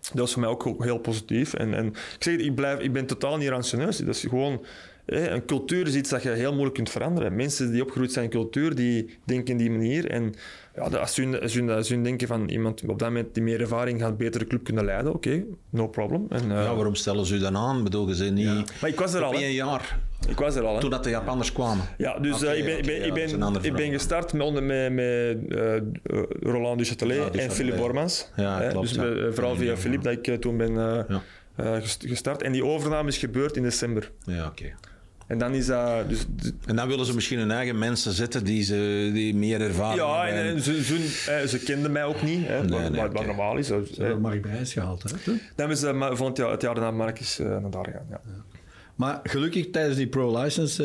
dat 0.00 0.18
was 0.18 0.32
voor 0.32 0.40
mij 0.40 0.50
ook 0.50 0.84
heel 0.84 0.98
positief. 0.98 1.54
En, 1.54 1.74
en 1.74 1.86
ik 1.86 2.16
zeg, 2.18 2.36
ik, 2.36 2.54
blijf, 2.54 2.78
ik 2.78 2.92
ben 2.92 3.06
totaal 3.06 3.36
niet 3.36 3.48
ranceneus. 3.48 3.96
Dat 3.96 4.14
is 4.14 4.20
gewoon... 4.20 4.64
Een 5.10 5.44
cultuur 5.44 5.86
is 5.86 5.94
iets 5.94 6.10
dat 6.10 6.22
je 6.22 6.30
heel 6.30 6.50
moeilijk 6.50 6.74
kunt 6.74 6.90
veranderen. 6.90 7.36
Mensen 7.36 7.72
die 7.72 7.82
opgegroeid 7.82 8.12
zijn 8.12 8.24
in 8.24 8.30
cultuur, 8.30 8.74
die 8.74 9.18
denken 9.24 9.56
die 9.56 9.70
manier. 9.70 10.10
En 10.10 10.34
ja, 10.74 10.82
als 10.82 11.16
hun, 11.16 11.40
als, 11.40 11.54
hun, 11.54 11.70
als 11.70 11.88
hun 11.88 12.02
denken 12.02 12.26
van 12.26 12.48
iemand 12.48 12.82
op 12.82 12.98
dat 12.98 13.08
moment 13.08 13.34
die 13.34 13.42
meer 13.42 13.60
ervaring 13.60 14.00
gaat 14.00 14.10
een 14.10 14.16
betere 14.16 14.46
club 14.46 14.64
kunnen 14.64 14.84
leiden, 14.84 15.14
oké, 15.14 15.28
okay, 15.28 15.44
no 15.70 15.88
problem. 15.88 16.26
En, 16.28 16.44
uh, 16.44 16.48
ja, 16.48 16.74
waarom 16.74 16.94
stellen 16.94 17.26
ze 17.26 17.34
u 17.34 17.38
dan 17.38 17.56
aan? 17.56 17.82
Bedoel, 17.82 18.08
je 18.12 18.30
niet... 18.30 18.44
Ja. 18.44 18.64
Maar 18.80 18.90
ik 18.90 18.98
was 18.98 19.14
er 19.14 19.22
al. 19.22 19.34
Een 19.34 19.52
jaar 19.52 19.98
Ik 20.28 20.38
was 20.38 20.54
er 20.54 20.64
al. 20.64 20.80
Toen 20.80 20.90
dat 20.90 21.04
de 21.04 21.10
Japanners 21.10 21.52
kwamen? 21.52 21.84
Ja, 21.98 22.18
dus 22.18 22.42
okay, 22.42 22.52
uh, 22.52 22.58
ik 22.58 22.64
ben, 22.64 22.78
okay, 22.78 23.06
ik 23.06 23.14
ben, 23.14 23.28
ja, 23.28 23.46
ik 23.46 23.52
ben, 23.52 23.64
ik 23.64 23.72
ben 23.72 23.90
gestart 23.90 24.32
met, 24.32 24.52
met, 24.52 24.92
met 24.92 25.38
uh, 25.48 26.22
Roland 26.40 26.78
Duchatelet 26.78 27.34
ja, 27.34 27.40
en 27.40 27.50
Philippe 27.50 27.78
Bormans. 27.78 28.30
Ja, 28.36 28.68
klopt, 28.68 28.94
dus 28.94 28.96
ja. 28.96 29.32
vooral 29.32 29.56
via 29.56 29.76
Philippe 29.76 30.14
dat 30.14 30.28
ik 30.28 30.40
toen 30.40 30.56
ben 30.56 31.06
gestart. 31.98 32.42
En 32.42 32.52
die 32.52 32.64
overname 32.64 33.08
is 33.08 33.18
gebeurd 33.18 33.56
in 33.56 33.62
december. 33.62 34.10
Ja, 34.24 34.46
oké. 34.46 34.74
En 35.30 35.38
dan 35.38 35.54
is 35.54 35.66
dat... 35.66 36.08
Dus, 36.08 36.26
en 36.66 36.76
dan 36.76 36.88
willen 36.88 37.06
ze 37.06 37.14
misschien 37.14 37.38
hun 37.38 37.50
eigen 37.50 37.78
mensen 37.78 38.12
zetten 38.12 38.44
die, 38.44 38.62
ze, 38.62 39.10
die 39.12 39.34
meer 39.34 39.60
ervaring 39.60 40.00
ja, 40.00 40.24
hebben. 40.24 40.44
Ja, 40.44 40.50
en, 40.50 40.60
ze, 40.62 40.82
ze, 40.84 41.44
ze, 41.48 41.58
kenden 41.58 41.92
mij 41.92 42.04
ook 42.04 42.22
niet, 42.22 42.46
hè, 42.46 42.64
nee, 42.64 42.80
wat, 42.82 42.90
nee, 42.90 43.00
wat 43.00 43.10
okay. 43.10 43.26
normaal 43.26 43.56
is. 43.56 43.66
Ze 43.66 43.84
hebben 43.96 44.20
Mark 44.20 44.40
Brijs 44.40 44.72
gehaald, 44.72 45.02
hè? 45.02 45.10
Dan 45.24 45.38
hebben 45.56 45.76
ze 45.76 45.92
uh, 45.92 46.18
het 46.18 46.36
jaar, 46.36 46.50
het 46.50 46.62
jaar 46.62 46.74
daarna 46.74 46.90
Mark 46.90 47.20
is 47.20 47.40
uh, 47.40 47.46
naar 47.46 47.70
daar 47.70 47.84
gegaan, 47.84 48.06
ja. 48.10 48.20
ja. 48.24 48.42
Maar 48.94 49.20
gelukkig 49.22 49.70
tijdens 49.70 49.96
die 49.96 50.06
pro-license 50.06 50.82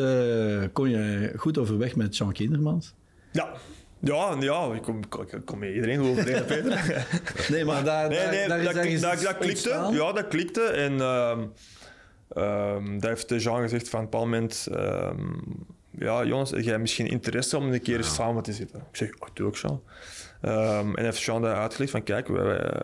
uh, 0.60 0.68
kon 0.72 0.90
je 0.90 1.32
goed 1.36 1.58
overweg 1.58 1.96
met 1.96 2.16
Jean 2.16 2.32
Kindermans. 2.32 2.94
Ja, 3.32 3.52
ja, 4.00 4.36
ja 4.40 4.74
ik 4.74 4.82
kom, 4.82 5.00
ik 5.00 5.40
kom 5.44 5.58
met 5.58 5.74
iedereen 5.74 6.00
overeen, 6.00 6.44
Peter. 6.44 7.06
nee, 7.52 7.64
maar 7.64 7.84
daar, 7.84 8.08
nee, 8.08 8.26
nee, 8.26 8.48
daar, 8.48 8.74
daar 8.74 8.86
is 8.86 9.00
dat, 9.00 9.12
dat, 9.12 9.22
dat 9.22 9.38
klikte. 9.38 9.88
Ja, 9.92 10.12
dat 10.12 10.28
klikte. 10.28 10.62
En 10.62 10.92
uh, 10.92 11.38
um, 12.36 13.00
daar 13.00 13.10
heeft 13.10 13.42
Jean 13.42 13.60
gezegd 13.60 13.88
van 13.88 13.98
een 13.98 14.04
bepaald 14.04 14.24
moment... 14.24 14.68
Um, 14.72 15.42
ja, 15.98 16.24
Jonas, 16.24 16.50
heb 16.50 16.60
jij 16.60 16.78
misschien 16.78 17.06
interesse 17.06 17.56
om 17.56 17.72
een 17.72 17.82
keer 17.82 17.96
eens 17.96 18.14
samen 18.14 18.42
te 18.42 18.52
zitten? 18.52 18.78
Ik 18.78 18.96
zeg, 18.96 19.10
oh, 19.18 19.28
doe 19.32 19.46
ook 19.46 19.56
Jean. 19.56 19.82
Um, 20.42 20.94
en 20.94 21.04
heeft 21.04 21.22
Jean 21.22 21.42
daar 21.42 21.56
uitgelegd 21.56 21.90
van, 21.90 22.02
kijk, 22.02 22.28
wij, 22.28 22.82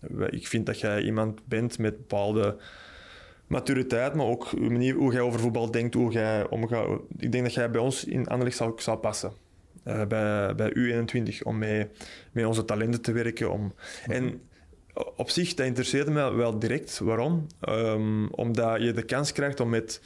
wij, 0.00 0.28
ik 0.28 0.46
vind 0.46 0.66
dat 0.66 0.80
jij 0.80 1.02
iemand 1.02 1.46
bent 1.46 1.78
met 1.78 1.96
bepaalde 1.96 2.56
maturiteit, 3.52 4.14
maar 4.14 4.26
ook 4.26 4.58
manier 4.58 4.94
hoe 4.94 5.12
jij 5.12 5.20
over 5.20 5.40
voetbal 5.40 5.70
denkt, 5.70 5.94
hoe 5.94 6.12
jij 6.12 6.48
omgaat. 6.48 7.00
Ik 7.16 7.32
denk 7.32 7.44
dat 7.44 7.54
jij 7.54 7.70
bij 7.70 7.80
ons 7.80 8.04
in 8.04 8.26
Anderlecht 8.26 8.56
zou, 8.56 8.72
zou 8.76 8.98
passen. 8.98 9.32
Uh, 9.84 10.04
bij, 10.04 10.54
bij 10.54 10.72
U21, 10.76 11.42
om 11.42 11.58
mee, 11.58 11.88
met 12.32 12.44
onze 12.44 12.64
talenten 12.64 13.00
te 13.00 13.12
werken. 13.12 13.50
Om, 13.50 13.72
En 14.06 14.40
op 15.16 15.30
zich, 15.30 15.54
dat 15.54 15.66
interesseerde 15.66 16.10
me 16.10 16.32
wel 16.32 16.58
direct. 16.58 16.98
Waarom? 16.98 17.46
Um, 17.68 18.28
omdat 18.30 18.82
je 18.82 18.92
de 18.92 19.02
kans 19.02 19.32
krijgt 19.32 19.60
om 19.60 19.68
met 19.68 20.00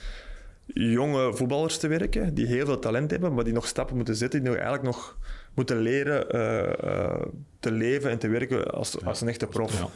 jonge 0.67 1.35
voetballers 1.35 1.79
te 1.79 1.89
werken, 1.89 2.35
die 2.35 2.47
heel 2.47 2.67
veel 2.67 2.79
talent 2.79 3.11
hebben, 3.11 3.35
maar 3.35 3.45
die 3.45 3.53
nog 3.53 3.67
stappen 3.67 3.97
moeten 3.97 4.17
zetten, 4.17 4.43
die 4.43 4.53
eigenlijk 4.53 4.83
nog 4.83 5.19
moeten 5.55 5.79
leren 5.79 6.37
uh, 6.37 6.73
uh, 6.85 7.23
te 7.61 7.73
leven 7.73 8.11
en 8.11 8.19
te 8.19 8.29
werken 8.29 8.71
als, 8.71 9.05
als 9.05 9.21
een 9.21 9.29
echte 9.29 9.47
prof. 9.47 9.79
Ja. 9.79 9.89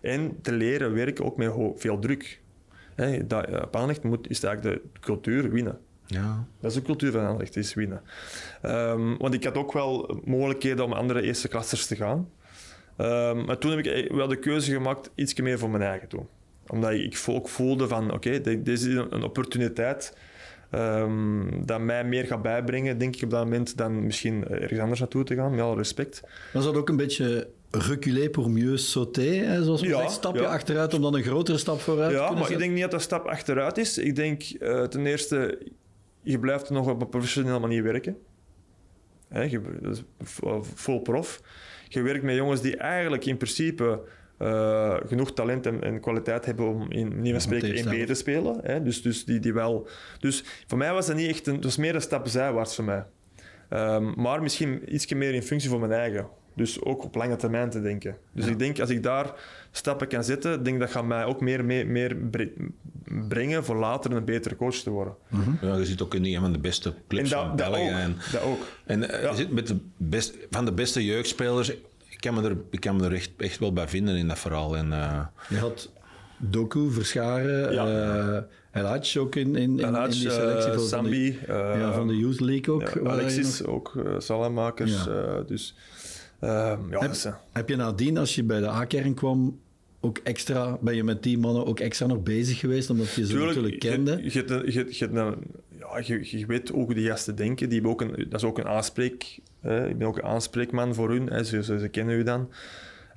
En 0.00 0.38
te 0.42 0.52
leren 0.52 0.94
werken 0.94 1.24
ook 1.24 1.36
met 1.36 1.52
veel 1.74 1.98
druk. 1.98 2.40
Hey, 2.94 3.26
dat, 3.26 3.48
uh, 3.48 3.60
op 3.62 3.76
Aanrecht 3.76 4.02
moet, 4.02 4.30
is 4.30 4.42
eigenlijk 4.42 4.82
de 4.82 5.00
cultuur 5.00 5.50
winnen. 5.50 5.78
Ja. 6.06 6.46
Dat 6.60 6.70
is 6.70 6.76
de 6.76 6.82
cultuur 6.82 7.12
van 7.12 7.20
Aanrecht, 7.20 7.56
is 7.56 7.74
winnen. 7.74 8.02
Um, 8.62 9.18
want 9.18 9.34
ik 9.34 9.44
had 9.44 9.56
ook 9.56 9.72
wel 9.72 10.20
mogelijkheden 10.24 10.84
om 10.84 10.92
andere 10.92 11.22
eerste 11.22 11.48
klassers 11.48 11.86
te 11.86 11.96
gaan. 11.96 12.28
Um, 12.98 13.44
maar 13.44 13.58
toen 13.58 13.70
heb 13.70 13.86
ik 13.86 14.12
wel 14.12 14.28
de 14.28 14.38
keuze 14.38 14.72
gemaakt 14.72 15.10
iets 15.14 15.34
meer 15.34 15.58
voor 15.58 15.70
mijn 15.70 15.82
eigen 15.82 16.08
toe. 16.08 16.26
Omdat 16.66 16.92
ik 16.92 17.22
ook 17.26 17.48
voelde 17.48 17.88
van, 17.88 18.04
oké, 18.04 18.14
okay, 18.14 18.40
dit 18.40 18.68
is 18.68 18.84
een 18.84 19.22
opportuniteit 19.22 20.16
um, 20.74 21.66
dat 21.66 21.80
mij 21.80 22.04
meer 22.04 22.24
gaat 22.24 22.42
bijbrengen, 22.42 22.98
denk 22.98 23.16
ik 23.16 23.22
op 23.22 23.30
dat 23.30 23.44
moment, 23.44 23.76
dan 23.76 24.04
misschien 24.04 24.48
ergens 24.48 24.80
anders 24.80 25.00
naartoe 25.00 25.24
te 25.24 25.34
gaan, 25.34 25.50
met 25.50 25.60
alle 25.60 25.76
respect. 25.76 26.22
Was 26.52 26.64
dat 26.64 26.76
ook 26.76 26.88
een 26.88 26.96
beetje 26.96 27.48
reculer 27.70 28.30
pour 28.30 28.50
mieux 28.50 28.90
sauter, 28.90 29.46
hè, 29.46 29.64
zoals 29.64 29.80
we 29.80 29.88
ja, 29.88 30.08
stapje 30.08 30.42
ja. 30.42 30.48
achteruit 30.48 30.94
om 30.94 31.02
dan 31.02 31.14
een 31.14 31.22
grotere 31.22 31.58
stap 31.58 31.80
vooruit 31.80 32.12
ja, 32.12 32.18
te 32.18 32.24
kunnen 32.24 32.42
maar 32.42 32.52
ik 32.52 32.58
denk 32.58 32.72
niet 32.72 32.82
dat 32.82 32.90
dat 32.90 33.02
stap 33.02 33.26
achteruit 33.26 33.78
is. 33.78 33.98
Ik 33.98 34.16
denk 34.16 34.42
uh, 34.60 34.82
ten 34.82 35.06
eerste, 35.06 35.58
je 36.22 36.38
blijft 36.38 36.70
nog 36.70 36.88
op 36.88 37.00
een 37.00 37.08
professionele 37.08 37.58
manier 37.58 37.82
werken. 37.82 38.16
Hè, 39.28 39.42
je, 39.42 39.60
dat 39.80 39.96
is 39.96 40.02
vol 40.74 41.00
prof. 41.00 41.40
Je 41.94 42.02
werkt 42.02 42.22
met 42.22 42.36
jongens 42.36 42.60
die 42.60 42.76
eigenlijk 42.76 43.24
in 43.24 43.36
principe 43.36 44.00
uh, 44.38 44.96
genoeg 45.06 45.32
talent 45.32 45.66
en, 45.66 45.82
en, 45.82 46.00
kwaliteit 46.00 46.44
hebben 46.44 46.66
om 46.66 46.90
in 46.90 47.20
nieuwe 47.20 47.40
spreken 47.40 47.84
1B 47.84 48.06
te 48.06 48.14
spelen. 48.14 48.60
Hè? 48.62 48.82
Dus, 48.82 49.02
dus, 49.02 49.24
die, 49.24 49.40
die 49.40 49.52
wel... 49.52 49.88
dus 50.18 50.44
voor 50.66 50.78
mij 50.78 50.92
was 50.92 51.06
dat 51.06 51.16
niet 51.16 51.28
echt 51.28 51.46
een... 51.46 51.54
Het 51.54 51.64
was 51.64 51.76
meer 51.76 51.94
een 51.94 52.00
stap 52.00 52.26
zijwaarts 52.26 52.74
voor 52.74 52.84
mij. 52.84 53.04
Um, 53.70 54.14
maar 54.16 54.42
misschien 54.42 54.94
iets 54.94 55.12
meer 55.12 55.34
in 55.34 55.42
functie 55.42 55.70
van 55.70 55.80
mijn 55.80 55.92
eigen. 55.92 56.28
Dus 56.54 56.82
ook 56.82 57.04
op 57.04 57.14
lange 57.14 57.36
termijn 57.36 57.70
te 57.70 57.80
denken. 57.80 58.16
Dus 58.32 58.44
ja. 58.44 58.50
ik 58.50 58.58
denk, 58.58 58.80
als 58.80 58.90
ik 58.90 59.02
daar 59.02 59.32
stappen 59.70 60.08
kan 60.08 60.24
zetten, 60.24 60.62
denk 60.62 60.80
dat 60.80 60.90
gaat 60.90 61.04
mij 61.04 61.24
ook 61.24 61.40
meer, 61.40 61.64
meer, 61.64 61.86
meer 61.86 62.16
brengen 63.28 63.64
voor 63.64 63.76
later 63.76 64.12
een 64.12 64.24
betere 64.24 64.56
coach 64.56 64.74
te 64.74 64.90
worden. 64.90 65.14
Mm 65.28 65.42
-hmm. 65.42 65.58
Ja, 65.60 65.76
je 65.76 65.84
zit 65.84 66.02
ook 66.02 66.14
in 66.14 66.24
een 66.24 66.40
van 66.40 66.52
de 66.52 66.58
beste 66.58 66.94
clubs 67.08 67.30
dat, 67.30 67.46
van 67.46 67.56
België. 67.56 67.88
En, 67.88 68.16
dat 68.32 68.42
ook. 68.42 68.66
En 68.84 69.02
uh, 69.02 69.22
ja. 69.22 69.30
je 69.30 69.36
zit 69.36 69.50
met 69.50 69.66
de 69.66 69.76
best, 69.96 70.36
van 70.50 70.64
de 70.64 70.72
beste 70.72 71.04
jeugdspelers. 71.04 71.68
Ik 72.08 72.20
kan 72.20 72.34
me 72.34 72.42
er, 72.42 72.56
ik 72.70 72.80
kan 72.80 72.96
me 72.96 73.04
er 73.04 73.12
echt, 73.12 73.30
echt 73.36 73.58
wel 73.58 73.72
bij 73.72 73.88
vinden 73.88 74.16
in 74.16 74.28
dat 74.28 74.38
verhaal. 74.38 74.76
En, 74.76 74.86
uh, 74.86 75.20
je 75.48 75.58
had 75.58 75.92
Doku, 76.36 76.90
Verscharen, 76.90 77.72
ja. 77.72 77.86
uh, 77.86 78.42
El 78.70 78.84
Hadj 78.84 79.18
ook 79.18 79.34
in, 79.34 79.56
in, 79.56 79.78
in, 79.78 79.94
in 79.94 80.10
die 80.10 80.30
selectie 80.30 80.72
van, 80.72 80.86
Sambi, 80.86 81.38
de, 81.46 81.52
ja, 81.52 81.92
van 81.92 82.06
de 82.06 82.16
Youth 82.16 82.40
League 82.40 82.74
ook. 82.74 82.88
Ja, 82.88 83.10
Alexis, 83.10 83.60
nog... 83.60 83.68
ook 83.68 83.94
uh, 83.94 84.14
Salamakers. 84.18 85.06
dus... 85.46 85.74
Um, 86.44 86.90
ja, 86.90 86.98
heb, 86.98 87.10
dus, 87.10 87.26
uh, 87.26 87.34
heb, 87.52 87.68
je 87.68 87.76
nadien, 87.76 88.18
als 88.18 88.34
je 88.34 88.42
bij 88.42 88.60
de 88.60 88.68
A-kern 88.68 89.14
kwam, 89.14 89.58
ook 90.00 90.18
extra, 90.18 90.78
ben 90.80 90.96
je 90.96 91.04
met 91.04 91.22
die 91.22 91.38
mannen 91.38 91.66
ook 91.66 91.80
extra 91.80 92.06
nog 92.06 92.22
bezig 92.22 92.58
geweest, 92.58 92.90
omdat 92.90 93.14
je 93.14 93.26
ze 93.26 93.32
Tuurlijk, 93.32 93.46
natuurlijk 93.48 93.80
kende? 93.80 94.22
Je, 94.22 94.30
je, 94.32 94.62
je, 94.72 94.86
je, 94.90 95.36
ja, 95.78 96.16
je, 96.30 96.46
weet 96.46 96.72
ook 96.72 96.86
hoe 96.86 96.94
die 96.94 97.08
gasten 97.08 97.36
denken. 97.36 97.68
Die 97.68 97.88
ook 97.88 98.00
een, 98.00 98.26
dat 98.28 98.40
is 98.40 98.46
ook 98.46 98.58
een 98.58 98.68
aanspreek. 98.68 99.38
Hè. 99.60 99.88
Ik 99.88 99.98
ben 99.98 100.06
ook 100.06 100.16
een 100.16 100.24
aanspreekman 100.24 100.94
voor 100.94 101.10
hun. 101.10 101.26
Hè. 101.26 101.44
Ze, 101.44 101.64
ze, 101.64 101.78
ze 101.78 101.88
kennen 101.88 102.18
u 102.18 102.22
dan. 102.22 102.50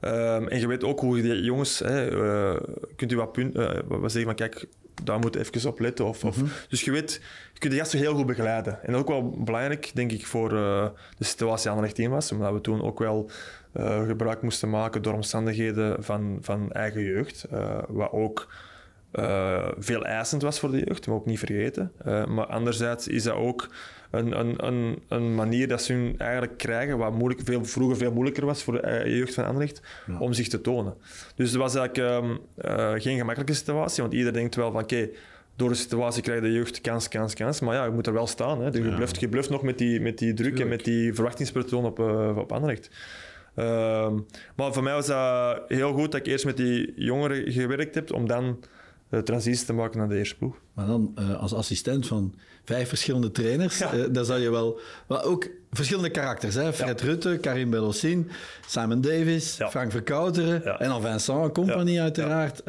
Um, 0.01 0.47
en 0.47 0.60
je 0.60 0.67
weet 0.67 0.83
ook 0.83 0.99
hoe 0.99 1.21
die 1.21 1.41
jongens, 1.41 1.79
hè, 1.79 2.12
uh, 2.12 2.62
kunt 2.95 3.12
u 3.12 3.15
wat, 3.15 3.31
punt, 3.31 3.55
uh, 3.55 3.69
wat 3.88 4.12
zeggen 4.12 4.23
van 4.23 4.36
kijk, 4.36 4.65
daar 5.03 5.19
moet 5.19 5.33
je 5.33 5.39
even 5.39 5.69
op 5.69 5.79
letten. 5.79 6.05
Of, 6.05 6.23
of, 6.23 6.38
mm 6.38 6.43
-hmm. 6.43 6.51
Dus 6.69 6.81
je 6.81 6.91
weet, 6.91 7.21
je 7.53 7.60
kunt 7.60 7.73
de 7.73 7.79
gasten 7.79 7.99
heel 7.99 8.15
goed 8.15 8.25
begeleiden. 8.25 8.83
En 8.83 8.95
ook 8.95 9.07
wel 9.07 9.29
belangrijk, 9.29 9.91
denk 9.93 10.12
ik, 10.12 10.25
voor 10.25 10.53
uh, 10.53 10.88
de 11.17 11.23
situatie 11.23 11.69
aan 11.69 11.81
de 11.81 11.91
team 11.91 12.12
was, 12.12 12.31
omdat 12.31 12.53
we 12.53 12.62
toen 12.62 12.83
ook 12.83 12.99
wel 12.99 13.29
gebruik 14.07 14.41
moesten 14.41 14.69
maken 14.69 15.01
door 15.01 15.13
omstandigheden 15.13 16.03
van, 16.03 16.38
van 16.41 16.71
eigen 16.71 17.03
jeugd. 17.03 17.45
Wat 17.88 18.12
ook 18.12 18.47
veel 19.78 20.06
eisend 20.06 20.41
was 20.41 20.60
voor 20.60 20.72
de 20.72 20.84
jeugd, 20.86 21.08
maar 21.08 21.15
ook 21.15 21.26
niet 21.26 21.39
vergeten. 21.39 21.91
maar 22.06 22.46
anderzijds 22.46 23.08
is 23.08 23.24
dat 23.24 23.36
ook 23.36 23.70
een, 24.12 24.39
een, 24.39 24.65
een, 24.65 25.02
een, 25.08 25.36
manier 25.36 25.67
dat 25.67 25.82
ze 25.82 25.93
hun 25.93 26.15
eigenlijk 26.17 26.58
krijgen, 26.58 26.98
wat 26.98 27.13
moeilijk, 27.13 27.41
veel, 27.43 27.65
vroeger 27.65 27.98
veel 27.98 28.12
moeilijker 28.12 28.46
was 28.46 28.63
voor 28.63 28.82
de 28.82 29.04
jeugd 29.06 29.34
van 29.34 29.46
Anderlecht, 29.46 29.82
ja. 30.08 30.20
om 30.20 30.34
zich 30.34 30.48
te 30.48 30.62
tonen. 30.62 30.93
Dus 31.36 31.50
het 31.50 31.60
was 31.60 31.76
eigenlijk 31.76 32.24
um, 32.24 32.39
uh, 32.65 32.91
geen 32.91 33.17
gemakkelijke 33.17 33.54
situatie, 33.54 34.02
want 34.02 34.13
iedereen 34.13 34.39
denkt 34.39 34.56
wel 34.56 34.72
van 34.72 34.82
oké, 34.82 34.96
okay, 34.96 35.12
door 35.56 35.70
de 35.70 35.76
situatie 35.76 36.22
krijg 36.22 36.41
je 36.41 36.48
de 36.48 36.54
jeugd 36.54 36.82
kans, 36.82 37.08
kans, 37.08 37.34
kans. 37.34 37.60
Maar 37.60 37.76
ja, 37.76 37.86
je 37.86 37.91
moet 37.91 38.08
er 38.08 38.13
wel 38.13 38.28
staan. 38.28 38.62
Hè. 38.62 38.72
Dus 38.72 38.86
je, 38.86 38.96
bluft, 38.96 39.20
je 39.20 39.30
bluft 39.30 39.50
nog 39.50 39.62
met 39.62 39.78
die, 39.78 40.02
met 40.02 40.17
die 40.17 40.34
druk 40.34 40.56
Tuurlijk. 40.56 40.63
en 40.63 40.76
met 40.76 40.84
die 40.86 41.13
verwachtingspatroon 41.13 41.86
op, 41.86 42.00
op 42.38 42.52
Anderlecht. 42.52 42.89
Um, 43.56 44.26
maar 44.56 44.74
voor 44.74 44.84
mij 44.84 44.93
was 44.93 45.08
dat 45.08 45.62
heel 45.67 45.93
goed 45.93 46.12
dat 46.12 46.20
ik 46.20 46.28
eerst 46.28 46.46
met 46.46 46.58
die 46.58 46.93
jongeren 46.96 47.52
gewerkt 47.52 47.96
heb, 47.96 48.13
om 48.13 48.28
dan 48.28 48.60
de 49.10 49.24
transitie 49.24 49.65
te 49.65 49.74
maken 49.74 49.98
naar 50.00 50.10
de 50.10 50.17
eerste 50.17 50.38
ploeg. 50.38 50.56
Maar 50.74 50.86
dan 50.86 51.15
uh, 51.20 51.39
als 51.39 51.54
assistent 51.54 52.08
van 52.08 52.36
vijf 52.65 52.88
verschillende 52.88 53.32
trainers, 53.32 53.78
ja. 53.78 53.93
uh, 53.93 54.06
dan 54.12 54.26
zou 54.26 54.39
je 54.39 54.50
wel... 54.52 54.80
Maar 55.08 55.24
ook 55.24 55.50
verschillende 55.72 56.10
karakters, 56.10 56.56
hè? 56.56 56.74
Fred 56.74 57.00
ja. 57.00 57.06
Rutte, 57.06 57.38
Karim 57.41 57.70
Belossin, 57.70 58.30
Simon 58.67 59.02
Davis, 59.02 59.58
ja. 59.58 59.70
Frank 59.70 59.91
Verkouteren 59.91 60.80
en 60.80 60.89
dan 60.89 61.02
Vincent 61.02 61.43
en 61.43 61.52
compagnie 61.52 62.02
uiteraard. 62.02 62.63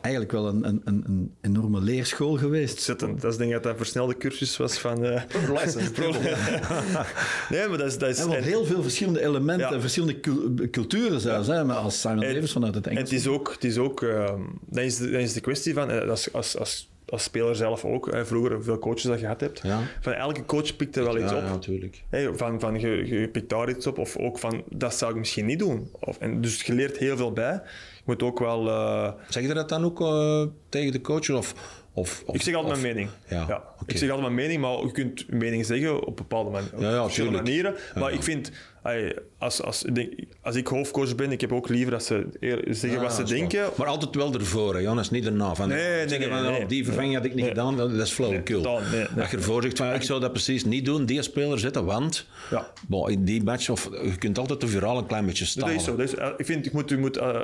Eigenlijk 0.00 0.32
wel 0.32 0.46
een, 0.46 0.64
een, 0.64 0.82
een, 0.84 1.34
enorme 1.40 1.80
leerschool 1.80 2.36
geweest. 2.36 2.86
Dat 2.98 3.24
is 3.24 3.36
denk 3.36 3.40
ik 3.40 3.52
dat 3.52 3.62
dat 3.62 3.72
een 3.72 3.78
versnelde 3.78 4.16
cursus 4.16 4.56
was 4.56 4.78
van... 4.78 5.04
Uh, 5.04 5.10
nee, 7.50 7.68
maar 7.68 7.78
dat 7.78 7.86
is... 7.86 7.98
Dat 7.98 8.08
is 8.08 8.18
en, 8.18 8.32
en 8.32 8.42
heel 8.42 8.64
veel 8.64 8.82
verschillende 8.82 9.22
elementen, 9.22 9.72
ja. 9.72 9.80
verschillende 9.80 10.20
culturen 10.70 11.20
zelfs, 11.20 11.46
ja. 11.46 11.54
hè, 11.54 11.64
maar 11.64 11.76
als 11.76 12.00
Simon 12.00 12.22
en, 12.22 12.34
Davis 12.34 12.52
vanuit 12.52 12.74
het 12.74 12.86
Engels. 12.86 13.00
En 13.00 13.14
het 13.14 13.24
is 13.24 13.26
ook... 13.26 13.52
Het 13.52 13.64
is 13.64 13.78
ook 13.78 14.00
uh, 14.00 14.32
dan, 14.66 14.84
is 14.84 14.96
de, 14.96 15.10
dan 15.10 15.20
is 15.20 15.32
de 15.32 15.40
kwestie 15.40 15.74
van... 15.74 15.90
Uh, 15.90 16.08
als, 16.08 16.32
als, 16.32 16.58
als 16.58 16.88
als 17.10 17.22
speler 17.22 17.56
zelf 17.56 17.84
ook, 17.84 18.12
hè, 18.12 18.26
vroeger 18.26 18.64
veel 18.64 18.78
coaches 18.78 19.02
dat 19.02 19.14
je 19.14 19.20
gehad 19.20 19.40
hebt. 19.40 19.60
Ja. 19.62 19.80
Van 20.00 20.12
elke 20.12 20.44
coach 20.44 20.76
pikt 20.76 20.96
er 20.96 21.04
wel 21.04 21.18
iets 21.18 21.30
ja, 21.30 21.36
op. 21.36 21.42
Ja, 21.42 21.48
natuurlijk. 21.48 22.02
Hey, 22.08 22.34
van, 22.34 22.60
van 22.60 22.80
je, 22.80 23.06
je 23.06 23.28
pikt 23.28 23.48
daar 23.48 23.68
iets 23.68 23.86
op, 23.86 23.98
of 23.98 24.16
ook 24.16 24.38
van 24.38 24.62
dat 24.70 24.94
zou 24.94 25.10
ik 25.12 25.18
misschien 25.18 25.46
niet 25.46 25.58
doen. 25.58 25.90
Of, 26.00 26.18
en 26.18 26.40
dus 26.40 26.62
je 26.62 26.74
leert 26.74 26.96
heel 26.96 27.16
veel 27.16 27.32
bij. 27.32 27.62
Je 28.08 28.14
moet 28.14 28.22
ook 28.22 28.38
wel. 28.38 28.66
Uh... 28.66 29.12
Zeg 29.28 29.42
je 29.46 29.54
dat 29.54 29.68
dan 29.68 29.84
ook 29.84 30.00
uh, 30.00 30.42
tegen 30.68 30.92
de 30.92 31.00
coach? 31.00 31.30
Of, 31.30 31.54
Of, 31.92 32.24
ik 32.32 32.42
zeg 32.42 32.54
altijd 32.54 32.80
mijn 32.80 32.94
mening. 32.94 33.10
Ja, 33.28 33.62
Ik 33.86 33.98
zeg 33.98 34.10
altijd 34.10 34.32
mijn 34.32 34.46
mening, 34.46 34.60
maar 34.60 34.80
je 34.80 34.92
kunt 34.92 35.20
je 35.20 35.36
mening 35.36 35.66
zeggen 35.66 36.06
op 36.06 36.16
bepaalde 36.16 36.50
man 36.50 36.62
ja, 36.78 37.02
verschillende 37.02 37.36
manieren. 37.36 37.74
Maar 37.94 38.12
ik 38.12 38.22
vind, 38.22 38.50
als, 39.38 39.62
als, 39.62 39.84
als 40.42 40.56
ik 40.56 40.66
hoofdcoach 40.66 41.14
ben, 41.14 41.32
ik 41.32 41.40
heb 41.40 41.52
ook 41.52 41.68
liever 41.68 41.90
dat 41.90 42.04
ze 42.04 42.26
zeggen 42.68 43.00
wat 43.00 43.12
ze 43.12 43.22
denken. 43.22 43.68
Maar 43.76 43.86
altijd 43.86 44.14
wel 44.14 44.32
ervoor, 44.32 44.74
hè, 44.74 44.80
Jonas, 44.80 45.10
niet 45.10 45.26
erna. 45.26 45.54
Van, 45.54 45.68
nee, 45.68 46.06
nee, 46.06 46.18
nee, 46.18 46.28
van, 46.28 46.46
oh, 46.46 46.68
Die 46.68 46.84
vervanging 46.84 47.14
had 47.14 47.24
ik 47.24 47.34
niet 47.34 47.46
gedaan, 47.46 47.76
dat 47.76 47.90
is 47.90 48.10
flauwekul. 48.10 48.80
Nee, 48.90 49.06
dat 49.14 49.30
je 49.30 49.36
ervoor 49.36 49.62
zegt, 49.62 49.76
van, 49.76 49.92
ik 49.92 50.02
zou 50.02 50.20
dat 50.20 50.32
precies 50.32 50.64
niet 50.64 50.84
doen, 50.84 51.06
die 51.06 51.22
speler 51.22 51.58
zetten, 51.58 51.84
want 51.84 52.26
ja. 52.50 52.72
bon, 52.88 53.10
in 53.10 53.24
die 53.24 53.42
match, 53.42 53.68
of, 53.70 53.88
je 54.02 54.16
kunt 54.18 54.38
altijd 54.38 54.60
de 54.60 54.68
verhaal 54.68 54.98
een 54.98 55.06
klein 55.06 55.26
beetje 55.26 55.44
staan. 55.44 55.68
Dat 55.68 55.76
is 55.76 55.84
zo. 55.84 55.96
Dat 55.96 56.06
is, 56.06 56.14
eh, 56.14 56.28
ik 56.36 56.46
vind, 56.46 56.66
ik 56.66 56.72
moet, 56.72 56.88
je 56.90 56.98
moet 56.98 57.16
uh, 57.16 57.40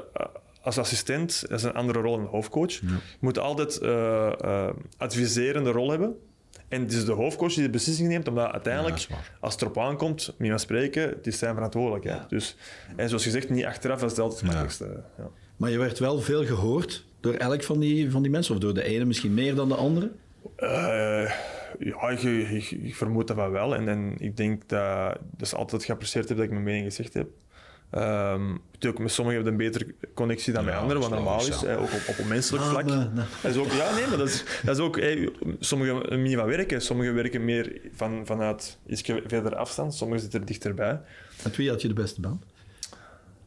als 0.64 0.78
assistent, 0.78 1.44
dat 1.48 1.58
is 1.58 1.64
een 1.64 1.74
andere 1.74 2.00
rol 2.00 2.16
dan 2.16 2.26
hoofdcoach, 2.26 2.70
je 2.70 2.98
moet 3.20 3.38
altijd 3.38 3.78
uh, 3.82 4.32
uh, 4.44 4.68
adviserende 4.96 5.70
rol 5.70 5.90
hebben. 5.90 6.16
En 6.68 6.80
het 6.80 6.92
is 6.92 7.04
de 7.04 7.12
hoofdcoach 7.12 7.54
die 7.54 7.62
de 7.62 7.70
beslissing 7.70 8.08
neemt, 8.08 8.28
omdat 8.28 8.52
uiteindelijk, 8.52 9.06
als 9.40 9.52
het 9.52 9.62
erop 9.62 9.78
aankomt, 9.78 10.34
niet 10.38 10.50
van 10.50 10.58
spreken, 10.58 11.08
het 11.08 11.26
is 11.26 11.38
zijn 11.38 11.54
verantwoordelijkheid. 11.54 12.20
Ja. 12.20 12.26
Dus, 12.28 12.56
en 12.96 13.08
zoals 13.08 13.22
gezegd, 13.22 13.50
niet 13.50 13.64
achteraf, 13.64 14.00
dat 14.00 14.12
is 14.12 14.18
altijd 14.18 14.40
het 14.40 14.48
makkelijkste. 14.48 15.02
Ja. 15.18 15.30
Maar 15.56 15.70
je 15.70 15.78
werd 15.78 15.98
wel 15.98 16.20
veel 16.20 16.44
gehoord 16.44 17.04
door 17.20 17.34
elk 17.34 17.62
van 17.62 17.80
die, 17.80 18.10
van 18.10 18.22
die 18.22 18.30
mensen, 18.30 18.54
of 18.54 18.60
door 18.60 18.74
de 18.74 18.82
ene 18.82 19.04
misschien 19.04 19.34
meer 19.34 19.54
dan 19.54 19.68
de 19.68 19.74
andere? 19.74 20.10
Uh, 20.58 21.30
ja, 21.78 22.08
ik, 22.08 22.22
ik, 22.22 22.70
ik, 22.70 22.94
vermoed 22.94 23.26
dat 23.26 23.50
wel. 23.50 23.74
En, 23.74 23.88
en 23.88 24.14
ik 24.18 24.36
denk 24.36 24.68
dat, 24.68 25.18
dat 25.30 25.46
is 25.46 25.54
altijd 25.54 25.84
geapprecieerd 25.84 26.28
heb 26.28 26.36
dat 26.36 26.46
ik 26.46 26.52
mijn 26.52 26.64
mening 26.64 26.84
gezegd 26.84 27.14
heb. 27.14 27.28
Um, 27.92 28.60
natuurlijk, 28.72 29.02
met 29.02 29.12
sommigen 29.12 29.42
hebben 29.42 29.60
een 29.60 29.72
betere 29.72 29.94
connectie 30.14 30.52
dan 30.52 30.64
met 30.64 30.74
anderen, 30.74 31.02
wat 31.02 31.10
normaal 31.10 31.46
is, 31.46 31.66
ook 31.66 31.92
op, 31.92 32.02
op 32.08 32.18
een 32.18 32.28
menselijk 32.28 32.64
ah, 32.64 32.70
vlak. 32.70 32.86
Dat 33.42 33.50
is 33.50 33.56
ook, 33.56 33.72
ja, 33.72 33.94
nee, 33.94 34.06
maar 34.06 34.18
dat 34.18 34.28
is, 34.28 34.44
dat 34.64 34.76
is 34.76 34.82
ook, 34.82 35.00
hey, 35.00 35.30
sommigen 35.60 36.12
een 36.12 36.22
manier 36.22 36.38
van 36.38 36.46
werken, 36.46 36.82
sommigen 36.82 37.14
werken 37.14 37.44
meer 37.44 37.80
van, 37.94 38.22
vanuit 38.24 38.78
iets 38.86 39.02
verder 39.26 39.56
afstand, 39.56 39.94
sommigen 39.94 40.22
zitten 40.22 40.44
dichterbij. 40.44 41.00
Met 41.44 41.56
wie 41.56 41.70
had 41.70 41.82
je 41.82 41.88
de 41.88 41.94
beste 41.94 42.20
band? 42.20 42.44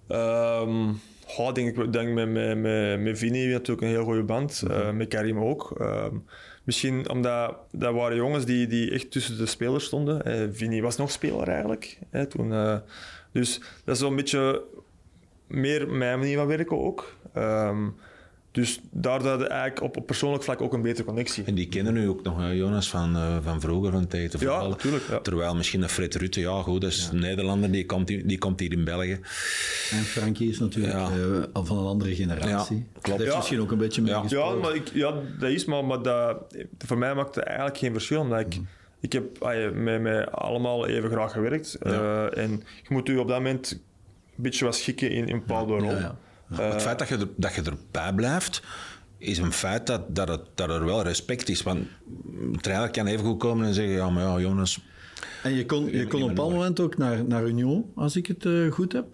Um, 0.10 1.00
oh, 1.38 1.54
denk 1.54 1.78
ik 1.78 1.94
denk 1.94 2.14
met, 2.14 2.30
met, 2.30 2.58
met, 2.58 3.00
met 3.00 3.18
Vini 3.18 3.52
natuurlijk 3.52 3.82
een 3.82 3.94
heel 3.94 4.04
goede 4.04 4.24
band, 4.24 4.62
mm 4.62 4.72
uh, 4.72 4.92
met 4.92 5.08
Karim 5.08 5.40
ook. 5.40 5.76
Um, 5.82 6.26
misschien 6.64 7.10
omdat 7.10 7.56
dat 7.72 7.94
waren 7.94 8.18
jongens 8.18 8.46
die, 8.46 8.68
die 8.68 8.92
echt 8.92 9.12
tussen 9.12 9.38
de 9.38 9.46
spelers 9.46 9.86
stonden. 9.86 10.22
Uh, 10.28 10.48
Vini 10.52 10.82
was 10.82 10.98
nog 10.98 11.12
speler 11.12 11.48
eigenlijk, 11.48 12.00
hè, 12.10 12.26
toen... 12.26 12.52
Uh, 12.52 12.78
dus 13.32 13.60
dat 13.84 13.96
is 13.96 14.02
zo'n 14.02 14.16
beetje 14.16 14.64
meer 15.48 15.90
mijn 15.90 16.20
manier 16.20 16.38
van 16.38 16.48
werken 16.48 16.80
ook. 16.80 17.16
Um, 17.38 17.96
dus 18.58 18.80
daar 18.92 19.12
hadden 19.12 19.38
we 19.38 19.48
eigenlijk 19.48 19.82
op, 19.82 19.98
op 19.98 20.06
persoonlijk 20.06 20.44
vlak 20.44 20.62
ook 20.62 20.74
een 20.74 20.82
betere 20.82 21.08
connectie. 21.08 21.44
En 21.44 21.56
die 21.56 21.68
kennen 21.68 21.94
nu 21.94 22.08
ook 22.08 22.24
nog, 22.24 22.52
Jonas, 22.54 22.90
van, 22.90 23.16
uh, 23.16 23.38
van 23.42 23.62
vroeger, 23.62 23.92
van 23.92 24.08
tijd 24.08 24.32
te 24.32 24.38
Ja, 24.40 24.68
natuurlijk. 24.68 25.04
Ja. 25.10 25.20
Terwijl 25.20 25.56
misschien 25.56 25.82
een 25.82 25.90
Fred 25.90 26.16
Rutte, 26.16 26.40
ja 26.40 26.62
goed, 26.62 26.82
dat 26.82 26.92
is 26.92 27.10
een 27.12 27.20
Nederlander, 27.20 27.72
die 27.72 27.86
komt, 27.86 28.08
die 28.08 28.38
komt 28.38 28.60
hier 28.60 28.72
in 28.72 28.84
België. 28.84 29.20
En 29.92 30.04
Frankie 30.04 30.50
is 30.50 30.60
natuurlijk 30.60 30.94
ja. 30.94 31.10
uh, 31.18 31.44
van 31.54 31.78
een 31.78 31.86
andere 31.86 32.16
generatie. 32.16 32.78
Ja, 32.78 32.84
klopt. 33.02 33.18
Dat 33.18 33.20
heeft 33.20 33.36
misschien 33.36 33.62
ook 33.62 33.72
een 33.72 33.78
beetje 33.78 34.02
mee 34.02 34.12
ja. 34.12 34.24
Ja, 34.28 34.54
maar 34.54 34.76
ik, 34.76 34.90
ja, 34.94 35.14
dat 35.40 35.50
is, 35.50 35.66
maar, 35.66 35.86
maar 35.86 36.02
dat, 36.02 36.38
voor 36.78 36.98
mij 36.98 37.16
maakt 37.16 37.36
het 37.36 37.44
eigenlijk 37.44 37.78
geen 37.78 37.92
verschil, 37.92 38.22
omdat 38.22 38.40
ik... 38.40 38.58
Mm 38.58 38.68
ik 39.00 39.14
heb 39.14 39.40
met, 39.74 40.02
met 40.02 40.32
allemaal 40.32 40.88
even 40.88 41.10
graag 41.10 41.32
gewerkt. 41.32 41.78
Uh, 41.84 42.38
en 42.38 42.52
je 42.84 42.90
moet 42.90 43.08
je 43.08 43.20
op 43.20 43.28
dat 43.28 43.38
moment 43.38 43.72
een 43.72 44.44
beetje 44.44 44.66
wat 44.66 44.76
schikken 44.76 45.10
in, 45.10 45.28
in 45.28 45.34
een 45.34 45.40
bepaalde 45.40 45.74
rol. 45.74 45.90
Ja, 45.90 46.18
uh, 46.52 46.72
het 46.72 46.82
feit 46.82 47.00
dat 47.00 47.08
je, 47.08 47.18
er, 47.18 47.28
dat 47.36 47.56
je 47.56 47.62
erbij 47.62 48.14
blijft, 48.14 48.62
is 49.18 49.38
een 49.38 49.52
feit 49.52 49.88
dat, 49.88 50.16
dat, 50.16 50.28
het, 50.28 50.42
dat 50.56 50.70
er 50.70 50.86
wel 50.86 51.04
respect 51.04 51.50
is. 51.50 51.64
Want 51.64 51.88
een 52.42 52.62
trainer 52.62 52.90
kan 52.90 53.08
even 53.08 53.26
goed 53.26 53.40
komen 53.40 53.68
en 53.68 53.74
zeggen: 53.74 53.94
Ja, 53.94 54.10
maar 54.10 54.24
ja, 54.24 54.40
Jonas. 54.40 54.80
En 55.44 55.54
je 55.54 55.66
kon, 55.66 55.92
je 55.92 56.08
kon 56.08 56.22
op 56.22 56.30
een 56.30 56.36
bepaald 56.36 56.54
moment 56.54 56.80
ook 56.80 56.98
naar, 56.98 57.26
naar 57.26 57.48
Union, 57.48 57.92
als 57.96 58.16
ik 58.16 58.28
het 58.28 58.46
uh, 58.46 58.72
goed 58.72 58.94
heb, 58.94 59.06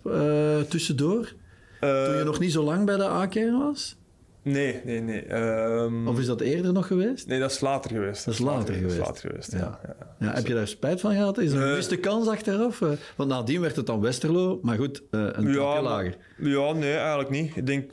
tussendoor. 0.69 1.34
Toen 1.80 2.17
je 2.17 2.22
nog 2.26 2.39
niet 2.39 2.52
zo 2.52 2.63
lang 2.63 2.86
bij 2.86 2.98
de 2.98 3.08
AKR 3.08 3.52
was? 3.52 3.96
Nee, 4.43 4.82
nee, 4.86 5.01
nee. 5.01 5.34
Um... 5.34 6.08
Of 6.08 6.19
is 6.19 6.25
dat 6.25 6.41
eerder 6.41 6.73
nog 6.73 6.88
geweest? 6.88 7.27
Nee, 7.27 7.39
dat 7.39 7.51
is 7.51 7.60
later 7.60 7.91
geweest. 7.91 8.25
Dat 8.25 8.34
is 8.34 8.39
later, 8.39 8.73
geweest. 8.73 8.97
later 8.97 9.29
geweest, 9.29 9.51
ja. 9.51 9.79
ja. 9.86 9.95
ja. 10.19 10.34
heb 10.34 10.47
je 10.47 10.53
daar 10.53 10.67
spijt 10.67 10.99
van 11.01 11.13
gehad? 11.13 11.38
Is 11.38 11.51
er 11.51 11.62
een 11.62 11.93
uh, 11.93 12.01
kans 12.01 12.27
achteraf? 12.27 12.82
Uh, 12.82 12.89
want 13.15 13.29
nadien 13.29 13.62
werd 13.62 13.75
het 13.75 13.86
dan 13.86 14.01
Westerlo, 14.01 14.60
maar 14.62 14.77
goed, 14.77 15.03
uh, 15.12 15.27
een 15.32 15.53
ja, 15.53 15.82
lager. 15.82 16.17
Ja, 16.38 16.73
nee, 16.73 16.95
eigenlijk 16.95 17.29
niet. 17.29 17.56
Ik 17.56 17.65
denk, 17.65 17.91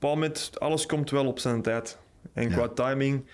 op 0.00 0.16
met 0.16 0.50
alles 0.58 0.86
komt 0.86 1.10
wel 1.10 1.26
op 1.26 1.38
zijn 1.38 1.62
tijd. 1.62 1.98
En 2.32 2.50
qua 2.50 2.68
timing... 2.68 3.24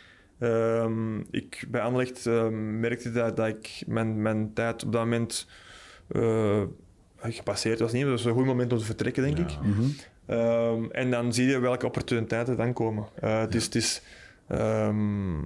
Um, 0.42 1.26
ik, 1.30 1.64
bij 1.68 1.80
Anderlecht 1.80 2.26
um, 2.26 2.80
merkte 2.80 3.12
dat, 3.12 3.36
dat 3.36 3.46
ik 3.46 3.82
mijn, 3.86 4.22
mijn 4.22 4.52
tijd 4.54 4.84
op 4.84 4.92
dat 4.92 5.00
moment 5.00 5.46
gepasseerd 7.22 7.80
was. 7.80 7.92
Niet. 7.92 8.02
Dat 8.02 8.10
was 8.10 8.24
een 8.24 8.32
goed 8.32 8.46
moment 8.46 8.72
om 8.72 8.78
te 8.78 8.84
vertrekken, 8.84 9.22
denk 9.22 9.38
ik. 9.38 9.58
Mm 9.62 9.72
-hmm. 9.72 9.94
Um, 10.28 10.90
en 10.90 11.10
dan 11.10 11.32
zie 11.32 11.46
je 11.46 11.58
welke 11.58 11.86
opportuniteiten 11.86 12.56
dan 12.56 12.72
komen. 12.72 13.06
Uh, 13.24 13.40
het, 13.40 13.54
is, 13.54 13.64
het, 13.64 13.74
is, 13.74 14.02
um, 14.52 15.38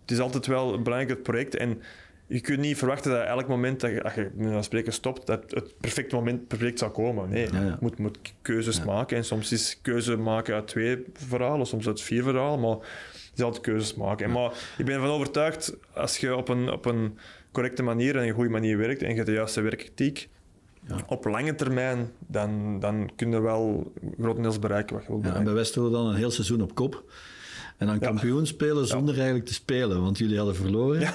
het 0.00 0.10
is 0.10 0.20
altijd 0.20 0.46
wel 0.46 0.74
een 0.74 0.82
belangrijk 0.82 1.22
project. 1.22 1.56
En 1.56 1.82
je 2.26 2.40
kunt 2.40 2.58
niet 2.58 2.78
verwachten 2.78 3.10
dat 3.10 3.26
elk 3.26 3.48
moment 3.48 3.80
dat 3.80 3.90
je, 3.90 4.02
als 4.02 4.14
je 4.14 4.58
spreken 4.60 4.92
stopt, 4.92 5.26
dat 5.26 5.50
het 5.50 5.78
perfecte 5.80 6.14
moment 6.14 6.48
perfect 6.48 6.78
zal 6.78 6.90
komen. 6.90 7.28
Nee, 7.28 7.52
je 7.52 7.76
moet, 7.80 7.98
moet 7.98 8.18
keuzes 8.42 8.84
maken. 8.84 9.16
En 9.16 9.24
soms 9.24 9.52
is 9.52 9.78
keuze 9.82 10.16
maken 10.16 10.54
uit 10.54 10.68
twee 10.68 11.04
verhalen, 11.12 11.66
soms 11.66 11.86
uit 11.86 12.00
vier 12.00 12.22
verhalen. 12.22 12.60
Maar 12.60 12.76
je 13.12 13.30
zal 13.34 13.46
altijd 13.46 13.64
keuzes 13.64 13.94
maken. 13.94 14.26
En, 14.26 14.32
maar 14.32 14.52
ik 14.78 14.84
ben 14.84 14.94
ervan 14.94 15.10
overtuigd, 15.10 15.76
als 15.94 16.18
je 16.18 16.36
op 16.36 16.48
een, 16.48 16.70
op 16.70 16.84
een 16.84 17.18
correcte 17.52 17.82
manier 17.82 18.16
en 18.16 18.22
een 18.22 18.34
goede 18.34 18.50
manier 18.50 18.78
werkt 18.78 19.02
en 19.02 19.08
je 19.08 19.14
hebt 19.14 19.26
de 19.26 19.32
juiste 19.32 19.60
werkethiek, 19.60 20.28
ja. 20.86 20.96
Op 21.06 21.24
lange 21.24 21.54
termijn, 21.54 22.10
dan, 22.26 22.80
dan 22.80 23.10
kun 23.16 23.30
je 23.30 23.40
wel 23.40 23.92
grotendeels 24.20 24.58
bereiken 24.58 24.96
wat 24.96 25.04
je 25.04 25.10
wilt 25.10 25.24
Ja, 25.24 25.34
en 25.34 25.44
bij 25.44 25.52
Westerlo 25.52 25.90
dan 25.90 26.06
een 26.06 26.14
heel 26.14 26.30
seizoen 26.30 26.62
op 26.62 26.74
kop. 26.74 27.04
En 27.78 27.86
dan 27.86 27.98
kampioen 27.98 28.46
spelen 28.46 28.86
zonder 28.86 29.14
eigenlijk 29.14 29.46
te 29.46 29.54
spelen, 29.54 30.02
want 30.02 30.18
jullie 30.18 30.36
hadden 30.36 30.56
verloren. 30.56 31.08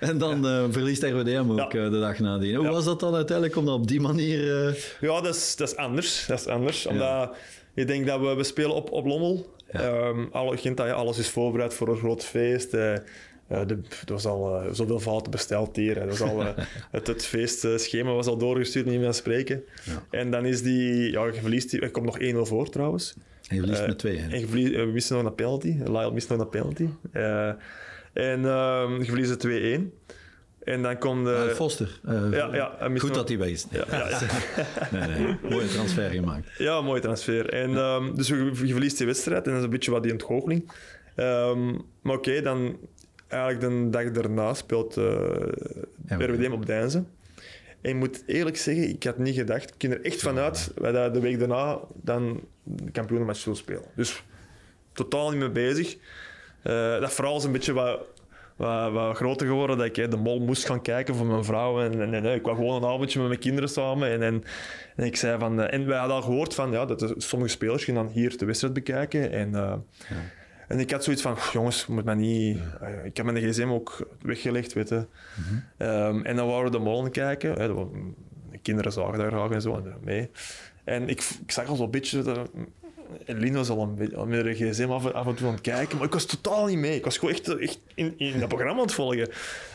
En 0.00 0.18
dan 0.18 0.46
uh, 0.46 0.64
verliest 0.70 1.02
RWDM 1.02 1.50
ook 1.50 1.74
uh, 1.74 1.90
de 1.90 2.00
dag 2.00 2.18
nadien. 2.18 2.54
Hoe 2.54 2.68
was 2.68 2.84
dat 2.84 3.00
dan 3.00 3.14
uiteindelijk 3.14 3.56
om 3.56 3.64
dat 3.64 3.74
op 3.74 3.88
die 3.88 4.00
manier... 4.00 4.66
Uh... 4.68 4.74
Ja, 5.00 5.20
dat 5.20 5.34
is, 5.34 5.56
dat 5.56 5.68
is 5.68 5.76
anders. 5.76 6.26
Dat 6.26 6.38
is 6.38 6.46
anders, 6.46 6.86
omdat 6.86 7.36
je 7.74 7.84
denkt 7.84 8.06
dat 8.06 8.20
we, 8.20 8.34
we 8.34 8.44
spelen 8.44 8.74
op, 8.74 8.92
op 8.92 9.06
Lommel. 9.06 9.52
Um, 9.74 10.28
alle, 10.32 10.92
alles 10.92 11.18
is 11.18 11.28
voorbereid 11.28 11.74
voor 11.74 11.88
een 11.88 11.96
groot 11.96 12.24
feest. 12.24 12.74
Uh, 12.74 12.92
de, 13.48 13.78
er 14.06 14.12
was 14.12 14.26
al 14.26 14.64
uh, 14.64 14.72
zoveel 14.72 15.00
fouten 15.00 15.30
besteld 15.30 15.76
hier. 15.76 15.96
Er 15.96 16.08
was 16.08 16.20
al, 16.20 16.40
uh, 16.40 16.48
het, 16.90 17.06
het 17.06 17.24
feestschema 17.24 18.12
was 18.12 18.26
al 18.26 18.38
doorgestuurd, 18.38 18.86
niet 18.86 18.98
meer 18.98 19.06
aan 19.06 19.14
spreken. 19.14 19.64
Ja. 19.84 20.02
En 20.10 20.30
dan 20.30 20.46
is 20.46 20.62
die... 20.62 21.10
Ja, 21.10 21.24
je 21.26 21.40
verliest 21.40 21.70
die... 21.70 21.80
Er 21.80 21.90
komt 21.90 22.06
nog 22.06 22.18
1-0 22.20 22.48
voor, 22.48 22.70
trouwens. 22.70 23.14
En 23.48 23.56
je 23.56 23.60
verliest 23.60 23.86
met 23.86 23.98
2, 23.98 24.18
En 24.18 24.40
je 24.40 24.46
verliest, 24.46 24.74
we 24.74 24.84
missen 24.84 25.16
nog 25.16 25.26
een 25.26 25.34
penalty. 25.34 25.76
Lyle 25.84 26.12
mist 26.12 26.28
nog 26.28 26.40
een 26.40 26.48
penalty. 26.48 26.88
en 28.12 28.44
ehm, 28.44 28.98
je 28.98 29.04
verliest 29.04 29.46
2-1. 29.46 30.04
En 30.64 30.82
dan 30.82 30.98
komt 30.98 31.24
de... 31.24 31.52
Foster. 31.54 32.00
ja, 32.30 32.54
ja, 32.54 32.90
goed 32.96 33.14
dat 33.14 33.28
hij 33.28 33.38
bij 33.38 33.50
is. 33.50 33.66
Ja, 33.70 33.84
ja. 33.90 34.20
nee, 34.92 35.08
nee. 35.08 35.36
Mooie 35.50 35.66
transfer 35.66 36.10
gemaakt. 36.10 36.48
Ja, 36.58 36.80
mooie 36.80 37.00
transfer. 37.00 37.48
En, 37.48 37.76
um, 37.76 38.16
dus 38.16 38.28
je, 38.28 38.50
je, 38.64 38.72
verliest 38.72 38.96
die 38.98 39.06
wedstrijd 39.06 39.44
en 39.44 39.50
dat 39.50 39.58
is 39.58 39.64
een 39.64 39.70
beetje 39.70 39.90
wat 39.90 40.02
die 40.02 40.12
ontgoocheling. 40.12 40.72
Um, 41.16 41.84
maar 42.02 42.16
oké, 42.16 42.28
okay, 42.28 42.42
dan 42.42 42.76
eigenlijk 43.28 43.60
de 43.60 43.90
dag 43.90 44.10
daarna 44.10 44.54
speelt 44.54 44.96
uh, 44.96 45.04
RWDM 46.08 46.52
op 46.52 46.66
Deinzen. 46.66 47.08
En 47.80 47.90
ik 47.90 47.96
moet 47.96 48.22
eerlijk 48.26 48.56
zeggen, 48.56 48.88
ik 48.88 49.04
had 49.04 49.18
niet 49.18 49.34
gedacht, 49.34 49.68
ik 49.68 49.74
ging 49.78 49.92
er 49.92 50.04
echt 50.04 50.20
vanuit 50.20 50.70
dat 50.74 51.14
de 51.14 51.20
week 51.20 51.38
daarna 51.38 51.78
dan 51.92 52.40
de 52.62 52.90
kampioenenmatch 52.90 53.40
zullen 53.40 53.58
spelen. 53.58 53.84
Dus 53.96 54.22
totaal 54.92 55.30
niet 55.30 55.38
mee 55.38 55.50
bezig. 55.50 55.96
Uh, 56.64 57.00
dat 57.00 57.12
vooral 57.12 57.36
is 57.36 57.44
een 57.44 57.52
beetje 57.52 57.72
wat, 57.72 58.00
wat, 58.56 58.92
wat, 58.92 59.16
groter 59.16 59.46
geworden, 59.46 59.78
dat 59.78 59.86
ik 59.86 60.10
de 60.10 60.16
mol 60.16 60.40
moest 60.40 60.66
gaan 60.66 60.82
kijken 60.82 61.14
voor 61.14 61.26
mijn 61.26 61.44
vrouw. 61.44 61.80
En, 61.80 62.00
en, 62.00 62.14
en 62.14 62.34
ik 62.34 62.42
kwam 62.42 62.56
gewoon 62.56 62.82
een 62.82 62.88
avondje 62.88 63.18
met 63.18 63.28
mijn 63.28 63.40
kinderen 63.40 63.68
samen. 63.68 64.08
En, 64.08 64.22
en, 64.22 64.44
en 64.96 65.04
ik 65.04 65.16
zei 65.16 65.38
van... 65.38 65.60
En 65.60 65.86
wij 65.86 65.98
hadden 65.98 66.16
al 66.16 66.22
gehoord 66.22 66.54
van, 66.54 66.70
ja, 66.70 66.84
dat 66.84 67.14
sommige 67.16 67.50
spelers 67.50 67.84
gingen 67.84 68.04
dan 68.04 68.12
hier 68.12 68.38
de 68.38 68.44
wedstrijd 68.44 68.74
bekijken. 68.74 69.30
En... 69.32 69.48
Uh, 69.48 69.74
ja. 70.08 70.16
En 70.68 70.78
ik 70.78 70.90
had 70.90 71.04
zoiets 71.04 71.22
van, 71.22 71.36
jongens, 71.52 71.86
moet 71.86 72.04
mij 72.04 72.14
niet... 72.14 72.58
Uh, 72.82 73.04
ik 73.04 73.16
heb 73.16 73.26
mijn 73.26 73.50
gsm 73.50 73.68
ook 73.68 74.08
weggelegd, 74.22 74.72
weet 74.72 74.88
je. 74.88 75.06
Mm 75.34 75.62
um, 75.78 76.24
en 76.24 76.36
dan 76.36 76.46
waren 76.46 76.64
we 76.64 76.70
de 76.70 76.78
molen 76.78 77.10
kijken. 77.10 77.52
Hè, 77.52 77.68
de, 77.68 77.86
kinderen 78.62 78.92
zagen 78.92 79.18
daar 79.18 79.30
graag 79.30 79.50
en 79.50 79.62
zo 79.62 79.74
en 79.74 79.94
mee. 80.00 80.30
En 80.84 81.08
ik, 81.08 81.24
ik 81.42 81.50
zag 81.50 81.68
al 81.68 81.76
zo'n 81.76 81.90
beetje... 81.90 82.22
Dat, 82.22 82.50
Lien 83.26 83.54
was 83.54 83.68
al 83.68 83.82
een 83.82 83.94
beetje 83.94 84.26
met 84.26 84.44
de 84.44 84.54
gsm 84.54 84.90
af, 84.90 85.12
af, 85.12 85.26
en 85.26 85.34
toe 85.34 85.46
aan 85.46 85.52
het 85.52 85.62
kijken, 85.62 85.96
maar 85.96 86.06
ik 86.06 86.12
was 86.12 86.24
totaal 86.26 86.66
niet 86.66 86.78
mee. 86.78 86.96
Ik 86.96 87.04
was 87.04 87.18
gewoon 87.18 87.34
echt, 87.34 87.58
echt 87.58 87.78
in, 87.94 88.14
in 88.18 88.38
dat 88.38 88.48
programma 88.48 88.76
aan 88.76 88.86
het 88.86 88.94
volgen. 88.94 89.28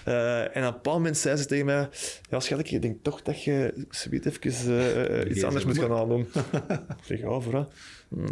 Uh, 0.07 0.41
en 0.41 0.47
op 0.47 0.55
een 0.55 0.61
bepaald 0.61 0.97
moment 0.97 1.17
zei 1.17 1.37
ze 1.37 1.45
tegen 1.45 1.65
mij: 1.65 1.89
Ja, 2.29 2.39
schat, 2.39 2.59
ik 2.59 2.81
denk 2.81 3.03
toch 3.03 3.21
dat 3.21 3.43
je 3.43 3.85
zoiets 3.89 4.25
even 4.25 4.71
uh, 4.71 5.29
iets 5.29 5.43
anders 5.43 5.65
moet 5.65 5.77
gaan 5.77 5.93
aandoen. 5.93 6.27
ik 6.97 7.03
zeg: 7.03 7.19
Ja, 7.19 7.39
vooral. 7.39 7.71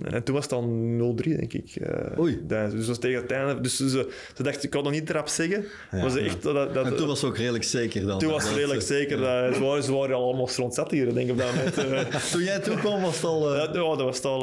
En 0.04 0.24
toen 0.24 0.36
was 0.36 0.44
het 0.44 0.54
dan 0.54 1.18
0-3, 1.24 1.24
denk 1.24 1.54
ik. 1.54 1.76
Uh, 1.76 2.20
Oei. 2.20 2.42
Dus 2.48 2.74
dat 2.74 2.86
was 2.86 3.00
tegen 3.00 3.22
het 3.22 3.32
einde. 3.32 3.62
Dus 3.62 3.76
ze, 3.76 4.10
ze 4.36 4.44
dacht, 4.44 4.64
ik 4.64 4.70
kan 4.70 4.84
nog 4.84 4.92
niet 4.92 5.10
erop 5.10 5.28
zeggen. 5.28 5.66
Ja, 5.92 5.98
maar 5.98 6.10
ze 6.10 6.20
echt, 6.20 6.44
dat, 6.44 6.74
dat, 6.74 6.86
en 6.86 6.96
toen 6.96 7.08
was 7.08 7.22
het 7.22 7.30
ook 7.30 7.38
redelijk 7.38 7.64
zeker 7.64 8.06
dan. 8.06 8.20
Toen 8.20 8.32
was 8.32 8.44
het 8.44 8.56
redelijk 8.56 8.82
zeker. 8.82 9.18
Dat, 9.18 9.56
ze, 9.56 9.64
waren, 9.64 9.84
ze 9.84 9.94
waren 9.94 10.16
allemaal 10.16 10.50
rondzet 10.56 10.92
hier, 10.92 11.14
denk 11.14 11.30
ik 11.30 11.32
op 11.32 11.38
dat 11.38 11.56
moment. 11.56 11.78
Uh, 11.78 12.22
toen 12.32 12.44
jij 12.44 12.60
toen 12.60 12.78
kwam, 12.78 13.02
was 13.02 13.16
het 13.16 13.26
al... 13.26 13.54
Uh... 13.54 13.58
Ja, 13.58 13.72
dat 13.72 14.02
was 14.02 14.16
het 14.16 14.26
al... 14.26 14.40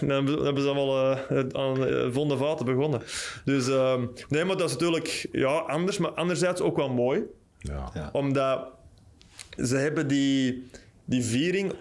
dan 0.00 0.26
hebben 0.26 0.62
ze 0.62 0.68
allemaal 0.68 1.16
aan 1.52 2.12
vonden 2.12 2.38
vaten 2.38 2.66
begonnen. 2.66 3.02
Dus 3.44 3.68
ehm, 3.68 4.06
nee, 4.28 4.44
maar 4.44 4.56
dat 4.56 4.66
is 4.66 4.72
natuurlijk 4.72 5.28
ja, 5.32 5.58
anders, 5.58 5.98
maar 5.98 6.10
anderzijds 6.10 6.60
ook 6.60 6.76
wel 6.76 6.88
mooi. 6.88 7.22
Ja. 7.58 8.10
Omdat 8.12 8.68
ze 9.56 9.76
hebben 9.76 10.08
die, 10.08 10.70
die 11.04 11.24
viering 11.24 11.72
al, 11.72 11.78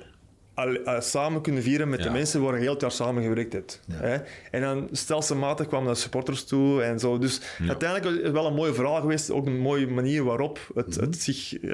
samen 0.99 1.41
kunnen 1.41 1.63
vieren 1.63 1.89
met 1.89 2.03
de 2.03 2.09
mensen 2.09 2.41
waar 2.41 2.53
je 2.53 2.61
heel 2.61 2.71
het 2.71 2.81
jaar 2.81 2.91
samen 2.91 3.23
gewerkt 3.23 3.53
hebt. 3.53 3.81
Hè? 3.91 4.17
En 4.51 4.61
dan 4.61 4.87
stelselmatig 4.91 5.67
kwamen 5.67 5.93
de 5.93 5.99
supporters 5.99 6.43
toe 6.43 6.83
en 6.83 6.99
zo. 6.99 7.17
Dus 7.17 7.41
uiteindelijk 7.67 8.17
is 8.17 8.23
het 8.23 8.31
wel 8.31 8.45
een 8.45 8.53
mooie 8.53 8.73
verhaal 8.73 9.01
geweest. 9.01 9.31
Ook 9.31 9.45
een 9.45 9.59
mooie 9.59 9.87
manier 9.87 10.23
waarop 10.23 10.59
het, 10.75 10.95
mhm. 10.95 11.05
het 11.05 11.21
zich 11.21 11.61
uh, 11.61 11.71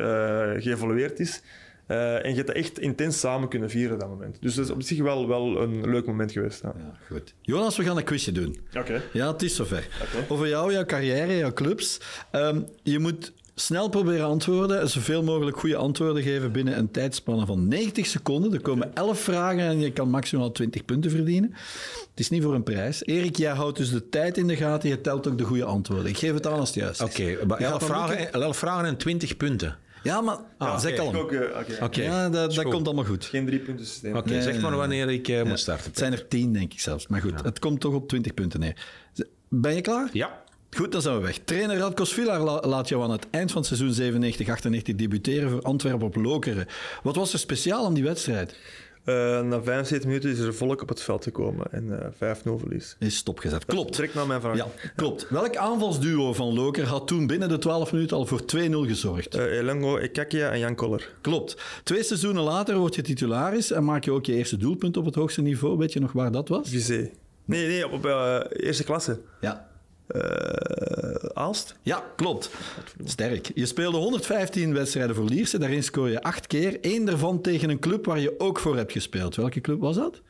geëvolueerd 0.57 1.19
is. 1.19 1.41
Uh, 1.87 2.25
en 2.25 2.29
je 2.29 2.37
hebt 2.37 2.51
echt 2.51 2.79
intens 2.79 3.19
samen 3.19 3.49
kunnen 3.49 3.69
vieren 3.69 3.99
dat 3.99 4.07
moment. 4.07 4.37
Dus 4.41 4.55
dat 4.55 4.65
is 4.65 4.71
op 4.71 4.81
zich 4.81 5.01
wel, 5.01 5.27
wel 5.27 5.61
een 5.61 5.89
leuk 5.89 6.05
moment 6.05 6.31
geweest. 6.31 6.61
Ja. 6.61 6.73
ja 6.77 6.93
goed. 7.07 7.33
Jonas, 7.41 7.77
we 7.77 7.83
gaan 7.83 7.97
een 7.97 8.03
quizje 8.03 8.31
doen. 8.31 8.59
Oké. 8.77 9.01
Ja, 9.13 9.31
het 9.31 9.41
is 9.41 9.55
zover. 9.55 9.87
Over 10.27 10.47
jou, 10.47 10.71
jouw 10.71 10.85
carrière, 10.85 11.37
jouw 11.37 11.53
clubs. 11.53 11.99
Um, 12.31 12.65
je 12.83 12.99
moet 12.99 13.33
snel 13.59 13.89
proberen 13.89 14.25
antwoorden. 14.25 14.89
Zoveel 14.89 15.23
mogelijk 15.23 15.57
goede 15.59 15.75
antwoorden 15.75 16.23
geven 16.23 16.51
binnen 16.51 16.77
een 16.77 16.91
tijdspanne 16.91 17.45
van 17.45 17.67
90 17.67 18.05
seconden. 18.05 18.53
Er 18.53 18.61
komen 18.61 18.95
11 18.95 19.19
vragen 19.19 19.59
en 19.59 19.79
je 19.79 19.91
kan 19.91 20.09
maximaal 20.09 20.51
20 20.51 20.85
punten 20.85 21.11
verdienen. 21.11 21.49
Het 22.09 22.19
is 22.19 22.29
niet 22.29 22.43
voor 22.43 22.53
een 22.53 22.63
prijs. 22.63 23.05
Erik, 23.05 23.35
jij 23.35 23.51
houdt 23.51 23.77
dus 23.77 23.91
de 23.91 24.09
tijd 24.09 24.37
in 24.37 24.47
de 24.47 24.55
gaten. 24.55 24.89
Je 24.89 25.01
telt 25.01 25.27
ook 25.27 25.37
de 25.37 25.43
goede 25.43 25.63
antwoorden. 25.63 26.09
Ik 26.09 26.17
geef 26.17 26.33
het 26.33 26.47
aan 26.47 26.59
als 26.59 26.69
het 26.69 26.77
juist 26.77 27.01
is. 27.01 27.07
Oké, 27.07 27.37
okay, 27.43 27.67
11, 27.67 27.83
vragen, 27.83 28.33
11 28.33 28.57
vragen 28.57 28.85
en 28.85 28.97
20 28.97 29.37
punten. 29.37 29.77
Ja, 30.03 30.21
maar 30.21 30.37
ah, 30.57 30.79
zeg 30.79 30.99
al. 30.99 31.07
Oké, 31.07 31.51
okay. 31.81 32.03
ja, 32.03 32.29
dat, 32.29 32.53
dat 32.53 32.63
komt 32.63 32.85
allemaal 32.85 33.05
goed. 33.05 33.25
Geen 33.25 33.45
drie 33.45 33.59
punten 33.59 33.85
systeem. 33.85 34.15
Oké, 34.15 34.41
zeg 34.41 34.61
maar 34.61 34.75
wanneer 34.75 35.09
ik 35.09 35.27
uh, 35.27 35.43
moet 35.43 35.59
starten. 35.59 35.85
Het 35.85 35.97
zijn 35.97 36.11
er 36.11 36.27
tien, 36.27 36.53
denk 36.53 36.73
ik 36.73 36.79
zelfs. 36.79 37.07
Maar 37.07 37.21
goed, 37.21 37.43
het 37.43 37.59
komt 37.59 37.79
toch 37.79 37.93
op 37.93 38.07
20 38.07 38.33
punten 38.33 38.59
neer. 38.59 38.85
Ben 39.49 39.75
je 39.75 39.81
klaar? 39.81 40.09
Ja. 40.11 40.45
Goed, 40.77 40.91
dan 40.91 41.01
zijn 41.01 41.15
we 41.15 41.21
weg. 41.21 41.37
Trainer 41.37 41.77
Radko 41.77 42.03
Svilar 42.03 42.67
laat 42.67 42.89
jou 42.89 43.03
aan 43.03 43.11
het 43.11 43.27
eind 43.29 43.51
van 43.51 43.61
het 43.61 43.77
seizoen 43.77 44.23
97-98 44.91 44.95
debuteren 44.95 45.49
voor 45.49 45.61
Antwerpen 45.61 46.07
op 46.07 46.15
Lokeren. 46.15 46.67
Wat 47.03 47.15
was 47.15 47.33
er 47.33 47.39
speciaal 47.39 47.85
aan 47.85 47.93
die 47.93 48.03
wedstrijd? 48.03 48.55
Uh, 49.05 49.41
na 49.41 49.61
75 49.61 50.07
minuten 50.07 50.29
is 50.29 50.39
er 50.39 50.53
volk 50.53 50.81
op 50.81 50.89
het 50.89 51.01
veld 51.01 51.23
gekomen 51.23 51.65
en 51.71 51.85
uh, 52.19 52.29
eh, 52.29 52.37
5-0 52.37 52.41
verlies. 52.41 52.95
Is 52.99 53.15
stopgezet. 53.15 53.65
Klopt. 53.65 53.93
Trek 53.93 54.13
naar 54.13 54.27
mijn 54.27 54.41
vraag. 54.41 54.55
Ja, 54.57 54.67
klopt. 54.95 55.29
Welk 55.29 55.55
aanvalsduo 55.55 56.33
van 56.33 56.53
Loker 56.53 56.85
had 56.85 57.07
toen 57.07 57.27
binnen 57.27 57.49
de 57.49 57.57
12 57.57 57.91
minuten 57.91 58.17
al 58.17 58.25
voor 58.25 58.41
2-0 58.41 58.45
gezorgd? 58.69 59.35
Uh, 59.35 59.57
Elango, 59.57 59.97
Ekakia 59.97 60.51
en 60.51 60.59
Jan 60.59 60.75
Koller. 60.75 61.13
Klopt. 61.21 61.57
Twee 61.83 62.03
seizoenen 62.03 62.43
later 62.43 62.77
word 62.77 62.95
je 62.95 63.01
titularis 63.01 63.71
en 63.71 63.83
maak 63.83 64.03
je 64.03 64.11
ook 64.11 64.25
je 64.25 64.33
eerste 64.33 64.57
doelpunt 64.57 64.97
op 64.97 65.05
het 65.05 65.15
hoogste 65.15 65.41
niveau. 65.41 65.77
Weet 65.77 65.93
je 65.93 65.99
nog 65.99 66.11
waar 66.11 66.31
dat 66.31 66.47
was? 66.47 66.69
Visé. 66.69 67.09
Nee, 67.45 67.67
nee, 67.67 67.85
op, 67.85 67.93
op 67.93 68.05
eerste 68.51 68.83
klasse. 68.83 69.19
Ja. 69.41 69.66
Uh, 70.15 70.21
Aalst? 71.33 71.75
Ja, 71.81 72.03
klopt. 72.15 72.49
Sterk. 73.03 73.51
Je 73.55 73.65
speelde 73.65 73.97
115 73.97 74.73
wedstrijden 74.73 75.15
voor 75.15 75.25
Lierse. 75.25 75.57
Daarin 75.57 75.83
scoor 75.83 76.09
je 76.09 76.21
acht 76.21 76.47
keer. 76.47 76.77
Eén 76.81 77.05
daarvan 77.05 77.41
tegen 77.41 77.69
een 77.69 77.79
club 77.79 78.05
waar 78.05 78.19
je 78.19 78.39
ook 78.39 78.59
voor 78.59 78.77
hebt 78.77 78.91
gespeeld. 78.91 79.35
Welke 79.35 79.61
club 79.61 79.79
was 79.79 79.95
dat? 79.95 80.21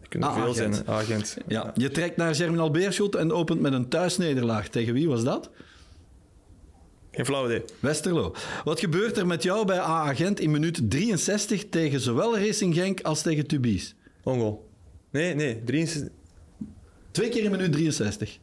Er 0.00 0.08
kunnen 0.08 0.28
ah, 0.28 0.42
veel 0.42 0.54
zijn. 0.54 0.86
Agent. 0.86 1.36
Ja. 1.46 1.72
Je 1.74 1.90
trekt 1.90 2.16
naar 2.16 2.34
Germinal 2.34 2.70
Beerschot 2.70 3.14
en 3.14 3.32
opent 3.32 3.60
met 3.60 3.72
een 3.72 3.88
thuisnederlaag. 3.88 4.68
Tegen 4.68 4.92
wie 4.92 5.08
was 5.08 5.24
dat? 5.24 5.50
Geen 7.10 7.26
flauw 7.26 7.44
idee. 7.44 7.64
Westerlo. 7.80 8.34
Wat 8.64 8.80
gebeurt 8.80 9.16
er 9.16 9.26
met 9.26 9.42
jou 9.42 9.66
bij 9.66 9.78
A-agent 9.78 10.40
in 10.40 10.50
minuut 10.50 10.90
63 10.90 11.68
tegen 11.68 12.00
zowel 12.00 12.38
Racing 12.38 12.74
Genk 12.74 13.00
als 13.00 13.22
tegen 13.22 13.46
Tubies? 13.46 13.94
Ongol. 14.22 14.68
Nee, 15.10 15.34
nee. 15.34 15.64
63. 15.64 16.12
Twee 17.10 17.28
keer 17.28 17.44
in 17.44 17.50
minuut 17.50 17.72
63. 17.72 18.38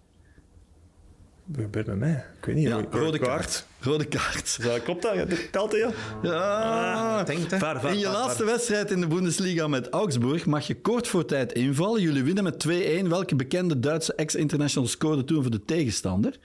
Wat 1.46 1.62
gebeurt 1.62 1.88
met 1.88 1.98
mij? 1.98 2.26
Ik 2.38 2.46
weet 2.46 2.56
niet. 2.56 2.68
Ja, 2.68 2.86
rode 2.90 3.20
kaart. 3.20 3.66
Rode 3.80 4.06
kaart. 4.06 4.60
klopt 4.84 5.02
dat? 5.02 5.28
Telt 5.52 5.72
dat, 5.72 5.80
ja? 5.80 5.92
Ja. 6.22 7.22
Ah, 7.22 7.26
ver, 7.60 7.92
in 7.92 8.00
je 8.00 8.08
laatste 8.08 8.44
wedstrijd 8.46 8.92
in 8.92 9.02
de 9.02 9.08
Bundesliga 9.08 9.68
met 9.68 9.90
Augsburg 9.90 10.46
mag 10.46 10.68
je 10.68 10.82
kort 10.82 11.08
voor 11.08 11.26
tijd 11.26 11.54
invallen. 11.54 12.02
Jullie 12.02 12.24
winnen 12.24 12.44
met 12.44 12.68
2-1. 12.68 13.08
Welke 13.08 13.36
bekende 13.36 13.80
Duitse 13.80 14.14
ex-international 14.16 14.90
scoorde 14.90 15.24
toen 15.24 15.42
voor 15.42 15.52
de 15.52 15.66
tegenstander? 15.66 16.40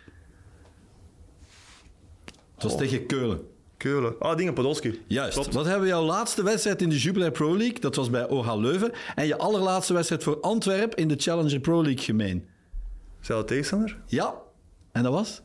Het 2.55 2.62
was 2.62 2.73
oh. 2.73 2.79
tegen 2.79 3.07
Keulen. 3.07 3.41
Keulen. 3.81 4.14
Ah, 4.18 4.37
dingen 4.37 4.55
Podolski. 4.55 5.01
Juist. 5.07 5.35
Klopt. 5.35 5.55
Wat 5.55 5.64
hebben 5.64 5.83
we 5.83 5.89
jouw 5.89 6.03
laatste 6.03 6.43
wedstrijd 6.43 6.83
in 6.83 6.89
de 6.89 6.99
Jubilee 6.99 7.31
Pro 7.31 7.57
League? 7.57 7.81
Dat 7.81 7.97
was 7.97 8.11
bij 8.11 8.28
OH 8.28 8.55
Leuven. 8.57 8.93
En 9.14 9.26
je 9.26 9.39
allerlaatste 9.39 9.93
wedstrijd 9.93 10.22
voor 10.22 10.41
Antwerp 10.41 10.95
in 10.95 11.09
de 11.09 11.14
Challenger 11.18 11.61
Pro 11.61 11.83
League 11.83 12.05
gemeen. 12.05 12.47
Zelfde 13.20 13.47
tegenstander? 13.47 13.99
Ja. 14.07 14.35
En 14.93 15.03
dat 15.03 15.12
was? 15.12 15.43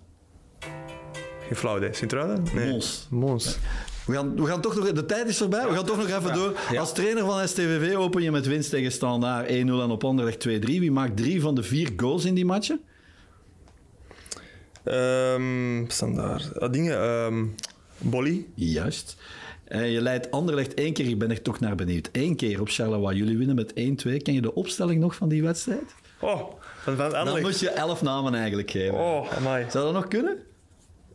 Geen 1.48 1.56
flauw 1.56 1.78
idee. 1.78 1.94
Sint-Truiden? 1.94 2.44
Nee. 2.54 2.70
Mons. 2.70 3.08
Mons. 3.10 3.58
We 4.06 4.14
gaan, 4.14 4.36
we 4.36 4.46
gaan 4.46 4.62
toch 4.62 4.76
nog... 4.76 4.92
De 4.92 5.06
tijd 5.06 5.28
is 5.28 5.38
voorbij. 5.38 5.68
We 5.68 5.74
gaan 5.74 5.86
toch 5.86 5.98
nog 5.98 6.08
even 6.08 6.34
door. 6.34 6.78
Als 6.78 6.94
trainer 6.94 7.26
van 7.26 7.48
STVV 7.48 7.96
open 7.96 8.24
je 8.24 8.32
met 8.32 8.46
winst 8.46 8.70
tegen 8.70 8.92
Standaard 8.92 9.48
1-0 9.48 9.52
en 9.52 9.70
op 9.72 10.04
Anderlecht 10.04 10.48
2-3. 10.48 10.50
Wie 10.60 10.92
maakt 10.92 11.18
drie 11.18 11.42
van 11.42 11.56
de 11.56 11.64
vier 11.64 11.90
goals 11.98 12.26
in 12.26 12.36
die 12.36 12.46
matchen? 12.46 12.82
Um, 14.86 15.86
standaard. 15.88 16.60
Ah, 16.60 16.72
dingen... 16.72 17.04
Um, 17.04 17.56
Bolly. 17.98 18.46
Juist. 18.54 19.18
Uh, 19.68 19.92
je 19.94 20.02
leidt 20.02 20.32
Anderlecht 20.32 20.74
één 20.74 20.94
keer, 20.94 21.08
ik 21.08 21.20
ben 21.20 21.32
er 21.32 21.42
toch 21.42 21.60
naar 21.60 21.76
benieuwd. 21.76 22.10
Eén 22.12 22.36
keer 22.36 22.62
op 22.62 22.70
Charleroi. 22.70 23.16
Jullie 23.18 23.38
winnen 23.38 23.56
met 23.56 23.72
1-2. 23.72 23.74
Ken 24.22 24.34
je 24.34 24.42
de 24.42 24.54
opstelling 24.54 25.00
nog 25.02 25.16
van 25.16 25.30
die 25.30 25.44
wedstrijd? 25.44 25.96
Oh, 26.20 26.52
van, 26.82 26.96
van 26.96 27.10
Dan 27.12 27.42
moet 27.42 27.60
je 27.60 27.70
elf 27.70 28.02
namen 28.02 28.34
eigenlijk 28.36 28.72
geven. 28.72 28.94
Oh, 28.94 29.34
amai. 29.38 29.66
Zou 29.70 29.86
dat 29.86 29.94
nog 29.94 30.08
kunnen? 30.08 30.38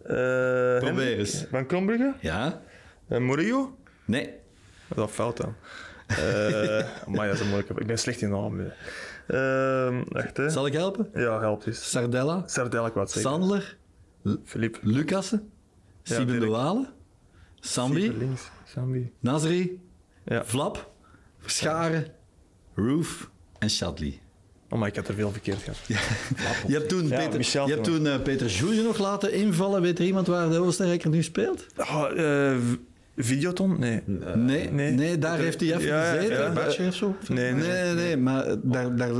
Uh, 0.02 0.78
Probeer 0.78 1.18
eens. 1.18 1.44
Van 1.50 1.66
Krombrugge? 1.66 2.14
Ja. 2.20 2.62
Uh, 3.08 3.18
Murillo? 3.18 3.76
Nee. 4.04 4.30
Dat 4.94 5.08
is 5.08 5.14
fout 5.14 5.36
dan. 5.36 5.54
uh, 6.10 6.16
dat 7.26 7.34
is 7.34 7.40
een 7.40 7.48
moeilijke. 7.48 7.74
Ik 7.80 7.86
ben 7.86 7.98
slecht 7.98 8.20
in 8.20 8.30
namen. 8.30 8.72
Uh, 9.28 10.14
echt, 10.16 10.36
hè? 10.36 10.50
Zal 10.50 10.66
ik 10.66 10.72
helpen? 10.72 11.10
Ja, 11.14 11.40
help 11.40 11.66
eens. 11.66 11.90
Sardella? 11.90 12.42
Sardella, 12.46 12.86
ik 12.86 12.92
wat. 12.92 13.10
Sandler? 13.10 13.76
Philippe. 14.44 14.78
Lucassen? 14.82 15.50
Ja, 16.11 16.16
Sieben 16.16 16.40
de 16.40 16.46
Walen? 16.46 16.88
Sambi? 17.61 18.12
Links. 18.18 18.50
Sambi. 18.64 19.12
Nasri? 19.20 19.80
Ja. 20.24 20.44
Flap? 20.44 20.92
Scharen? 21.46 22.06
Roof? 22.74 23.30
En 23.58 23.70
Shadley. 23.70 24.20
Oh, 24.68 24.78
maar 24.78 24.88
ik 24.88 24.96
had 24.96 25.08
er 25.08 25.14
veel 25.14 25.30
verkeerd 25.30 25.62
gehad. 25.62 25.78
je 26.66 26.74
hebt 26.74 26.88
toen, 26.88 27.08
Peter, 27.08 27.40
je 27.40 27.72
hebt 27.72 27.84
toen 27.84 28.06
uh, 28.06 28.22
Peter 28.22 28.50
nog 28.84 28.98
laten 28.98 29.32
invallen. 29.32 29.82
Weet 29.82 29.98
er 29.98 30.04
iemand 30.04 30.26
waar 30.26 30.50
de 30.50 30.58
Oostenrijker 30.58 31.11
nu 31.11 31.22
speelt? 31.22 31.66
Oh, 31.76 32.04
uh, 32.14 32.56
Videoton? 33.16 33.78
Nee. 33.78 34.00
Uh, 34.06 34.34
nee. 34.34 34.70
nee. 34.70 34.92
Nee, 34.92 35.18
daar 35.18 35.38
heeft 35.38 35.61
hij 35.61 35.68
even 35.68 35.86
ja, 35.86 36.12
gezeten. 36.12 36.54
Ja, 36.78 36.88
of 36.88 36.94
zo? 36.94 37.16
Nee, 37.28 37.52
nee, 37.52 37.68
nee, 37.68 37.94
nee, 37.94 38.16
maar 38.16 38.56
daar, 38.62 38.96
daar, 38.96 39.12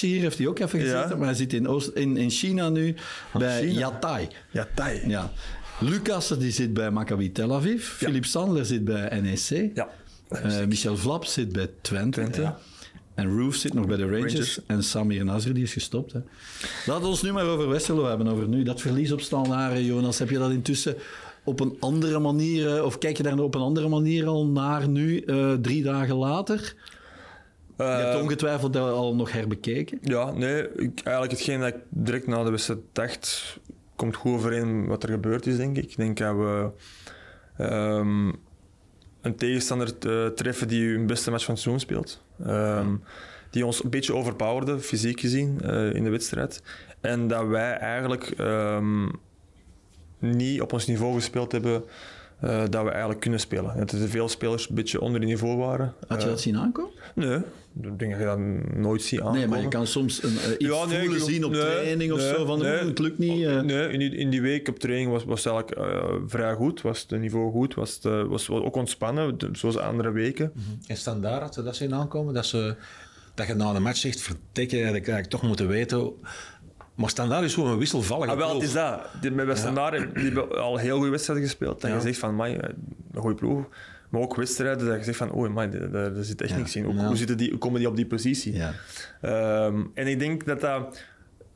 hier 0.00 0.20
heeft 0.20 0.38
hij 0.38 0.46
ook 0.46 0.58
even 0.58 0.80
gezeten. 0.80 1.18
Maar 1.18 1.26
hij 1.26 1.36
zit 1.36 1.52
in, 1.52 1.68
Oost, 1.68 1.88
in, 1.88 2.16
in 2.16 2.30
China 2.30 2.68
nu 2.68 2.94
oh, 3.32 3.40
bij 3.40 3.60
China. 3.60 3.78
Yatai. 3.78 4.28
Yatai. 4.50 5.00
Ja. 5.06 5.32
Lucas 5.80 6.28
die 6.28 6.50
zit 6.50 6.72
bij 6.72 6.90
Maccabi 6.90 7.32
Tel 7.32 7.54
Aviv. 7.54 7.84
Philip 7.84 8.24
Sandler 8.24 8.64
zit 8.64 8.84
bij 8.84 9.20
NEC. 9.20 9.70
Ja. 9.74 9.88
Uh, 10.30 10.66
Michel 10.66 10.96
Vlap 10.96 11.24
zit 11.24 11.52
bij 11.52 11.70
Twente. 11.80 12.20
Twente. 12.20 12.40
Ja. 12.40 12.58
En 13.14 13.38
Roof 13.38 13.54
zit 13.54 13.74
nog 13.74 13.86
bij 13.86 13.96
de 13.96 14.08
Rangers. 14.08 14.58
En 14.66 14.82
Samir 14.82 15.24
Nasri 15.24 15.52
die 15.52 15.62
is 15.62 15.72
gestopt. 15.72 16.12
Hè. 16.12 16.20
Laten 16.86 17.02
we 17.02 17.08
ons 17.08 17.22
nu 17.22 17.32
maar 17.32 17.46
over 17.46 17.68
Westerlo 17.68 18.06
hebben. 18.06 18.26
Over 18.26 18.48
nu. 18.48 18.62
Dat 18.62 18.80
verlies 18.80 19.12
op 19.12 19.20
standaarden, 19.20 19.84
Jonas. 19.84 20.18
Heb 20.18 20.30
je 20.30 20.38
dat 20.38 20.50
intussen 20.50 20.96
op 21.44 21.60
een 21.60 21.76
andere 21.80 22.18
manier... 22.18 22.76
Eh, 22.76 22.84
of 22.84 22.98
kijk 22.98 23.16
je 23.16 23.22
daar 23.22 23.38
op 23.38 23.54
een 23.54 23.60
andere 23.60 23.88
manier 23.88 24.26
al 24.26 24.46
naar 24.46 24.88
nu, 24.88 25.22
uh, 25.26 25.52
drie 25.52 25.82
dagen 25.82 26.16
later? 26.16 26.74
Uh, 27.78 27.86
je 27.86 27.92
hebt 27.92 28.22
ongetwijfeld 28.22 28.76
al 28.76 29.14
nog 29.14 29.32
herbekeken. 29.32 29.98
Ja, 30.02 30.32
nee. 30.32 30.62
Ik, 30.62 31.00
eigenlijk 31.02 31.30
hetgeen 31.30 31.60
dat 31.60 31.68
ik 31.68 31.76
direct 31.88 32.26
na 32.26 32.44
de 32.44 32.50
wedstrijd 32.50 32.80
dacht... 32.92 33.58
komt 33.96 34.16
goed 34.16 34.32
overeen 34.32 34.86
wat 34.86 35.02
er 35.02 35.08
gebeurd 35.08 35.46
is, 35.46 35.56
denk 35.56 35.76
ik. 35.76 35.84
Ik 35.84 35.96
denk 35.96 36.18
dat 36.18 36.36
we... 36.36 36.70
Um, 37.58 38.34
een 39.20 39.36
tegenstander 39.36 39.92
uh, 40.06 40.26
treffen 40.26 40.68
die 40.68 40.88
hun 40.88 41.06
beste 41.06 41.30
match 41.30 41.44
van 41.44 41.54
het 41.54 41.62
seizoen 41.62 41.82
speelt. 41.82 42.22
Um, 42.46 43.02
die 43.50 43.66
ons 43.66 43.84
een 43.84 43.90
beetje 43.90 44.14
overpowerde, 44.14 44.78
fysiek 44.78 45.20
gezien, 45.20 45.60
uh, 45.64 45.94
in 45.94 46.04
de 46.04 46.10
wedstrijd. 46.10 46.62
En 47.00 47.28
dat 47.28 47.46
wij 47.46 47.76
eigenlijk 47.76 48.34
um, 48.38 49.10
niet 50.18 50.60
op 50.60 50.72
ons 50.72 50.86
niveau 50.86 51.14
gespeeld 51.14 51.52
hebben 51.52 51.84
uh, 52.44 52.62
dat 52.70 52.82
we 52.82 52.90
eigenlijk 52.90 53.20
kunnen 53.20 53.40
spelen. 53.40 53.76
Dat 53.76 53.92
er 53.92 54.08
veel 54.08 54.28
spelers 54.28 54.68
een 54.68 54.74
beetje 54.74 55.00
onder 55.00 55.20
het 55.20 55.28
niveau 55.28 55.56
waren. 55.56 55.94
Had 56.06 56.22
je 56.22 56.28
dat 56.28 56.40
zien 56.40 56.56
aankomen? 56.56 56.92
Nee, 57.14 57.36
ik 57.82 57.98
denk 57.98 58.10
dat 58.10 58.20
je 58.20 58.26
dat 58.26 58.38
nooit 58.76 59.02
ziet 59.02 59.20
aankomen. 59.20 59.40
Nee, 59.40 59.48
maar 59.48 59.60
je 59.60 59.68
kan 59.68 59.86
soms 59.86 60.22
een, 60.22 60.32
uh, 60.32 60.50
iets 60.58 60.64
ja, 60.66 60.84
nee, 60.84 61.00
voelen 61.00 61.20
zien 61.20 61.44
op 61.44 61.50
nee, 61.50 61.60
training 61.60 62.12
of 62.12 62.20
zo, 62.20 62.44
van 62.44 62.58
nee, 62.58 62.78
het 62.78 62.98
lukt 62.98 63.18
niet. 63.18 63.40
Uh. 63.40 63.60
Nee, 63.60 63.88
in 63.88 63.98
die, 63.98 64.16
in 64.16 64.30
die 64.30 64.42
week 64.42 64.68
op 64.68 64.78
training 64.78 65.10
was, 65.10 65.24
was 65.24 65.44
het 65.44 65.52
eigenlijk 65.52 65.94
uh, 65.94 66.14
vrij 66.26 66.54
goed, 66.54 66.82
was 66.82 67.06
het 67.08 67.20
niveau 67.20 67.52
goed, 67.52 67.74
was 67.74 67.94
het 67.94 68.26
was 68.28 68.50
ook 68.50 68.76
ontspannen, 68.76 69.36
zoals 69.52 69.76
andere 69.76 70.10
weken. 70.10 70.50
Mm 70.54 70.62
-hmm. 70.64 70.78
En 70.86 70.96
standaard 70.96 71.42
had 71.42 71.54
ze 71.54 71.62
dat 71.62 71.76
zien 71.76 71.94
aankomen, 71.94 72.34
dat, 72.34 72.46
ze, 72.46 72.74
dat 73.34 73.46
je 73.46 73.54
na 73.54 73.72
de 73.72 73.80
match 73.80 73.98
zegt, 73.98 74.20
vertikken, 74.20 74.86
dat 74.86 75.18
ik 75.18 75.24
toch 75.24 75.42
moeten 75.42 75.68
weten 75.68 76.12
maar 76.94 77.10
Standaard 77.10 77.44
is 77.44 77.54
gewoon 77.54 77.70
een 77.70 77.78
wisselvallige 77.78 78.32
ah, 78.32 78.36
wel, 78.36 78.54
het 78.54 78.62
is 78.62 78.72
dat. 78.72 79.00
Die, 79.20 79.30
met 79.30 79.58
Standaard 79.58 80.00
ja. 80.00 80.06
die 80.06 80.24
hebben 80.24 80.60
al 80.60 80.76
heel 80.76 80.96
goede 80.96 81.10
wedstrijden 81.10 81.44
gespeeld. 81.44 81.84
En 81.84 81.88
ja. 81.88 81.94
je 81.94 82.00
zegt 82.00 82.18
van, 82.18 82.34
man, 82.34 82.48
een 82.48 82.76
goede 83.20 83.36
ploeg. 83.36 83.68
Maar 84.08 84.20
ook 84.20 84.36
wedstrijden 84.36 84.86
dat 84.86 84.96
je 84.96 85.04
zegt 85.04 85.16
van, 85.16 85.30
oh 85.30 85.48
man, 85.48 85.70
daar, 85.90 86.24
zit 86.24 86.40
echt 86.40 86.50
ja. 86.50 86.56
niks 86.56 86.76
in. 86.76 86.86
Ook, 86.86 86.98
hoe, 86.98 87.16
zitten 87.16 87.36
die, 87.36 87.50
hoe 87.50 87.58
komen 87.58 87.78
die 87.78 87.88
op 87.88 87.96
die 87.96 88.06
positie? 88.06 88.62
Um, 89.22 89.90
en 89.94 90.06
ik 90.06 90.18
denk 90.18 90.44
dat 90.44 90.60
dat 90.60 91.04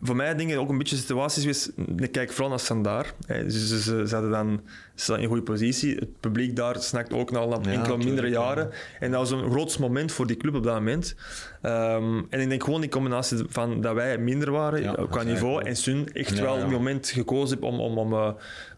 voor 0.03 0.17
mij 0.17 0.35
dingen 0.35 0.59
ook 0.59 0.69
een 0.69 0.79
beetje 0.79 0.97
situaties 0.97 1.43
geweest. 1.43 1.73
Ik 1.97 2.13
kijk 2.13 2.31
vooral 2.31 2.49
naar 2.49 2.59
Standaard. 2.59 3.15
Ze, 3.27 3.67
ze, 3.67 3.81
ze, 3.81 4.07
zaten 4.07 4.31
dan 4.31 4.61
ze 4.95 5.15
in 5.15 5.23
een 5.23 5.27
goede 5.27 5.43
positie. 5.43 5.95
Het 5.95 6.21
publiek 6.21 6.57
daar 6.57 6.83
snakt 6.83 7.13
ook 7.13 7.33
al 7.33 7.49
naar 7.49 7.61
enkele 7.61 7.97
mindere 7.97 8.29
jaren. 8.29 8.71
En 9.01 9.11
dat 9.11 9.21
was 9.21 9.31
een 9.31 9.51
groot 9.51 9.79
moment 9.79 10.13
voor 10.13 10.27
die 10.27 10.37
club 10.37 10.55
op 10.55 10.63
dat 10.63 10.75
moment. 10.75 11.15
Um, 11.63 12.27
en 12.31 12.41
ik 12.41 12.49
denk 12.49 12.65
gewoon 12.65 12.81
die 12.81 12.91
combinatie 12.91 13.39
van 13.49 13.81
dat 13.81 13.95
wij 13.95 14.19
minder 14.19 14.51
waren 14.51 14.83
ja, 14.83 15.07
qua 15.11 15.23
niveau 15.23 15.65
en 15.65 15.77
Sun 15.77 16.13
echt 16.13 16.39
wel 16.39 16.59
een 16.59 16.71
moment 16.71 17.09
gekozen 17.09 17.59
hebben 17.59 17.69
om, 17.69 17.81
om, 17.81 17.99
om 17.99 18.13
uh, 18.13 18.31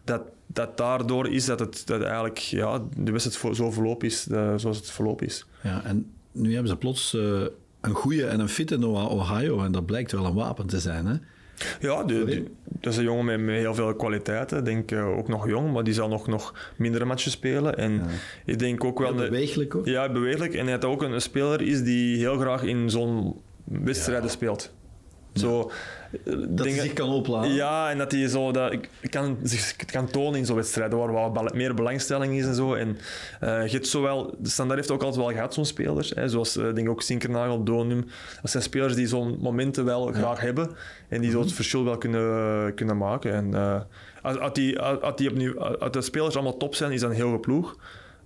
dat, 0.03 0.21
dat 0.47 0.77
daardoor 0.77 1.29
is 1.29 1.45
dat 1.45 1.59
het 1.59 1.81
dat 1.85 2.01
eigenlijk 2.01 2.37
ja, 2.37 2.81
de 2.97 3.11
wedstrijd 3.11 3.55
zo 3.55 3.71
verloop 3.71 4.03
is 4.03 4.27
uh, 4.31 4.53
zoals 4.55 4.77
het 4.77 4.91
verloop 4.91 5.21
is. 5.21 5.45
Ja, 5.63 5.83
en 5.83 6.11
nu 6.31 6.53
hebben 6.53 6.71
ze 6.71 6.77
plots 6.77 7.13
uh, 7.13 7.41
een 7.81 7.93
goede 7.93 8.25
en 8.25 8.39
een 8.39 8.49
fitte 8.49 8.77
Noah 8.77 9.11
Ohio. 9.11 9.63
En 9.63 9.71
dat 9.71 9.85
blijkt 9.85 10.11
wel 10.11 10.25
een 10.25 10.33
wapen 10.33 10.67
te 10.67 10.79
zijn, 10.79 11.05
hè? 11.05 11.15
Ja, 11.79 12.03
dat 12.03 12.93
is 12.93 12.97
een 12.97 13.03
jongen 13.03 13.25
met, 13.25 13.39
met, 13.39 13.55
heel 13.55 13.73
veel 13.73 13.95
kwaliteiten. 13.95 14.57
Ik 14.57 14.65
denk 14.65 14.91
uh, 14.91 15.17
ook 15.17 15.27
nog 15.27 15.47
jong, 15.47 15.73
maar 15.73 15.83
die 15.83 15.93
zal 15.93 16.07
nog, 16.07 16.27
nog 16.27 16.71
mindere 16.77 17.05
matches 17.05 17.31
spelen. 17.31 17.77
En 17.77 17.91
ja. 17.93 18.05
ik 18.45 18.59
denk 18.59 18.83
ook 18.83 18.99
wel... 18.99 19.13
Ja, 19.13 19.29
bewegelijk 19.29 19.75
ook. 19.75 19.85
Ja, 19.85 20.11
bewegelijk. 20.11 20.53
En 20.53 20.67
hij 20.67 20.81
ook 20.81 21.01
een, 21.01 21.11
een 21.11 21.21
speler 21.21 21.61
is 21.61 21.83
die 21.83 22.17
heel 22.17 22.37
graag 22.37 22.63
in 22.63 22.89
zo'n 22.89 23.41
wedstrijden 23.63 24.25
ja. 24.25 24.31
speelt. 24.31 24.73
Zo, 25.33 25.71
dat 26.47 26.65
hij 26.65 26.79
zich 26.79 26.93
kan 26.93 27.09
opladen. 27.09 27.53
Ja, 27.53 27.89
en 27.89 27.97
dat 27.97 28.11
hij 28.11 28.27
zo 28.27 28.51
dat, 28.51 28.75
kan, 29.09 29.37
zich 29.43 29.75
kan 29.75 30.07
tonen 30.07 30.39
in 30.39 30.45
zo'n 30.45 30.55
wedstrijden 30.55 30.97
waar 30.97 31.33
wat 31.33 31.53
meer 31.53 31.73
belangstelling 31.73 32.33
is 32.33 32.45
en 32.45 32.55
zo. 32.55 32.73
En 32.73 32.87
uh, 33.43 33.65
je 33.65 33.71
hebt 33.71 33.87
zowel, 33.87 34.35
de 34.37 34.49
standaard 34.49 34.79
heeft 34.79 34.91
ook 34.91 35.03
altijd 35.03 35.25
wel 35.25 35.33
gehad, 35.33 35.53
zo'n 35.53 35.65
spelers. 35.65 36.09
Hè, 36.09 36.29
zoals 36.29 36.57
uh, 36.57 36.73
denk 36.73 36.89
ook 36.89 37.01
Sinkernagel, 37.01 37.63
Donum. 37.63 38.05
Dat 38.41 38.51
zijn 38.51 38.63
spelers 38.63 38.95
die 38.95 39.07
zo'n 39.07 39.37
momenten 39.39 39.85
wel 39.85 40.07
ja. 40.07 40.17
graag 40.17 40.39
hebben 40.39 40.69
en 41.07 41.21
die 41.21 41.31
zo 41.31 41.37
het 41.37 41.45
mhm. 41.45 41.55
verschil 41.55 41.83
wel 41.83 41.97
kunnen, 41.97 42.73
kunnen 42.73 42.97
maken. 42.97 43.33
En 43.33 43.51
uh, 43.51 43.81
als, 44.21 44.37
als, 44.37 44.53
die, 44.53 44.79
als, 44.79 45.15
die 45.15 45.29
opnieuw, 45.29 45.59
als 45.59 45.91
de 45.91 46.01
spelers 46.01 46.35
allemaal 46.35 46.57
top 46.57 46.75
zijn, 46.75 46.91
is 46.91 46.99
dat 46.99 47.09
een 47.09 47.15
heel 47.15 47.39
ploeg. 47.39 47.75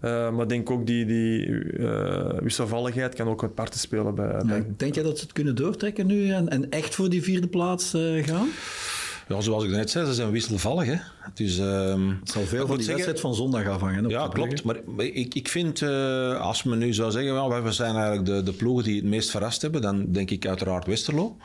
Uh, 0.02 0.32
maar 0.32 0.42
ik 0.42 0.50
denk 0.50 0.70
ook 0.70 0.86
die, 0.86 1.06
die 1.06 1.48
uh, 1.48 2.30
wisselvalligheid 2.40 3.16
kan 3.16 3.28
ook 3.28 3.42
een 3.42 3.54
parten 3.54 3.80
spelen. 3.80 4.16
Bij, 4.16 4.42
bij... 4.46 4.66
denk 4.78 4.96
je 4.96 5.02
dat 5.02 5.18
ze 5.18 5.24
het 5.24 5.34
kunnen 5.34 5.56
doortrekken 5.56 6.08
nu 6.08 6.30
en, 6.30 6.50
en 6.50 6.70
echt 6.70 6.96
voor 6.96 7.10
die 7.10 7.24
vierde 7.24 7.48
plaats 7.48 7.94
uh, 7.94 8.24
gaan? 8.24 8.48
Ja, 9.28 9.42
zoals 9.42 9.64
ik 9.64 9.70
net 9.70 9.90
zei, 9.90 10.06
ze 10.06 10.14
zijn 10.14 10.32
wisselvallig. 10.32 10.86
Hè. 10.86 10.98
Dus, 11.34 11.58
het 11.58 12.30
zal 12.30 12.44
veel 12.44 12.68
van 12.68 12.78
die 12.78 12.88
wedstrijd 12.88 13.20
van 13.20 13.36
zondag 13.36 13.68
afhangen. 13.68 14.10
Ja, 14.10 14.28
klopt. 14.28 14.64
Maar 14.64 14.78
ik, 14.98 15.36
ik 15.36 15.48
vind, 15.48 15.82
uh, 15.82 16.42
als 16.42 16.64
men 16.64 16.78
nu 16.78 16.94
zou 16.94 17.12
zeggen, 17.12 17.50
well, 17.50 17.62
we 17.62 17.72
zijn 17.72 17.96
eigenlijk 17.96 18.26
de, 18.26 18.44
de 18.44 18.54
ploegen 18.54 18.84
die 18.84 18.96
het 18.96 19.06
meest 19.06 19.30
verrast 19.30 19.62
hebben, 19.62 19.82
dan 19.82 20.12
denk 20.12 20.32
ik 20.32 20.48
uiteraard 20.48 20.86
Westerlo 20.86 21.38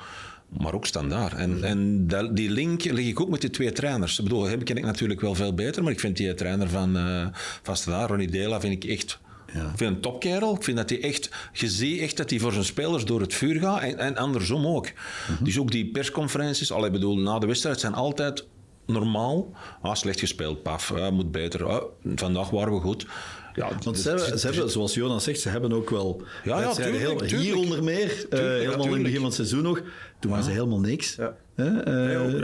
maar 0.58 0.74
ook 0.74 0.86
standaard. 0.86 1.34
En, 1.34 1.64
en 1.64 2.06
die 2.34 2.50
link 2.50 2.84
leg 2.84 3.04
ik 3.04 3.20
ook 3.20 3.28
met 3.28 3.40
die 3.40 3.50
twee 3.50 3.72
trainers. 3.72 4.18
Ik 4.18 4.24
bedoel, 4.24 4.44
hem 4.44 4.62
ken 4.62 4.76
ik 4.76 4.84
natuurlijk 4.84 5.20
wel 5.20 5.34
veel 5.34 5.54
beter, 5.54 5.82
maar 5.82 5.92
ik 5.92 6.00
vind 6.00 6.16
die 6.16 6.34
trainer 6.34 6.68
van, 6.68 6.96
uh, 6.96 7.26
van 7.62 7.76
Standaard, 7.76 8.08
Ronnie 8.08 8.30
Dela, 8.30 8.60
vind 8.60 8.84
ik 8.84 8.90
echt... 8.90 9.18
Ja. 9.54 9.60
Ik 9.60 9.76
vind 9.76 9.94
een 9.94 10.00
topkerel. 10.00 10.54
Ik 10.54 10.62
vind 10.62 10.76
dat 10.76 10.90
hij 10.90 11.02
echt... 11.02 11.30
Je 11.52 11.68
ziet 11.68 12.00
echt 12.00 12.16
dat 12.16 12.30
hij 12.30 12.38
voor 12.38 12.52
zijn 12.52 12.64
spelers 12.64 13.04
door 13.04 13.20
het 13.20 13.34
vuur 13.34 13.60
gaat. 13.60 13.82
En, 13.82 13.98
en 13.98 14.16
andersom 14.16 14.66
ook. 14.66 14.90
Mm-hmm. 15.28 15.44
Dus 15.44 15.58
ook 15.58 15.70
die 15.70 15.90
persconferenties... 15.90 16.72
Al, 16.72 16.86
ik 16.86 16.92
bedoel, 16.92 17.18
na 17.18 17.38
de 17.38 17.46
wedstrijd 17.46 17.80
zijn 17.80 17.94
altijd 17.94 18.46
normaal. 18.86 19.52
Ah, 19.82 19.94
slecht 19.94 20.20
gespeeld, 20.20 20.62
paf. 20.62 20.92
Ah, 20.92 21.12
moet 21.12 21.30
beter. 21.32 21.64
Ah, 21.64 21.82
vandaag 22.14 22.50
waren 22.50 22.74
we 22.74 22.80
goed. 22.80 23.06
Ja, 23.54 23.68
Want 23.82 23.98
ze 23.98 24.08
hebben, 24.08 24.38
ze 24.38 24.46
hebben, 24.46 24.70
zoals 24.70 24.94
Jonas 24.94 25.24
zegt, 25.24 25.40
ze 25.40 25.48
hebben 25.48 25.72
ook 25.72 25.90
wel 25.90 26.22
ja, 26.44 26.60
ja, 26.60 26.72
tuurlijk, 26.72 26.96
heel, 26.96 27.16
tuurlijk. 27.16 27.42
hier 27.42 27.56
onder 27.56 27.84
meer, 27.84 28.26
uh, 28.30 28.40
helemaal 28.40 28.86
in 28.86 28.92
het 28.92 29.02
begin 29.02 29.16
van 29.16 29.24
het 29.24 29.34
seizoen 29.34 29.62
nog, 29.62 29.82
toen 30.18 30.30
waren 30.30 30.44
ze 30.44 30.50
helemaal 30.50 30.80
niks. 30.80 31.14
Ja. 31.14 31.36
Uh, 31.56 31.66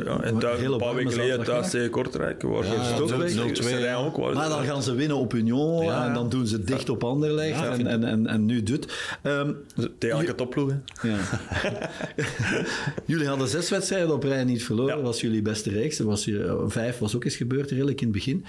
ja. 0.04 0.20
En 0.20 0.34
een 0.34 0.78
paar 0.78 0.94
weken 0.94 1.12
geleden 1.12 1.44
thuis 1.44 1.70
tegen 1.70 1.90
Kortrijk 1.90 2.42
wordt 2.42 2.68
ja, 2.68 3.94
ook. 3.94 4.34
Maar 4.34 4.48
dan 4.48 4.64
gaan 4.64 4.82
ze 4.82 4.94
winnen 4.94 5.16
op 5.16 5.34
Union 5.34 5.92
en 5.92 6.14
dan 6.14 6.28
doen 6.28 6.46
ze 6.46 6.64
dicht 6.64 6.88
op 6.88 7.04
Anderlecht 7.04 7.62
en, 7.64 7.86
en, 7.86 8.04
en, 8.04 8.26
en, 8.26 8.46
nu 8.46 8.62
doet. 8.62 8.92
Um, 9.22 9.56
tegen 9.98 10.18
elke 10.18 10.34
topploeg. 10.34 10.72
Ja. 11.02 11.18
jullie 13.06 13.26
hadden 13.26 13.48
zes 13.48 13.70
wedstrijden 13.70 14.14
op 14.14 14.22
rij 14.22 14.44
niet 14.44 14.64
verloren. 14.64 14.94
Dat 14.94 15.04
was 15.04 15.20
jullie 15.20 15.42
beste 15.42 15.70
reeks. 15.70 15.98
Was 15.98 16.24
je, 16.24 16.64
vijf 16.66 16.98
was 16.98 17.16
ook 17.16 17.24
eens 17.24 17.36
gebeurd 17.36 17.70
redelijk 17.70 18.00
in 18.00 18.06
het 18.06 18.16
begin. 18.16 18.44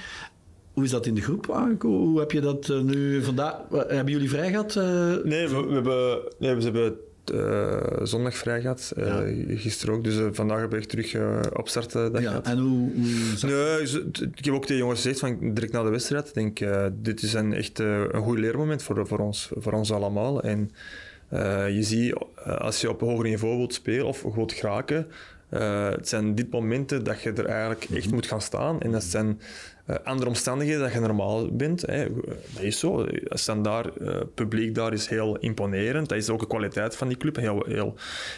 Hoe 0.78 0.86
is 0.86 0.92
dat 0.92 1.06
in 1.06 1.16
de 1.16 1.22
groep? 1.22 1.46
Hoe 1.80 2.20
heb 2.20 2.32
je 2.32 2.42
dat 2.42 2.70
eh, 2.70 2.80
nu 2.80 3.24
vandaag? 3.24 3.56
Hebben 3.70 4.14
jullie 4.14 4.30
vrij 4.30 4.50
gehad? 4.50 4.76
Uh? 4.76 4.84
Nee, 5.24 5.48
we, 5.48 5.66
we, 5.66 5.74
hebben, 5.74 6.20
nee, 6.40 6.62
ze 6.62 6.64
hebben 6.64 6.98
uh, 7.34 8.06
zondag 8.06 8.36
vrij 8.36 8.62
gehad. 8.62 8.94
Uh, 8.98 9.06
ja. 9.06 9.56
Gisteren 9.56 9.96
ook. 9.96 10.04
Dus 10.04 10.16
uh, 10.16 10.28
vandaag 10.32 10.60
heb 10.60 10.74
ik 10.74 10.84
terug 10.84 11.16
opstarten. 11.54 12.12
ja, 12.12 12.20
gehad. 12.20 12.46
En 12.46 12.58
hoe, 12.58 12.92
hoe 12.96 13.50
nee, 13.50 13.82
ik 14.36 14.46
heb 14.46 14.54
ook 14.54 14.66
tegen 14.66 14.82
jongens 14.82 15.02
gezegd 15.02 15.20
van 15.20 15.54
direct 15.54 15.74
na 15.74 15.84
de 15.84 15.90
wedstrijd. 15.90 16.28
Ik 16.28 16.34
denk, 16.34 16.60
dit 17.04 17.22
is 17.22 17.34
een, 17.34 17.54
echt 17.54 17.80
een 17.80 18.22
goed 18.22 18.40
leermoment 18.40 18.84
voor, 18.84 19.08
voor, 19.08 19.20
ons, 19.20 19.50
voor 19.56 19.74
ons 19.74 19.92
allemaal. 19.92 20.42
En 20.42 20.72
je 21.74 21.80
ziet, 21.82 22.16
als 22.44 22.82
je 22.82 22.90
op 22.90 23.02
een 23.02 23.08
hoger 23.08 23.30
niveau 23.30 23.58
wilt 23.58 23.74
spelen 23.74 24.06
of 24.06 24.24
wilt 24.36 24.54
geraken, 24.54 25.08
het 25.50 26.08
zijn 26.08 26.36
dit 26.36 26.52
momenten 26.52 27.04
dat 27.04 27.22
je 27.22 27.32
er 27.32 27.46
eigenlijk 27.46 27.88
echt 27.94 28.06
mhm. 28.06 28.16
moet 28.16 28.26
gaan 28.26 28.42
staan. 28.42 28.82
En 28.82 28.92
dat 28.92 29.04
zijn 29.04 29.40
uh, 29.90 29.96
andere 30.04 30.30
omstandigheden 30.30 30.82
dat 30.84 30.94
je 30.94 31.00
normaal 31.00 31.56
bent. 31.56 31.82
Hè. 31.82 32.08
Dat 32.54 32.64
is 32.64 32.80
zo. 32.80 33.06
Standaard 33.24 34.02
uh, 34.02 34.16
publiek 34.34 34.76
daar 34.76 34.94
is 34.94 35.08
heel 35.08 35.38
imponerend. 35.38 36.10
Dat 36.10 36.18
is 36.18 36.30
ook 36.30 36.40
de 36.40 36.48
kwaliteit 36.48 36.96
van 36.96 37.08
die 37.08 37.18
club. 37.18 37.36
Heel, 37.36 37.64
heel. 37.68 37.96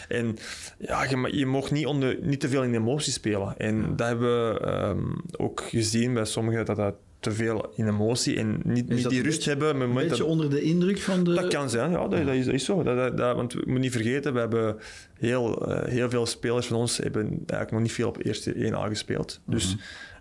En 0.08 0.38
ja, 0.78 1.04
je, 1.04 1.38
je 1.38 1.45
mag 1.45 1.72
niet, 1.72 1.86
onder, 1.86 2.18
niet 2.22 2.39
te 2.39 2.50
veel 2.50 2.64
in 2.64 2.76
emotie 2.76 3.12
spelen. 3.12 3.58
En 3.58 3.95
dat 3.95 4.08
hebben 4.08 4.54
we 4.54 4.72
um, 4.74 5.22
ook 5.38 5.62
gezien 5.62 6.14
bij 6.14 6.26
sommigen 6.26 6.66
dat 6.66 6.76
dat 6.76 6.95
te 7.20 7.32
veel 7.32 7.72
in 7.76 7.88
emotie 7.88 8.38
en 8.38 8.62
niet, 8.64 8.89
niet 8.89 9.10
die 9.10 9.24
rust 9.24 9.45
hebben. 9.45 9.82
Een 9.82 9.93
beetje 9.93 10.10
dat, 10.10 10.22
onder 10.22 10.50
de 10.50 10.62
indruk 10.62 11.00
van 11.00 11.24
de... 11.24 11.34
Dat 11.34 11.47
kan 11.47 11.70
zijn, 11.70 11.91
ja, 11.91 12.08
dat, 12.08 12.26
dat, 12.26 12.36
is, 12.36 12.45
dat 12.45 12.54
is, 12.54 12.66
zo. 12.66 12.84
Dat, 12.84 13.36
want 13.36 13.54
we 13.54 13.62
moeten 13.66 13.82
niet 13.82 13.91
vergeten, 13.91 14.34
we 14.34 14.39
hebben 14.39 14.78
heel, 15.14 15.70
uh, 15.70 15.84
heel 15.84 16.10
veel 16.10 16.26
spelers 16.26 16.68
van 16.68 16.78
ons 16.78 16.97
hebben 16.97 17.24
eigenlijk 17.26 17.72
nog 17.72 17.82
niet 17.82 17.91
veel 17.91 18.08
op 18.08 18.26
eerste 18.26 18.54
1 18.54 18.74
A 18.74 18.88
gespeeld. 18.88 19.39
Dus 19.45 19.66
mm 19.66 19.72
-hmm. 19.72 19.80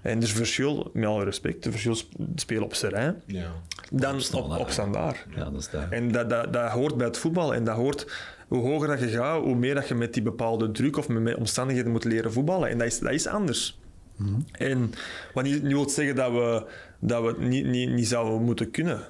En 0.09 0.16
er 0.16 0.22
is 0.22 0.32
verschil, 0.32 0.90
met 0.92 1.06
alle 1.06 1.24
respect, 1.24 1.64
er 1.64 1.70
verschil 1.70 1.96
spelen 2.34 2.62
op 2.62 2.74
serijn 2.74 3.22
ja. 3.26 3.52
dan 3.90 4.16
op, 4.32 4.44
op, 4.44 4.59
op 4.59 4.70
standaard. 4.70 5.26
Ja, 5.34 5.44
dat 5.44 5.61
is 5.61 5.70
daar. 5.70 5.90
En 5.90 6.12
dat, 6.12 6.30
dat, 6.30 6.52
dat 6.52 6.70
hoort 6.70 6.96
bij 6.96 7.06
het 7.06 7.18
voetbal. 7.18 7.54
En 7.54 7.64
dat 7.64 7.76
hoort, 7.76 8.12
hoe 8.48 8.59
hoger 8.59 8.88
dat 8.88 9.00
je 9.00 9.09
gaat, 9.09 9.42
hoe 9.42 9.54
meer 9.54 9.74
dat 9.74 9.88
je 9.88 9.94
met 9.94 10.14
die 10.14 10.22
bepaalde 10.22 10.70
druk 10.70 10.96
of 10.96 11.09
met 11.09 11.36
omstandigheden 11.36 11.92
moet 11.92 12.04
leren 12.04 12.32
voetballen. 12.32 12.68
En 12.68 12.78
dat 12.78 12.86
is, 12.86 12.98
dat 12.98 13.12
is 13.12 13.26
anders. 13.26 13.78
Mm 14.16 14.26
-hmm. 14.26 14.44
En 14.52 14.92
wat 15.34 15.44
niet, 15.44 15.62
niet 15.62 15.72
wil 15.72 15.88
zeggen 15.88 16.14
dat 16.14 16.32
we, 16.32 16.64
dat 16.98 17.22
we 17.22 17.28
het 17.28 17.38
niet, 17.38 17.66
niet, 17.66 17.90
niet 17.90 18.09
zouden 18.09 18.42
moeten 18.42 18.70
kunnen. 18.70 19.00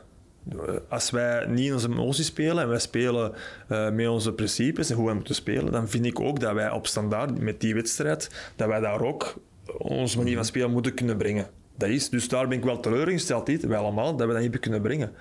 Als 0.88 1.10
wij 1.10 1.46
niet 1.46 1.66
in 1.66 1.72
onze 1.72 1.88
emoties 1.88 2.26
spelen 2.26 2.62
en 2.62 2.68
wij 2.68 2.78
spelen 2.78 3.32
uh, 3.68 3.90
met 3.90 4.08
onze 4.08 4.32
principes 4.32 4.90
en 4.90 4.96
hoe 4.96 5.06
wij 5.06 5.14
moeten 5.14 5.34
spelen, 5.34 5.72
dan 5.72 5.88
vind 5.88 6.04
ik 6.04 6.20
ook 6.20 6.40
dat 6.40 6.54
wij 6.54 6.70
op 6.70 6.86
standaard 6.86 7.40
met 7.40 7.60
die 7.60 7.74
wedstrijd, 7.74 8.52
dat 8.56 8.68
wij 8.68 8.80
daar 8.80 9.00
ook 9.00 9.34
onze 9.78 10.18
manier 10.18 10.34
van 10.34 10.44
spelen 10.44 10.70
moeten 10.70 10.94
kunnen 10.94 11.16
brengen. 11.16 11.50
Dat 11.78 11.88
is, 11.88 12.08
dus 12.08 12.28
daar 12.28 12.48
ben 12.48 12.58
ik 12.58 12.64
wel 12.64 12.80
teleurgesteld, 12.80 13.46
niet, 13.46 13.66
wel 13.66 13.82
allemaal, 13.82 14.16
dat 14.16 14.26
we 14.26 14.32
dat 14.32 14.42
niet 14.42 14.58
kunnen 14.58 14.82
brengen. 14.82 15.12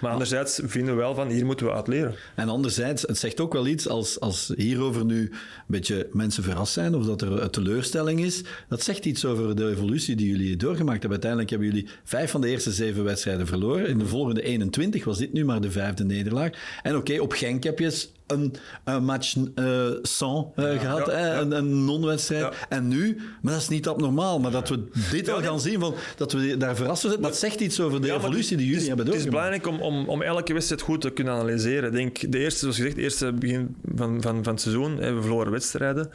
Maar 0.00 0.10
anderzijds 0.10 0.60
vinden 0.64 0.94
we 0.94 1.00
wel 1.00 1.14
van, 1.14 1.28
hier 1.28 1.46
moeten 1.46 1.66
we 1.66 1.72
uit 1.72 1.86
leren. 1.86 2.14
En 2.34 2.48
anderzijds, 2.48 3.02
het 3.02 3.18
zegt 3.18 3.40
ook 3.40 3.52
wel 3.52 3.66
iets 3.66 3.88
als, 3.88 4.20
als 4.20 4.52
hierover 4.56 5.04
nu 5.04 5.20
een 5.20 5.32
beetje 5.66 6.08
mensen 6.12 6.42
verrast 6.42 6.72
zijn 6.72 6.94
of 6.94 7.06
dat 7.06 7.22
er 7.22 7.50
teleurstelling 7.50 8.20
is. 8.20 8.42
Dat 8.68 8.82
zegt 8.82 9.04
iets 9.04 9.24
over 9.24 9.56
de 9.56 9.68
evolutie 9.68 10.16
die 10.16 10.28
jullie 10.28 10.56
doorgemaakt 10.56 11.00
hebben. 11.00 11.22
Uiteindelijk 11.22 11.50
hebben 11.50 11.68
jullie 11.68 11.88
vijf 12.04 12.30
van 12.30 12.40
de 12.40 12.48
eerste 12.48 12.72
zeven 12.72 13.04
wedstrijden 13.04 13.46
verloren. 13.46 13.88
In 13.88 13.98
de 13.98 14.06
volgende 14.06 14.42
21 14.42 15.04
was 15.04 15.18
dit 15.18 15.32
nu 15.32 15.44
maar 15.44 15.60
de 15.60 15.70
vijfde 15.70 16.04
nederlaag. 16.04 16.50
En 16.82 16.96
oké, 16.96 17.18
op 17.18 17.32
Genk 17.32 17.62
heb 17.64 17.78
je 17.78 18.06
een, 18.26 18.54
een 18.84 19.04
match 19.04 19.36
uh, 19.36 19.90
sans 20.02 20.46
uh, 20.56 20.80
gehad, 20.80 21.06
ja, 21.06 21.40
een, 21.40 21.52
een 21.52 21.84
non-wedstrijd. 21.84 22.66
En 22.68 22.88
nu, 22.88 23.16
maar 23.42 23.52
dat 23.52 23.62
is 23.62 23.68
niet 23.68 23.88
abnormaal, 23.88 24.40
maar 24.40 24.50
dat 24.50 24.68
we 24.68 24.88
dit 25.10 25.30
al 25.30 25.42
gaan 25.42 25.60
zien, 25.60 25.80
van, 25.80 25.94
dat 26.16 26.32
we 26.32 26.56
daar 26.56 26.76
verrassen 26.76 27.10
zijn, 27.10 27.22
dat 27.22 27.36
zegt 27.36 27.60
iets 27.60 27.80
over 27.80 28.00
de 28.02 28.12
evolutie 28.12 28.56
die 28.56 28.66
jullie 28.66 28.86
hebben 28.86 29.06
doorgemaakt. 29.06 29.34
Het 29.34 29.50
is 29.50 29.60
belangrijk 29.60 29.82
om, 29.82 29.96
om, 29.96 30.08
om 30.08 30.22
elke 30.22 30.52
wedstrijd 30.52 30.82
goed 30.82 31.00
te 31.00 31.10
kunnen 31.10 31.34
analyseren. 31.34 31.88
Ik 31.88 31.92
denk, 31.94 32.32
de 32.32 32.38
eerste, 32.38 32.58
zoals 32.58 32.76
gezegd, 32.76 32.94
het 32.94 33.04
eerste 33.04 33.32
begin 33.32 33.76
van, 33.94 34.22
van, 34.22 34.44
van 34.44 34.52
het 34.52 34.62
seizoen, 34.62 34.96
we 34.96 35.20
verloren 35.20 35.52
wedstrijden 35.52 36.10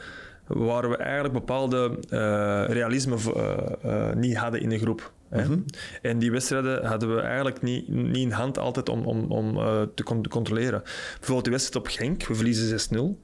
waar 0.46 0.90
we 0.90 0.96
eigenlijk 0.96 1.34
bepaalde 1.34 1.90
uh, 2.10 2.64
realisme 2.68 3.16
uh, 3.36 3.56
uh, 3.86 4.12
niet 4.12 4.36
hadden 4.36 4.60
in 4.60 4.68
de 4.68 4.78
groep. 4.78 5.12
Mhm. 5.32 5.58
En 6.02 6.18
die 6.18 6.30
wedstrijden 6.30 6.86
hadden 6.86 7.14
we 7.14 7.20
eigenlijk 7.20 7.62
niet, 7.62 7.88
niet 7.88 8.16
in 8.16 8.30
hand 8.30 8.58
altijd 8.58 8.88
om, 8.88 9.06
om, 9.06 9.30
om 9.30 9.54
te, 9.94 10.02
con 10.02 10.22
te, 10.22 10.28
controleren. 10.28 10.82
Bijvoorbeeld 11.14 11.44
de 11.44 11.50
wedstrijd 11.50 11.86
op 11.86 11.92
Genk, 11.92 12.26
we 12.26 12.34
verliezen 12.34 12.80
6-0. 12.94 12.98
Oké, 12.98 13.14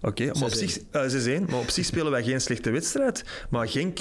okay, 0.00 0.26
maar, 0.26 0.42
op 0.42 0.50
zich, 0.50 0.78
maar 1.46 1.58
op 1.58 1.70
zich 1.70 1.84
spelen 1.84 2.10
wij 2.10 2.22
geen 2.22 2.40
slechte 2.40 2.70
wedstrijd. 2.70 3.24
Maar 3.50 3.68
Genk 3.68 4.00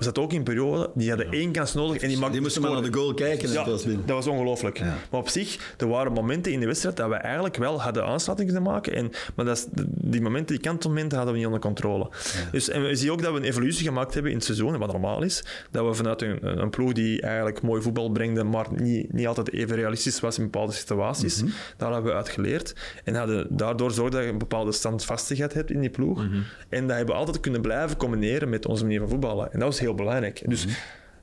we 0.00 0.06
zaten 0.06 0.22
ook 0.22 0.32
in 0.32 0.38
een 0.38 0.44
periode, 0.44 0.90
die 0.94 1.08
hadden 1.08 1.30
één 1.30 1.52
kans 1.52 1.74
nodig 1.74 2.02
en 2.02 2.08
die 2.08 2.30
Die 2.30 2.40
moesten 2.40 2.62
maar 2.62 2.70
naar 2.70 2.82
de 2.82 2.92
goal 2.92 3.14
kijken. 3.14 3.52
Ja, 3.52 3.64
dat 3.64 3.84
was 4.06 4.26
ongelooflijk. 4.26 4.80
Maar 4.80 5.20
op 5.20 5.28
zich, 5.28 5.74
er 5.78 5.88
waren 5.88 6.12
momenten 6.12 6.52
in 6.52 6.60
de 6.60 6.66
wedstrijd 6.66 6.96
dat 6.96 7.08
we 7.08 7.14
eigenlijk 7.14 7.56
wel 7.56 7.82
hadden 7.82 8.04
aansluiting 8.04 8.52
kunnen 8.52 8.70
maken. 8.72 8.94
En, 8.94 9.10
maar 9.34 9.44
dat 9.44 9.56
is, 9.56 9.66
die 9.86 10.20
momenten, 10.20 10.54
die 10.54 10.64
kantmomenten 10.64 11.16
hadden 11.16 11.32
we 11.34 11.38
niet 11.38 11.48
onder 11.48 11.62
controle. 11.62 12.10
Dus, 12.52 12.68
en 12.68 12.82
we 12.82 12.94
zien 12.94 13.10
ook 13.10 13.22
dat 13.22 13.32
we 13.32 13.38
een 13.38 13.44
evolutie 13.44 13.86
gemaakt 13.86 14.14
hebben 14.14 14.30
in 14.30 14.36
het 14.36 14.46
seizoen, 14.46 14.78
wat 14.78 14.92
normaal 14.92 15.22
is. 15.22 15.44
Dat 15.70 15.86
we 15.86 15.94
vanuit 15.94 16.22
een, 16.22 16.60
een 16.60 16.70
ploeg 16.70 16.92
die 16.92 17.20
eigenlijk 17.20 17.62
mooi 17.62 17.82
voetbal 17.82 18.10
brengde, 18.10 18.44
maar 18.44 18.66
niet, 18.74 19.12
niet 19.12 19.26
altijd 19.26 19.52
even 19.52 19.76
realistisch 19.76 20.20
was 20.20 20.38
in 20.38 20.44
bepaalde 20.44 20.72
situaties. 20.72 21.42
Mhm. 21.42 21.50
Daar 21.76 21.92
hebben 21.92 22.10
we 22.10 22.16
uit 22.16 22.28
geleerd. 22.28 22.74
En 23.04 23.14
hadden 23.14 23.46
daardoor 23.56 23.90
zorgd 23.90 24.12
dat 24.12 24.22
je 24.22 24.28
een 24.28 24.38
bepaalde 24.38 24.72
standvastigheid 24.72 25.54
hebt 25.54 25.70
in 25.70 25.80
die 25.80 25.90
ploeg. 25.90 26.24
Mhm. 26.24 26.40
En 26.68 26.86
dat 26.86 26.96
hebben 26.96 27.14
we 27.14 27.20
altijd 27.20 27.40
kunnen 27.40 27.60
blijven 27.60 27.96
combineren 27.96 28.48
met 28.48 28.66
onze 28.66 28.82
manier 28.82 29.00
van 29.00 29.08
voetballen. 29.08 29.52
En 29.52 29.58
dat 29.58 29.68
was 29.68 29.80
heel 29.80 29.89
belangrijk. 29.94 30.42
Dus 30.46 30.64
mhm. 30.66 30.74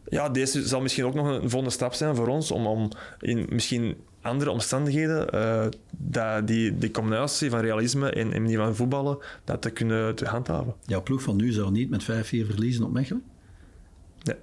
ja, 0.09 0.29
deze 0.29 0.67
zal 0.67 0.81
misschien 0.81 1.05
ook 1.05 1.13
nog 1.13 1.27
een 1.27 1.49
volgende 1.49 1.73
stap 1.73 1.93
zijn 1.93 2.15
voor 2.15 2.27
ons 2.27 2.51
om, 2.51 2.67
om 2.67 2.89
in 3.19 3.45
misschien 3.49 3.95
andere 4.21 4.51
omstandigheden 4.51 5.35
uh, 5.35 5.65
dat 5.97 6.47
die, 6.47 6.77
die 6.77 6.91
combinatie 6.91 7.49
van 7.49 7.59
realisme 7.59 8.09
en, 8.09 8.33
en 8.33 8.45
die 8.45 8.57
van 8.57 8.75
voetballen 8.75 9.17
dat 9.43 9.61
te 9.61 9.69
kunnen 9.69 10.15
te 10.15 10.25
handhaven. 10.25 10.75
Jouw 10.85 11.03
ploeg 11.03 11.21
van 11.21 11.35
nu 11.35 11.51
zou 11.51 11.71
niet 11.71 11.89
met 11.89 12.03
5-4 12.03 12.05
verliezen 12.29 12.83
op 12.83 12.91
Mechelen? 12.91 13.23
Nee. 14.23 14.35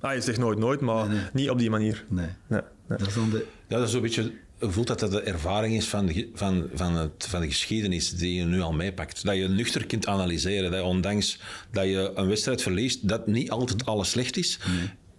Ah, 0.00 0.14
je 0.14 0.20
zegt 0.20 0.38
nooit 0.38 0.58
nooit, 0.58 0.80
maar 0.80 1.30
niet 1.32 1.50
op 1.50 1.58
die 1.58 1.70
manier. 1.70 2.04
Nee. 2.08 2.26
nee, 2.46 2.60
nee. 2.86 2.98
Dat 2.98 3.08
is 3.08 3.14
dan 3.14 3.30
de... 3.30 3.46
Ja, 3.66 3.78
dat 3.78 3.88
is 3.88 3.94
een 3.94 4.00
beetje 4.00 4.32
voelt 4.60 4.86
dat 4.86 5.00
dat 5.00 5.10
de 5.10 5.20
ervaring 5.20 5.74
is 5.76 5.88
van 5.88 6.06
de, 6.06 6.30
van, 6.34 6.68
van, 6.74 6.96
het, 6.96 7.26
van 7.28 7.40
de 7.40 7.46
geschiedenis 7.46 8.10
die 8.10 8.34
je 8.34 8.44
nu 8.44 8.60
al 8.60 8.72
meepakt. 8.72 9.24
Dat 9.24 9.36
je 9.36 9.48
nuchter 9.48 9.86
kunt 9.86 10.06
analyseren. 10.06 10.70
Dat 10.70 10.82
ondanks 10.82 11.38
dat 11.72 11.84
je 11.84 12.12
een 12.14 12.28
wedstrijd 12.28 12.62
verliest, 12.62 13.08
dat 13.08 13.26
niet 13.26 13.50
altijd 13.50 13.86
alles 13.86 14.10
slecht 14.10 14.36
is. 14.36 14.58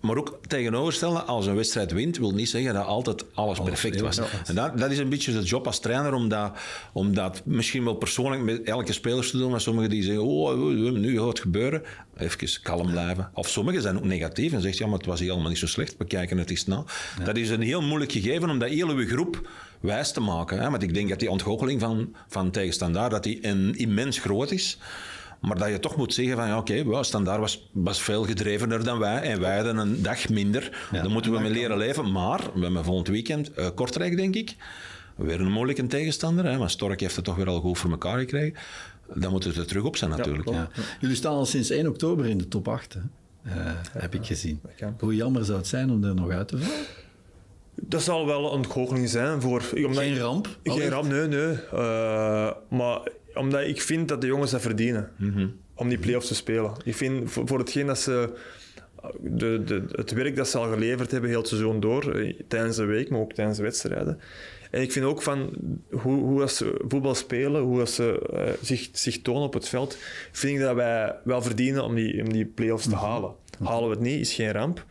Maar 0.02 0.18
ook 0.18 0.40
tegenoverstellen, 0.48 1.28
als 1.28 1.46
een 1.46 1.56
wedstrijd 1.56 1.92
wint, 1.92 2.18
wil 2.18 2.32
niet 2.32 2.50
zeggen 2.50 2.74
dat 2.74 2.86
altijd 2.86 3.26
alles, 3.34 3.60
perfect 3.60 4.02
was. 4.02 4.20
En 4.46 4.56
dat, 4.56 4.78
dat 4.78 4.92
is 4.92 4.98
een 4.98 5.10
beetje 5.10 5.32
de 5.32 5.44
job 5.44 5.66
als 5.66 5.80
trainer, 5.80 6.14
om 6.14 6.30
dat, 6.30 6.58
om 6.94 7.14
dat 7.14 7.42
misschien 7.46 7.84
wel 7.84 7.94
persoonlijk 7.94 8.42
met 8.42 8.64
elke 8.64 8.94
speler 8.94 9.30
te 9.30 9.38
doen. 9.38 9.52
Maar 9.52 9.62
sommigen 9.62 9.90
die 9.90 10.04
zeggen, 10.04 10.24
oh, 10.24 10.58
nu 10.94 11.18
gaat 11.18 11.28
het 11.28 11.40
gebeuren. 11.40 11.84
Even 12.18 12.62
kalm 12.62 12.92
blijven. 12.92 13.30
Of 13.34 13.50
sommigen 13.50 13.82
zijn 13.82 13.98
ook 13.98 14.04
negatief 14.04 14.54
en 14.54 14.62
zeggen, 14.62 14.80
ja, 14.84 14.90
maar 14.90 15.00
het 15.00 15.08
was 15.08 15.20
helemaal 15.20 15.50
niet 15.50 15.58
zo 15.58 15.68
slecht, 15.68 15.96
we 15.98 16.06
kijken 16.06 16.38
het 16.38 16.50
eens 16.50 16.66
na. 16.66 16.84
Dat 17.24 17.38
is 17.38 17.50
een 17.50 17.62
heel 17.62 17.82
moeilijk 17.82 18.12
gegeven 18.12 18.50
om 18.50 18.60
dat 18.60 18.70
hele 18.70 19.06
groep 19.06 19.50
wijs 19.80 20.12
te 20.12 20.20
maken. 20.20 20.60
Hè? 20.60 20.70
Want 20.70 20.84
ik 20.84 20.94
denk 20.94 21.10
dat 21.10 21.20
die 21.20 21.30
ontgoocheling 21.30 21.80
van, 21.80 22.16
van 22.28 22.52
tegenstandaard 22.52 23.12
dat 23.12 23.24
die 23.24 23.48
een, 23.48 23.76
immens 23.76 24.20
groot 24.20 24.52
is. 24.52 24.78
Maar 25.42 25.58
dat 25.58 25.70
je 25.70 25.80
toch 25.80 25.96
moet 25.96 26.14
zeggen 26.14 26.36
van 26.36 26.48
ja, 26.48 26.58
oké, 26.58 26.84
okay, 26.86 27.04
Standaard 27.04 27.40
was, 27.40 27.70
was 27.72 28.02
veel 28.02 28.24
gedrevener 28.24 28.84
dan 28.84 29.00
wij 29.00 29.22
en 29.22 29.40
wij 29.40 29.56
hadden 29.56 29.78
een 29.78 30.02
dag 30.02 30.30
minder. 30.30 30.88
Ja, 30.92 31.02
Dan 31.02 31.12
moeten 31.12 31.32
we 31.32 31.40
mee 31.40 31.52
leren 31.52 31.78
leven. 31.78 32.12
Maar 32.12 32.40
we 32.54 32.62
hebben 32.62 32.84
volgend 32.84 33.08
weekend 33.08 33.52
uh, 33.58 33.68
Kortrijk, 33.76 34.18
denk 34.18 34.36
ik. 34.36 34.56
Weer 35.16 35.42
een 35.42 35.52
moeilijke 35.52 35.88
tegenstander, 35.88 36.46
hè, 36.46 36.58
maar 36.58 36.70
Stork 36.70 37.00
heeft 37.00 37.16
het 37.16 37.26
toch 37.26 37.36
weer 37.36 37.48
al 37.48 37.60
goed 37.60 37.78
voor 37.78 37.92
elkaar 37.92 38.20
gekregen. 38.20 38.60
Dan 39.14 39.32
moeten 39.32 39.54
we 39.54 39.60
er 39.60 39.68
terug 39.68 39.84
op 39.84 39.98
zijn 39.98 40.10
natuurlijk. 40.10 40.50
Ja, 40.50 40.70
Jullie 41.00 41.16
staan 41.16 41.34
al 41.34 41.46
sinds 41.46 41.70
1 41.70 41.88
oktober 41.88 42.26
in 42.26 42.38
de 42.38 42.48
top 42.48 42.68
8, 42.68 42.94
hè? 42.94 43.00
Uh, 43.46 43.72
heb 43.92 44.16
ik 44.16 44.26
gezien. 44.26 44.62
Hoe 45.00 45.16
jammer 45.16 45.46
zou 45.46 45.58
het 45.58 45.68
zijn 45.68 45.92
om 45.92 46.04
er 46.04 46.16
nog 46.16 46.30
uit 46.30 46.48
te 46.48 46.58
vallen? 46.58 46.86
Dat 47.76 48.02
zal 48.02 48.26
wel 48.26 48.54
een 48.54 48.72
goocheling 48.72 49.10
zijn 49.10 49.42
voor... 49.42 49.62
Geen 49.62 50.18
ramp? 50.18 50.60
Geen 50.64 50.90
ramp, 50.90 51.08
nee, 51.08 51.28
nee. 51.28 51.58
Uh, 51.74 52.52
maar 52.70 53.02
omdat 53.34 53.62
ik 53.62 53.82
vind 53.82 54.08
dat 54.08 54.22
de 54.22 54.28
jongens 54.28 54.52
dat 54.52 54.62
verdienen. 54.62 55.12
Mhm. 55.16 55.48
Om 55.76 55.90
die 55.90 55.98
play-offs 55.98 56.28
te 56.28 56.36
spelen. 56.36 56.72
Ik 56.84 56.96
vind 56.96 57.32
voor, 57.32 57.60
hetgeen 57.60 57.88
dat 57.88 58.00
ze... 58.00 58.30
De, 59.20 59.64
de, 59.64 59.84
het 59.92 60.12
werk 60.12 60.36
dat 60.36 60.48
ze 60.48 60.58
al 60.58 60.72
geleverd 60.72 61.12
hebben, 61.12 61.30
heel 61.30 61.40
het 61.40 61.48
seizoen 61.48 61.80
door, 61.80 62.16
eh, 62.16 62.34
tijdens 62.48 62.76
de 62.76 62.86
week, 62.86 63.10
maar 63.10 63.20
ook 63.20 63.34
tijdens 63.34 63.58
de 63.58 63.64
wedstrijden. 63.64 64.20
En 64.72 64.82
ik 64.82 64.92
vind 64.92 65.06
ook 65.06 65.22
van 65.22 65.50
hoe, 65.90 66.20
hoe 66.20 66.42
als 66.42 66.58
ze 66.58 66.82
voetbal 66.88 67.16
spelen, 67.16 67.62
hoe 67.62 67.80
als 67.80 67.96
ze 67.96 68.30
uh, 68.34 68.42
zich, 68.62 68.90
zich 68.92 69.22
tonen 69.22 69.42
op 69.42 69.54
het 69.54 69.70
veld, 69.70 69.98
vind 70.32 70.54
ik 70.54 70.64
dat 70.66 70.76
wij 70.76 71.16
wel 71.24 71.42
verdienen 71.42 71.84
om 71.84 71.96
die, 71.96 72.24
om 72.24 72.34
die 72.34 72.46
play-offs 72.46 72.84
te 72.84 72.96
mhm. 72.96 73.06
halen. 73.06 73.32
Halen 73.64 73.90
we 73.90 73.96
het 73.96 74.04
niet, 74.04 74.20
is 74.20 74.34
geen 74.34 74.52
ramp. 74.52 74.86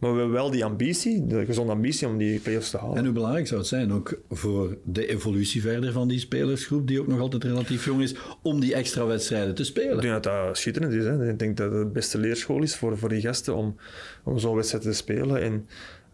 Maar 0.00 0.12
we 0.12 0.18
hebben 0.18 0.36
wel 0.36 0.50
die 0.50 0.64
ambitie, 0.64 1.26
de 1.26 1.44
gezonde 1.44 1.72
ambitie 1.72 2.08
om 2.08 2.18
die 2.18 2.40
play-offs 2.40 2.70
te 2.70 2.78
halen. 2.78 2.96
En 2.96 3.04
hoe 3.04 3.12
belangrijk 3.12 3.46
zou 3.46 3.60
het 3.60 3.68
zijn, 3.68 3.92
ook 3.92 4.20
voor 4.30 4.78
de 4.84 5.06
evolutie 5.06 5.60
verder 5.60 5.92
van 5.92 6.08
die 6.08 6.18
spelersgroep, 6.18 6.86
die 6.86 7.00
ook 7.00 7.06
nog 7.06 7.20
altijd 7.20 7.44
relatief 7.44 7.84
jong 7.84 8.02
is, 8.02 8.14
om 8.42 8.60
die 8.60 8.74
extra 8.74 9.06
wedstrijden 9.06 9.54
te 9.54 9.64
spelen? 9.64 9.94
Ik 9.94 10.00
denk 10.00 10.12
dat 10.12 10.22
dat 10.22 10.58
schitterend 10.58 10.92
is. 10.92 11.04
Hè. 11.04 11.30
Ik 11.30 11.38
denk 11.38 11.56
dat 11.56 11.72
het 11.72 11.80
de 11.80 11.86
beste 11.86 12.18
leerschool 12.18 12.62
is 12.62 12.76
voor, 12.76 12.98
voor 12.98 13.08
die 13.08 13.20
gasten 13.20 13.56
om, 13.56 13.76
om 14.24 14.38
zo'n 14.38 14.54
wedstrijd 14.54 14.84
te 14.84 14.92
spelen. 14.92 15.42
En 15.42 15.66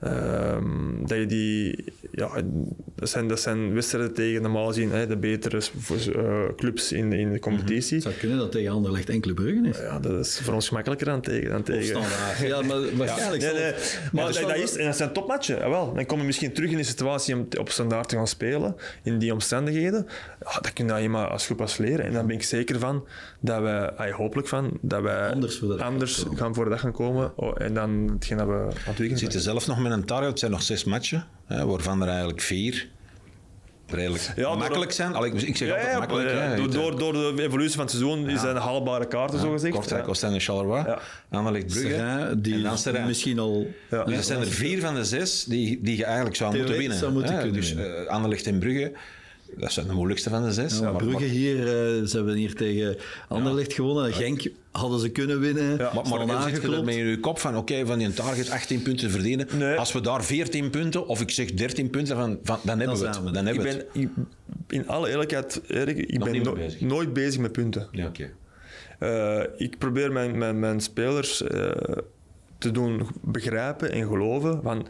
Um, 0.04 1.06
dat 1.06 1.18
je 1.18 1.26
die, 1.26 1.84
ja, 2.12 2.42
dat 2.94 3.08
zijn, 3.08 3.28
dat 3.28 3.40
zijn 3.40 3.74
wedstrijden 3.74 4.14
tegen 4.14 4.42
normaal 4.42 4.66
gezien 4.66 4.90
hè, 4.90 5.06
de 5.06 5.16
betere 5.16 5.60
uh, 6.16 6.42
clubs 6.56 6.92
in, 6.92 7.12
in 7.12 7.32
de 7.32 7.38
competitie. 7.38 7.94
Het 7.94 8.02
zou 8.02 8.14
kunnen 8.14 8.38
dat 8.38 8.52
tegen 8.52 8.72
Anderlecht 8.72 9.08
enkele 9.08 9.34
Bruggen 9.34 9.64
is. 9.64 9.78
Ja, 9.78 9.98
dat 9.98 10.26
is 10.26 10.40
voor 10.40 10.54
ons 10.54 10.68
gemakkelijker 10.68 11.06
dan 11.06 11.20
tegen. 11.20 11.50
Dan 11.50 11.62
tegen. 11.62 12.00
ja, 12.42 12.62
maar 12.62 12.78
waarschijnlijk. 12.96 13.42
Ja, 13.42 13.52
nee, 13.52 13.62
nee. 13.62 13.72
Maar 14.12 14.32
dat, 14.32 14.40
dat, 14.40 14.56
is, 14.56 14.76
en 14.76 14.84
dat 14.84 14.96
zijn 14.96 15.12
topmatchen. 15.12 15.58
Jawel. 15.58 15.94
Dan 15.94 16.06
kom 16.06 16.18
je 16.18 16.24
misschien 16.24 16.52
terug 16.52 16.70
in 16.70 16.76
de 16.76 16.82
situatie 16.82 17.34
om 17.34 17.46
op 17.58 17.70
standaard 17.70 18.08
te 18.08 18.16
gaan 18.16 18.28
spelen, 18.28 18.76
in 19.02 19.18
die 19.18 19.32
omstandigheden. 19.32 20.06
Ja, 20.40 20.60
dat 20.60 20.72
kun 20.72 21.02
je 21.02 21.08
maar 21.08 21.28
als 21.28 21.44
groep 21.44 21.60
als 21.60 21.76
leren. 21.76 22.04
En 22.04 22.12
dan 22.12 22.26
ben 22.26 22.36
ik 22.36 22.42
zeker 22.42 22.78
van 22.78 23.06
dat 23.40 23.62
we, 23.62 24.12
hopelijk 24.12 24.48
van, 24.48 24.78
dat 24.80 25.02
wij 25.02 25.30
anders, 25.30 25.58
voor 25.58 25.76
de 25.76 25.84
anders 25.84 26.24
gaan 26.34 26.54
voor 26.54 26.64
de 26.64 26.70
dag 26.70 26.80
gaan 26.80 26.92
komen. 26.92 27.32
Oh, 27.36 27.54
en 27.58 27.74
dan 27.74 28.10
hetgeen 28.12 28.38
dat 28.38 28.46
we 28.46 28.52
aan 28.52 28.70
het 28.84 28.98
weekend 28.98 29.20
zitten 29.20 29.40
zelf 29.40 29.66
nog 29.66 29.78
met 29.88 29.98
een 29.98 30.04
target. 30.04 30.28
Het 30.28 30.38
zijn 30.38 30.50
nog 30.50 30.62
zes 30.62 30.84
matchen, 30.84 31.26
hè, 31.46 31.66
waarvan 31.66 32.02
er 32.02 32.08
eigenlijk 32.08 32.40
vier 32.40 32.88
redelijk 33.86 34.32
ja, 34.36 34.54
makkelijk 34.54 34.92
zijn. 34.92 35.14
Allee, 35.14 35.32
ik 35.32 35.56
zeg 35.56 35.68
ja, 35.68 35.74
altijd 35.74 35.98
makkelijk. 35.98 36.30
Ja, 36.30 36.56
door, 36.56 36.70
door, 36.70 36.98
door, 36.98 37.36
de 37.36 37.42
evolutie 37.42 37.74
van 37.74 37.84
het 37.84 37.90
seizoen 37.90 38.28
ja. 38.28 38.38
zijn 38.38 38.54
de 38.54 38.60
haalbare 38.60 39.06
kaarten, 39.06 39.38
zo 39.38 39.52
gezegd. 39.52 39.74
Kortrijk, 39.74 40.08
Oostende, 40.08 40.40
Charleroi. 40.40 40.84
Ja. 40.86 40.98
Anderlecht, 41.30 41.66
Brugge. 41.66 42.34
die 42.38 42.54
en 42.54 42.76
dan 42.92 43.06
misschien 43.06 43.38
al... 43.38 43.66
Ja. 43.90 44.04
Dus 44.04 44.16
er 44.16 44.22
zijn 44.22 44.40
er 44.40 44.46
vier 44.46 44.80
van 44.80 44.94
de 44.94 45.04
zes 45.04 45.44
die, 45.44 45.80
die 45.82 45.96
je 45.96 46.04
eigenlijk 46.04 46.36
zou 46.36 46.56
moeten 46.56 46.76
winnen. 46.76 46.98
Zou 46.98 47.12
moeten 47.12 47.34
kunnen 47.34 47.52
dus 47.52 47.74
uh, 47.74 48.06
Anderlecht 48.06 48.46
en 48.46 48.58
Brugge 48.58 48.92
dat 49.56 49.72
zijn 49.72 49.86
de 49.86 49.92
moeilijkste 49.92 50.30
van 50.30 50.42
de 50.42 50.52
zes. 50.52 50.78
Ja, 50.78 50.90
Brugge 50.90 51.24
hier, 51.24 51.58
uh, 51.58 52.06
ze 52.06 52.16
hebben 52.16 52.34
hier 52.34 52.54
tegen 52.54 52.96
Anderlecht 53.28 53.72
gewonnen. 53.72 54.12
Genk 54.12 54.50
hadden 54.70 55.00
ze 55.00 55.08
kunnen 55.08 55.40
winnen. 55.40 55.78
Ja. 55.78 55.92
Maar, 55.94 56.26
maar 56.26 56.42
zit 56.42 56.62
je 56.62 56.68
met 56.68 56.94
in 56.94 57.06
je 57.06 57.20
kop 57.20 57.38
van, 57.38 57.56
oké, 57.56 57.86
van 57.86 57.98
die 57.98 58.12
target 58.12 58.50
18 58.50 58.82
punten 58.82 59.10
verdienen. 59.10 59.76
Als 59.78 59.92
we 59.92 60.00
daar 60.00 60.24
14 60.24 60.70
punten, 60.70 61.06
of 61.06 61.20
ik 61.20 61.30
zeg 61.30 61.52
13 61.52 61.90
punten, 61.90 62.16
van, 62.16 62.38
van 62.42 62.58
dan 62.62 62.78
hebben 62.78 62.98
we 62.98 63.06
het. 63.06 63.34
Dan 63.34 63.46
hebben 63.46 63.86
ik 63.92 64.14
ben, 64.14 64.26
in 64.68 64.88
alle 64.88 65.08
eerlijkheid, 65.08 65.60
Erik, 65.66 65.98
ik 65.98 66.24
ben 66.24 66.42
no 66.42 66.52
bezig. 66.52 66.80
nooit 66.80 67.12
bezig 67.12 67.40
met 67.40 67.52
punten. 67.52 67.88
Ja, 67.90 68.06
okay. 68.06 68.32
uh, 69.00 69.44
ik 69.56 69.78
probeer 69.78 70.12
mijn, 70.12 70.38
mijn, 70.38 70.58
mijn 70.58 70.80
spelers 70.80 71.42
uh, 71.42 71.70
te 72.58 72.70
doen 72.70 73.06
begrijpen 73.22 73.92
en 73.92 74.06
geloven 74.06 74.62
van 74.62 74.86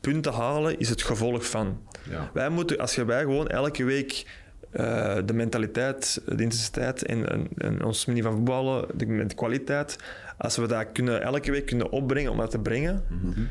punten 0.00 0.32
halen 0.32 0.78
is 0.78 0.88
het 0.88 1.02
gevolg 1.02 1.46
van. 1.46 1.78
Ja. 2.10 2.30
Wij 2.32 2.48
moeten, 2.48 2.78
als 2.78 2.94
je 2.94 3.04
wij 3.04 3.20
gewoon 3.20 3.48
elke 3.48 3.84
week 3.84 4.26
uh, 4.72 5.16
de 5.24 5.32
mentaliteit, 5.32 6.22
de 6.26 6.42
intensiteit 6.42 7.04
en, 7.04 7.30
en, 7.30 7.48
en, 7.58 7.84
ons 7.84 8.06
manier 8.06 8.22
van 8.22 8.32
voetballen, 8.32 8.86
de, 8.94 9.26
de, 9.26 9.34
kwaliteit, 9.34 9.98
als 10.38 10.56
we 10.56 10.66
dat 10.66 10.86
kunnen, 10.92 11.22
elke 11.22 11.50
week 11.50 11.66
kunnen 11.66 11.90
opbrengen 11.90 12.30
om 12.30 12.36
dat 12.36 12.50
te 12.50 12.58
brengen, 12.58 13.04
mm 13.08 13.32
-hmm 13.32 13.48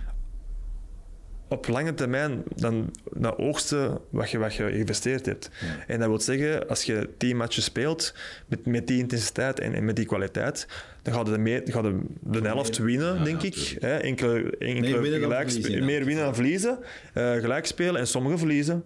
op 1.47 1.67
lange 1.67 1.93
termijn 1.93 2.43
dan 2.55 2.91
naar 3.13 3.37
oogsten 3.37 3.99
wat 4.09 4.29
je, 4.29 4.37
wat 4.37 4.55
je 4.55 4.63
geïnvesteerd 4.63 5.25
hebt. 5.25 5.49
En 5.87 5.99
dat 5.99 6.07
wil 6.07 6.19
zeggen, 6.19 6.67
als 6.67 6.83
je 6.83 7.09
tien 7.17 7.37
matchen 7.37 7.63
speelt 7.63 8.13
met, 8.47 8.65
met 8.65 8.87
die 8.87 8.99
intensiteit 8.99 9.59
en, 9.59 9.73
en 9.73 9.85
met 9.85 9.95
die 9.95 10.05
kwaliteit, 10.05 10.67
dan 11.01 11.13
gaat 11.13 11.25
de, 11.25 11.37
meer, 11.37 11.61
gaat 11.65 11.83
de, 11.83 11.99
de 12.21 12.41
helft 12.41 12.77
winnen, 12.77 13.23
denk 13.23 13.41
ik. 13.41 13.77
Hè? 13.79 13.97
Enkele, 13.97 14.57
enkele 14.57 14.79
meer, 14.79 15.01
winnen 15.01 15.21
gelijk, 15.21 15.83
meer 15.83 16.05
winnen 16.05 16.23
dan 16.23 16.35
verliezen. 16.35 16.79
Uh, 17.13 17.33
gelijk 17.33 17.65
spelen 17.65 17.95
en 17.95 18.07
sommigen 18.07 18.37
verliezen. 18.39 18.83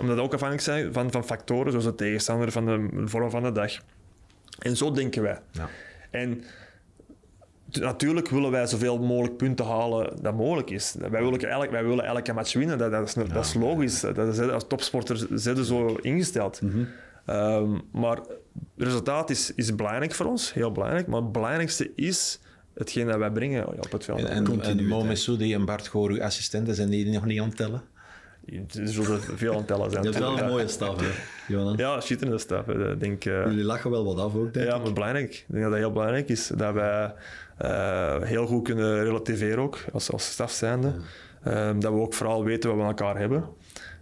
Omdat 0.00 0.16
we 0.16 0.22
ook 0.22 0.32
afhankelijk 0.32 0.66
zijn 0.66 0.92
van, 0.92 1.10
van 1.10 1.24
factoren 1.24 1.70
zoals 1.70 1.86
de 1.86 1.94
tegenstander, 1.94 2.52
van 2.52 2.66
de 2.66 2.88
vorm 3.04 3.30
van 3.30 3.42
de 3.42 3.52
dag. 3.52 3.72
En 4.58 4.76
zo 4.76 4.92
denken 4.92 5.22
wij. 5.22 5.38
Ja. 5.50 5.68
En 6.10 6.44
natuurlijk 7.70 8.28
willen 8.28 8.50
wij 8.50 8.66
zoveel 8.66 8.98
mogelijk 8.98 9.36
punten 9.36 9.66
halen 9.66 10.22
dat 10.22 10.34
mogelijk 10.34 10.70
is. 10.70 10.94
Wij 11.10 11.22
willen, 11.22 11.40
elk, 11.40 11.70
wij 11.70 11.84
willen 11.84 12.04
elke 12.04 12.32
match 12.32 12.52
winnen, 12.52 12.78
dat, 12.78 12.90
dat, 12.90 13.08
is, 13.08 13.14
dat 13.14 13.44
is 13.44 13.54
logisch. 13.54 14.00
Dat 14.00 14.18
is, 14.18 14.40
als 14.40 14.66
topsporter 14.68 15.26
zijn 15.34 15.64
zo 15.64 15.94
ingesteld. 15.94 16.60
Ehm, 17.26 17.70
maar 17.92 18.16
het 18.16 18.26
resultaat 18.76 19.30
is, 19.30 19.54
is 19.54 19.74
belangrijk 19.74 20.14
voor 20.14 20.26
ons, 20.26 20.52
heel 20.52 20.72
belangrijk. 20.72 21.06
Maar 21.06 21.20
het 21.20 21.32
belangrijkste 21.32 21.90
is 21.94 22.40
hetgeen 22.74 23.06
dat 23.06 23.18
wij 23.18 23.30
brengen 23.30 23.68
op 23.68 23.92
het 23.92 24.04
veld. 24.04 24.18
En, 24.18 24.46
en, 24.46 24.62
en 24.62 24.86
Mo 24.86 25.04
Messoudi 25.04 25.54
en 25.54 25.64
Bart 25.64 25.88
Goor, 25.88 26.10
uw 26.10 26.22
assistenten, 26.22 26.74
zijn 26.74 26.88
die 26.88 27.10
nog 27.10 27.24
niet 27.24 27.40
aan 27.40 27.48
het 27.48 27.56
tellen? 27.56 27.82
Er 28.46 28.88
zullen 28.88 29.20
veel 29.20 29.50
aan 29.50 29.58
het 29.58 29.66
tellen 29.66 29.90
zijn. 29.90 30.02
Dat 30.04 30.14
is 30.14 30.20
wel 30.20 30.38
een 30.38 30.46
mooie 30.46 30.68
staf, 30.78 31.00
hè, 31.00 31.10
Jonas? 31.48 31.76
Ja, 31.76 32.00
schitterende 32.00 32.38
staf. 32.38 32.64
Denk, 32.98 33.24
eh, 33.24 33.44
Jullie 33.44 33.64
lachen 33.64 33.90
wel 33.90 34.04
wat 34.04 34.18
af 34.18 34.34
ook, 34.34 34.54
denk 34.54 34.66
ja, 34.66 34.76
ik. 34.76 34.82
maar 34.82 34.92
belangrijk. 34.92 35.34
Ik 35.34 35.44
denk 35.46 35.62
dat 35.62 35.70
dat 35.70 35.80
heel 35.80 35.92
belangrijk 35.92 36.28
is. 36.28 36.46
Dat 36.46 36.74
wij 36.74 37.12
eh, 37.58 38.22
heel 38.22 38.46
goed 38.46 38.64
kunnen 38.64 39.04
relativeren 39.04 39.58
ook, 39.58 39.78
als, 39.92 40.12
als 40.12 40.30
staf 40.30 40.52
zijnde. 40.52 40.92
Ehm, 41.44 41.80
dat 41.80 41.92
we 41.92 41.98
ook 41.98 42.14
vooral 42.14 42.44
weten 42.44 42.68
wat 42.68 42.78
we 42.78 42.84
aan 42.84 42.88
elkaar 42.88 43.18
hebben. 43.18 43.44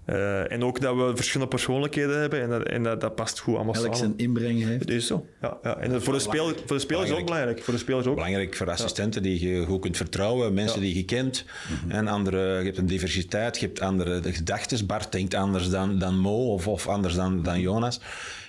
Eh, 0.06 0.52
en 0.52 0.64
ook 0.64 0.80
dat 0.80 0.96
we 0.96 1.12
verschillende 1.14 1.54
persoonlijkheden 1.54 2.20
hebben 2.20 2.42
en 2.42 2.48
dat, 2.48 2.62
en 2.62 2.82
dat, 2.82 3.00
dat 3.00 3.14
past 3.14 3.38
goed 3.38 3.54
allemaal 3.54 3.74
Elk 3.74 3.94
zijn 3.94 4.14
inbreng 4.16 4.62
heeft. 4.62 4.80
Het 4.80 4.90
is 4.90 5.06
zo. 5.06 5.26
Ja, 5.42 5.58
ja. 5.62 5.76
En 5.76 6.02
voor 6.02 6.12
de, 6.12 6.18
speler, 6.18 6.54
voor 6.66 6.76
de 6.76 6.82
spelers 6.82 7.10
is 7.10 7.16
ook 7.16 7.24
belangrijk. 7.24 7.62
Voor 7.62 7.74
de 7.74 7.80
spelers 7.80 8.06
ook. 8.06 8.14
Belangrijk 8.14 8.54
voor 8.54 8.70
assistenten 8.70 9.22
die 9.22 9.48
je 9.48 9.64
goed 9.64 9.80
kunt 9.80 9.96
vertrouwen, 9.96 10.54
mensen 10.54 10.80
die 10.80 10.94
je 10.94 11.04
kent. 11.04 11.44
En 11.88 12.08
andere, 12.08 12.58
je 12.58 12.64
hebt 12.64 12.78
een 12.78 12.86
diversiteit, 12.86 13.58
je 13.58 13.66
hebt 13.66 13.80
andere 13.80 14.32
gedachten. 14.32 14.86
Bart 14.86 15.12
denkt 15.12 15.34
anders 15.34 15.70
dan, 15.70 15.98
dan 15.98 16.18
Mo 16.18 16.52
of, 16.52 16.68
of 16.68 16.88
anders 16.88 17.14
dan, 17.14 17.42
dan 17.42 17.60
Jonas. 17.60 18.00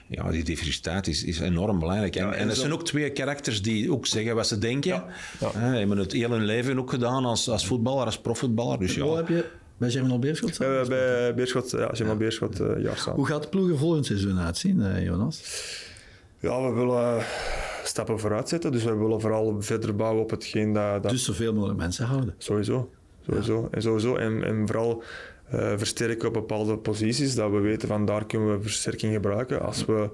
Ja, 0.09 0.31
die 0.31 0.43
diversiteit 0.43 1.07
is, 1.07 1.23
is 1.23 1.39
enorm 1.39 1.79
belangrijk. 1.79 2.15
En, 2.15 2.25
Ja, 2.25 2.31
en, 2.33 2.37
en 2.39 2.47
er 2.49 2.53
zo- 2.55 2.59
zijn 2.61 2.73
ook 2.73 2.85
twee 2.85 3.09
karakters 3.11 3.61
die 3.61 3.91
ook 3.91 4.05
zeggen 4.05 4.35
wat 4.35 4.47
ze 4.47 4.57
denken. 4.57 4.89
Ja, 4.89 5.05
ja. 5.39 5.51
Hebben 5.59 5.97
het 5.97 6.11
heel 6.11 6.29
hun 6.31 6.45
leven 6.45 6.79
ook 6.79 6.89
gedaan 6.89 7.25
als, 7.25 7.49
als 7.49 7.67
voetballer, 7.67 8.05
als 8.05 8.19
profvoetballer. 8.19 8.79
Dus 8.79 8.95
ja, 8.95 9.05
heb 9.15 9.27
je 9.27 9.45
bij 9.77 9.89
Germinal 9.89 10.19
Beerschot 10.19 10.57
hebben 10.57 10.77
gespeeld? 10.79 10.99
bij 10.99 11.33
Beerschot, 11.35 11.71
ja, 11.71 11.89
Gemma 11.91 12.15
Beerschot, 12.15 12.59
eh 12.59 12.83
jaar 12.83 12.97
samen. 12.97 13.15
Hoe 13.15 13.27
gaat 13.27 13.43
de 13.43 13.49
ploeg 13.49 13.69
er 13.69 13.77
volgend 13.77 14.05
seizoen 14.05 14.39
uitzien, 14.39 14.81
eh, 14.81 15.03
Jonas? 15.05 15.41
Ja, 16.39 16.61
we 16.61 16.73
willen 16.73 17.23
stappen 17.83 18.19
vooruit 18.19 18.49
zetten. 18.49 18.71
Dus 18.71 18.83
we 18.83 18.95
willen 18.95 19.21
vooral 19.21 19.55
verder 19.61 19.95
bouwen 19.95 20.23
op 20.23 20.29
hetgeen 20.29 20.73
dat... 20.73 21.03
dat 21.03 21.11
Dus 21.11 21.23
zoveel 21.25 21.53
mogelijk 21.53 21.79
mensen 21.79 22.05
houden. 22.05 22.35
Sowieso. 22.37 22.89
sowieso. 23.25 23.67
En, 23.71 23.81
sowieso. 23.81 24.15
En, 24.15 24.43
en 24.43 24.67
vooral 24.67 25.03
eh, 25.49 25.73
versterken 25.77 26.27
op 26.27 26.33
bepaalde 26.33 26.77
posities, 26.77 27.35
dat 27.35 27.51
we 27.51 27.59
weten 27.59 27.87
van 27.87 28.05
daar 28.05 28.25
kunnen 28.25 28.51
we 28.57 28.61
versterking 28.61 29.13
gebruiken. 29.13 29.61
Als 29.61 29.85
we... 29.85 30.09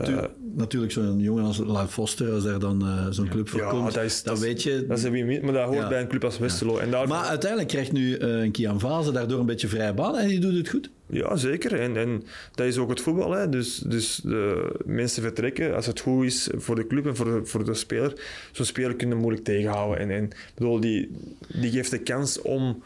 Eh, 0.00 0.24
natuurlijk, 0.54 0.92
zo'n 0.92 1.18
jongen 1.18 1.44
als 1.44 1.58
Lau 1.58 1.88
Foster, 1.88 2.32
als 2.32 2.44
daar 2.44 2.58
dan 2.58 2.82
eh, 2.82 3.06
zo'n 3.10 3.28
club 3.28 3.48
voor 3.48 3.60
ja, 3.60 3.68
komt, 3.70 3.94
dat 3.94 4.04
is- 4.04 4.22
dat 4.22 4.38
weet 4.38 4.62
je... 4.62 4.86
dat 4.86 4.98
is 5.04 5.40
maar 5.42 5.52
dat 5.52 5.64
hoort 5.64 5.78
Ja. 5.78 5.88
bij 5.88 6.00
een 6.00 6.08
club 6.08 6.24
als 6.24 6.38
Westerlo. 6.38 6.78
En 6.78 6.90
daar, 6.90 7.08
Maar 7.08 7.24
uiteindelijk 7.24 7.70
krijgt 7.70 7.92
nu 7.92 8.14
eh, 8.16 8.40
een 8.42 8.50
Kian 8.50 8.80
Vaze 8.80 9.12
daardoor 9.12 9.40
een 9.40 9.46
beetje 9.46 9.68
vrije 9.68 9.92
baan 9.94 10.16
en 10.16 10.28
die 10.28 10.38
doet 10.38 10.54
het 10.56 10.68
goed. 10.68 10.90
Ja, 11.06 11.36
zeker. 11.36 11.80
En, 11.80 11.96
en 11.96 12.22
dat 12.54 12.66
is 12.66 12.78
ook 12.78 12.88
het 12.88 13.00
voetbal. 13.00 13.30
Hè. 13.30 13.48
Dus, 13.48 13.76
dus 13.76 14.20
de 14.24 14.72
mensen 14.84 15.22
vertrekken 15.22 15.74
als 15.74 15.86
het 15.86 16.00
goed 16.00 16.24
is 16.24 16.48
voor 16.54 16.74
de 16.76 16.86
club 16.86 17.06
en 17.06 17.16
voor 17.16 17.26
de, 17.26 17.40
voor 17.46 17.64
de 17.64 17.74
speler. 17.74 18.12
Zo'n 18.52 18.66
speler 18.66 18.94
kun 18.96 19.08
je 19.08 19.14
moeilijk 19.14 19.44
tegenhouden. 19.44 19.98
En, 19.98 20.10
en 20.10 20.30
bedoel, 20.54 20.80
die, 20.80 21.10
die 21.48 21.70
geeft 21.70 21.90
de 21.90 21.98
kans 21.98 22.40
om 22.42 22.82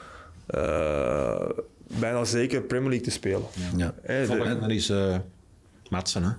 bijna 2.00 2.24
zeker 2.24 2.62
Premier 2.62 2.88
League 2.88 3.06
te 3.06 3.10
spelen. 3.12 3.42
Ja. 3.76 3.94
De- 4.06 4.56
dat 4.60 4.70
is 4.70 4.88
eh 4.90 5.16
Matsen, 5.90 6.22
hè? 6.22 6.30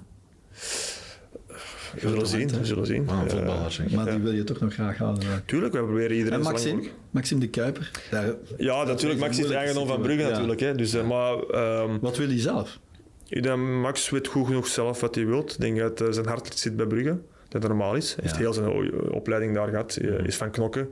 we 1.93 1.99
zullen 2.09 2.27
zien. 2.27 2.47
We 2.49 2.65
zullen 2.65 2.85
zien. 2.85 3.07
Eh, 3.09 3.21
voetballer, 3.27 3.71
zeg. 3.71 3.89
Maar 3.91 4.05
die 4.11 4.19
wil 4.19 4.31
je 4.31 4.43
toch 4.43 4.59
nog 4.59 4.73
graag 4.73 4.97
houden. 4.97 5.27
hè. 5.27 5.39
tuurlijk, 5.45 5.73
we 5.73 5.79
proberen 5.79 6.15
iedereen 6.15 6.37
En 6.39 6.43
zo 6.45 6.51
lang 6.51 6.55
Maxime, 6.55 6.75
mogelijk- 6.75 6.97
Maxime 7.11 7.39
de 7.39 7.49
Kuiper. 7.49 7.91
Daar, 8.11 8.25
Ja, 8.57 8.83
natuurlijk. 8.83 9.19
Max 9.19 9.31
is 9.31 9.37
moeilijk 9.37 9.59
eigendom 9.59 9.87
van 9.87 10.01
Brugge 10.01 10.21
Ja. 10.21 10.29
natuurlijk. 10.29 10.59
Hè. 10.59 10.75
Dus, 10.75 10.93
eh, 10.93 11.07
maar 11.07 11.39
ehm, 11.39 11.97
Wat 12.01 12.17
wil 12.17 12.27
hij 12.27 12.39
zelf? 12.39 12.79
Ik 13.27 13.43
denk 13.43 13.45
dat 13.45 13.57
Max 13.57 14.09
weet 14.09 14.27
goed 14.27 14.45
genoeg 14.45 14.67
zelf 14.67 14.99
wat 15.01 15.15
hij 15.15 15.25
wil. 15.25 15.39
Ik 15.39 15.57
denk 15.59 15.77
dat 15.77 16.01
eh, 16.01 16.07
zijn 16.11 16.27
hart 16.27 16.59
zit 16.59 16.75
bij 16.75 16.85
Brugge. 16.85 17.17
Dat 17.49 17.61
normaal 17.61 17.95
is. 17.95 18.07
Hij 18.15 18.19
heeft 18.23 18.35
Ja. 18.35 18.41
heel 18.41 18.53
zijn 18.53 18.93
opleiding 19.11 19.53
daar 19.55 19.67
gehad. 19.69 19.95
eh, 19.95 20.25
Is 20.25 20.35
van 20.35 20.51
knokken. 20.51 20.87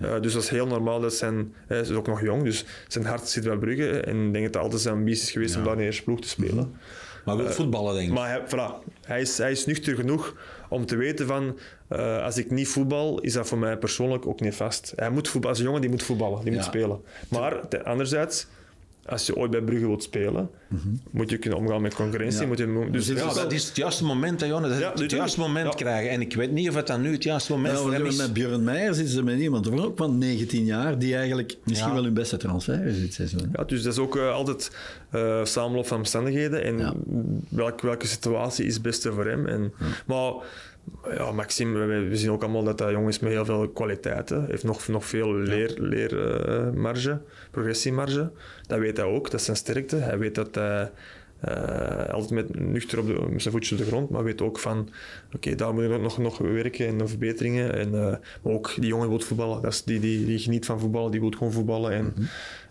Eh, 0.00 0.20
dus 0.20 0.32
dat 0.32 0.42
is 0.42 0.48
heel 0.48 0.66
normaal. 0.66 1.00
Dat 1.00 1.14
zijn, 1.14 1.54
hij 1.66 1.80
is 1.80 1.90
ook 1.90 2.06
nog 2.06 2.20
jong, 2.22 2.42
dus 2.42 2.64
zijn 2.88 3.04
hart 3.04 3.28
zit 3.28 3.44
bij 3.44 3.56
Brugge. 3.56 4.00
En 4.00 4.16
ik 4.26 4.32
denk 4.32 4.44
dat 4.44 4.54
het 4.54 4.62
altijd 4.62 4.80
zijn 4.82 4.94
ambitie 4.94 5.22
is 5.22 5.30
geweest 5.30 5.56
om 5.56 5.62
daar 5.64 5.72
in 5.72 5.78
de 5.78 5.84
eerste 5.84 6.02
ploeg 6.04 6.20
te 6.20 6.28
spelen. 6.28 6.74
Maar 7.24 7.36
wil 7.36 7.48
voetballen, 7.50 7.94
denk 7.94 8.08
ik. 8.08 8.14
Maar 8.14 8.28
hij, 8.30 8.42
voilà, 8.46 8.88
hij, 9.06 9.20
is, 9.20 9.38
hij 9.38 9.50
is 9.50 9.66
nuchter 9.66 9.94
genoeg 9.94 10.36
om 10.68 10.86
te 10.86 10.96
weten 10.96 11.26
van... 11.26 11.58
eh, 11.88 12.24
als 12.24 12.36
ik 12.38 12.50
niet 12.50 12.68
voetbal, 12.68 13.20
is 13.20 13.32
dat 13.32 13.48
voor 13.48 13.58
mij 13.58 13.76
persoonlijk 13.76 14.26
ook 14.26 14.40
niet 14.40 14.54
vast. 14.54 14.92
Hij 14.96 15.10
moet 15.10 15.28
voetballen. 15.28 15.48
Als 15.48 15.58
een 15.58 15.64
jongen 15.64 15.80
die 15.80 15.90
moet 15.90 16.02
voetballen, 16.02 16.40
die 16.40 16.50
Ja. 16.50 16.56
moet 16.56 16.64
spelen. 16.66 17.00
Maar 17.28 17.68
te- 17.68 17.84
anderzijds... 17.84 18.46
Als 19.10 19.26
je 19.26 19.36
ooit 19.36 19.50
bij 19.50 19.60
Brugge 19.62 19.86
wilt 19.86 20.02
spelen, 20.02 20.50
moet 21.10 21.30
je 21.30 21.38
kunnen 21.38 21.58
omgaan 21.58 21.82
met 21.82 21.94
concurrentie. 21.94 22.40
Ja. 22.40 22.46
Moet 22.46 22.58
je, 22.58 22.88
dus, 22.90 23.08
is 23.08 23.18
Ja, 23.18 23.34
dat 23.34 23.52
is 23.52 23.66
het 23.66 23.76
juiste 23.76 24.04
moment, 24.04 24.40
hè, 24.40 24.46
Jonas. 24.46 24.68
Dat 24.68 24.78
is 24.78 24.82
Ja, 24.84 24.92
het 25.02 25.10
juiste 25.10 25.40
moment 25.40 25.66
Ja. 25.66 25.72
krijgen. 25.74 26.10
En 26.10 26.20
ik 26.20 26.34
weet 26.34 26.50
niet 26.50 26.68
of 26.68 26.74
het 26.74 26.86
dan 26.86 27.00
nu 27.00 27.12
het 27.12 27.22
juiste 27.22 27.52
moment 27.52 27.78
want 27.78 27.98
is. 27.98 28.16
met 28.16 28.32
Björn 28.32 28.64
Meijer 28.64 28.94
zitten 28.94 29.14
ze 29.14 29.22
met 29.22 29.38
iemand 29.38 29.66
van 29.66 29.80
ook 29.80 29.96
van 29.96 30.18
19 30.18 30.64
jaar, 30.64 30.98
die 30.98 31.14
eigenlijk 31.16 31.56
misschien 31.64 31.88
Ja. 31.88 31.94
wel 31.94 32.04
hun 32.04 32.14
beste 32.14 32.36
transfer 32.36 32.84
is 32.86 33.00
dit 33.00 33.14
seizoen. 33.14 33.48
Ja, 33.52 33.64
dus 33.64 33.82
dat 33.82 33.92
is 33.92 33.98
ook 33.98 34.16
eh, 34.16 34.32
altijd 34.32 34.70
eh 35.10 35.44
samenloop 35.44 35.86
van 35.86 35.96
omstandigheden 35.98 36.64
en 36.64 36.78
Ja. 36.78 36.94
welke, 37.48 37.86
welke 37.86 38.06
situatie 38.06 38.64
is 38.66 38.74
het 38.74 38.82
beste 38.82 39.12
voor 39.12 39.26
hem. 39.26 39.46
En, 39.46 39.72
Maar 40.06 40.32
ja, 41.14 41.32
Maxime, 41.32 41.84
we, 41.86 42.16
zien 42.16 42.30
ook 42.30 42.42
allemaal 42.42 42.64
dat 42.64 42.78
dat 42.78 42.90
jongen 42.90 43.08
is 43.08 43.18
met 43.18 43.32
heel 43.32 43.44
veel 43.44 43.68
kwaliteiten. 43.68 44.46
heeft 44.46 44.64
nog, 44.64 44.88
nog 44.88 45.04
veel 45.04 45.34
leer, 45.34 45.74
leermarge, 45.78 47.20
progressiemarge. 47.50 48.30
Dat 48.66 48.78
weet 48.78 48.96
hij 48.96 49.06
ook, 49.06 49.30
dat 49.30 49.40
is 49.40 49.44
zijn 49.44 49.56
sterkte. 49.56 49.96
Hij 49.96 50.18
weet 50.18 50.34
dat 50.34 50.54
hij 50.54 50.90
eh, 51.40 52.14
altijd 52.14 52.30
met, 52.30 52.58
nuchter 52.58 52.98
op 52.98 53.06
de, 53.06 53.26
met 53.30 53.42
zijn 53.42 53.54
voetjes 53.54 53.72
op 53.72 53.78
de 53.78 53.90
grond, 53.90 54.10
maar 54.10 54.24
weet 54.24 54.42
ook 54.42 54.58
van 54.58 54.88
oké, 55.34 55.54
daar 55.54 55.74
moet 55.74 55.84
ik 55.84 56.00
nog, 56.00 56.18
nog 56.18 56.38
werken 56.38 56.86
en 56.86 56.96
nog 56.96 57.08
verbeteringen. 57.08 57.74
En, 57.74 57.94
eh, 57.94 58.16
maar 58.42 58.52
ook 58.52 58.72
die 58.76 58.86
jongen 58.86 59.08
wil 59.08 59.20
voetballen. 59.20 59.62
Dat 59.62 59.72
is 59.72 59.82
die, 59.82 60.00
die, 60.00 60.26
die 60.26 60.38
geniet 60.38 60.66
van 60.66 60.80
voetballen, 60.80 61.10
die 61.10 61.20
wil 61.20 61.30
gewoon 61.30 61.52
voetballen. 61.52 61.92
En, 61.92 62.14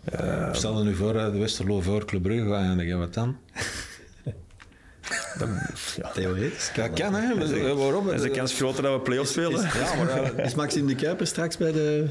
eh, 0.04 0.54
Stel 0.54 0.78
je 0.78 0.84
nu 0.84 0.96
voor 0.96 1.14
de 1.14 1.38
Westerlo 1.38 1.82
voor 1.82 2.06
Club 2.06 2.22
Brugge 2.22 2.50
gaat 2.50 2.98
wat 2.98 3.14
dan? 3.14 3.38
Ja, 5.98 6.12
Theoretisch. 6.14 6.72
Dat 6.76 6.94
kan, 6.94 7.14
hè? 7.14 7.36
Maar 7.36 7.76
Waarom? 7.76 8.10
is 8.10 8.22
de 8.22 8.30
kans 8.30 8.54
groter 8.54 8.84
dat 8.84 8.94
we 8.94 9.00
play-offs 9.02 9.32
spelen? 9.32 9.62
Ja, 9.62 9.96
maar 9.98 10.10
eh, 10.38 10.46
Is 10.48 10.56
Maxime 10.56 10.88
de 10.88 10.96
Kuiper 10.96 11.28
straks 11.28 11.58
bij 11.58 11.72
de 11.72 12.06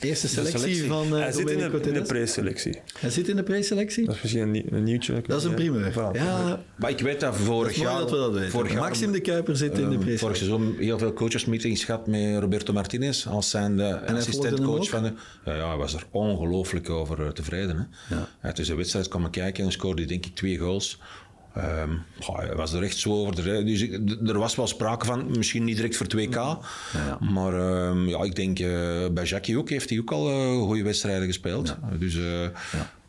eerste 0.00 0.28
selectie, 0.28 0.58
selectie. 0.58 0.86
van 0.88 1.06
uh, 1.06 1.18
Hij 1.22 1.32
zit 1.32 1.50
in 1.50 1.58
de, 1.58 1.80
in 1.82 1.92
de 1.94 2.02
preselectie. 2.02 2.80
Hij 2.98 3.10
zit 3.10 3.28
in 3.28 3.36
de 3.36 3.42
preselectie? 3.42 4.04
Dat 4.06 4.14
is 4.14 4.22
misschien 4.22 4.42
een, 4.42 4.50
nieuw- 4.50 4.64
een 4.70 4.82
nieuwtje. 4.84 5.22
Dat 5.26 5.38
is 5.38 5.44
een 5.44 5.54
primeur. 5.54 5.92
Voilà. 5.92 6.10
Ja, 6.16 6.60
maar 6.76 6.90
ik 6.90 7.00
weet 7.00 7.20
dat 7.20 7.34
het 7.34 7.42
vorig 7.44 7.70
is 7.70 7.76
jaar... 7.78 7.98
dat 7.98 8.10
we 8.10 8.16
dat 8.16 8.32
weten. 8.32 8.50
vorig 8.50 8.72
jaar- 8.72 8.80
Maxime 8.80 9.12
de 9.12 9.20
Kuiper 9.20 9.56
zit 9.56 9.70
in 9.70 9.76
de 9.76 9.80
Eh, 9.82 9.90
vorig 9.90 10.04
preselectie. 10.04 10.46
seizoen 10.46 10.76
heel 10.78 10.98
veel 10.98 11.12
coachesmeetings 11.12 11.84
gehad 11.84 12.06
met 12.06 12.38
Roberto 12.38 12.72
Martinez 12.72 13.26
als 13.26 13.50
zijn 13.50 13.76
de 13.76 14.06
assistentcoach 14.06 14.88
van 14.88 15.02
de. 15.02 15.12
Ja, 15.44 15.54
ja, 15.54 15.68
hij 15.68 15.76
was 15.76 15.94
er 15.94 16.02
ongelooflijk 16.10 16.90
over 16.90 17.22
eh, 17.24 17.28
tevreden. 17.30 17.76
Hè. 18.08 18.14
Ja. 18.16 18.28
Hij 18.38 18.52
is 18.56 18.68
een 18.68 18.76
wedstrijd 18.76 19.08
komen 19.08 19.30
kijken 19.30 19.64
en 19.64 19.72
scoorde 19.72 20.04
denk 20.04 20.26
ik 20.26 20.34
twee 20.34 20.58
goals. 20.58 20.98
Hij 21.52 22.54
was 22.56 22.72
er 22.72 22.82
echt 22.82 22.96
zo 22.96 23.10
over. 23.12 23.64
Dus 23.64 23.82
ik- 23.82 24.00
er 24.28 24.38
was 24.38 24.56
wel 24.56 24.66
sprake 24.66 25.04
van, 25.06 25.30
misschien 25.36 25.64
niet 25.64 25.76
direct 25.76 25.96
voor 25.96 26.06
2K. 26.06 26.58
Maar 27.32 27.52
ehm, 27.54 28.08
ja, 28.08 28.22
ik 28.22 28.34
denk 28.36 28.58
eh, 28.58 28.68
bij 29.12 29.24
Jackie 29.24 29.58
ook 29.58 29.68
heeft 29.68 29.90
hij 29.90 29.98
ook 29.98 30.12
al 30.12 30.28
eh, 30.30 30.58
goede 30.66 30.82
wedstrijden 30.82 31.26
gespeeld. 31.26 31.76
Dus 31.98 32.16
eh, 32.16 32.42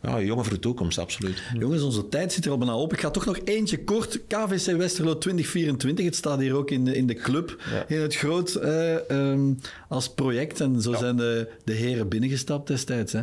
ja. 0.02 0.22
jongen 0.22 0.44
voor 0.46 0.54
de 0.54 0.60
toekomst, 0.60 0.98
absoluut. 0.98 1.44
Jongens, 1.54 1.82
onze 1.82 2.08
tijd 2.10 2.34
zit 2.34 2.46
er 2.46 2.52
al 2.52 2.58
bijna 2.58 2.76
op. 2.76 2.94
Ik 2.94 3.00
ga 3.02 3.10
toch 3.10 3.26
nog 3.26 3.40
eentje 3.44 3.84
kort. 3.84 4.20
KVC 4.28 4.78
Westerlo 4.78 5.18
2024. 5.18 6.06
Het 6.06 6.16
staat 6.16 6.40
hier 6.40 6.54
ook 6.56 6.72
in 6.72 6.86
de, 6.86 6.96
in 6.96 7.08
de 7.08 7.14
club. 7.14 7.62
In 7.88 8.00
het 8.02 8.16
groot 8.16 8.56
eh, 8.56 9.10
ehm, 9.10 9.54
als 9.88 10.10
project. 10.14 10.62
En 10.62 10.82
zo 10.82 10.94
zijn 10.94 11.16
de, 11.16 11.48
de 11.64 11.74
heren 11.74 12.08
binnengestapt 12.08 12.68
destijds. 12.68 13.14
Hè. 13.14 13.22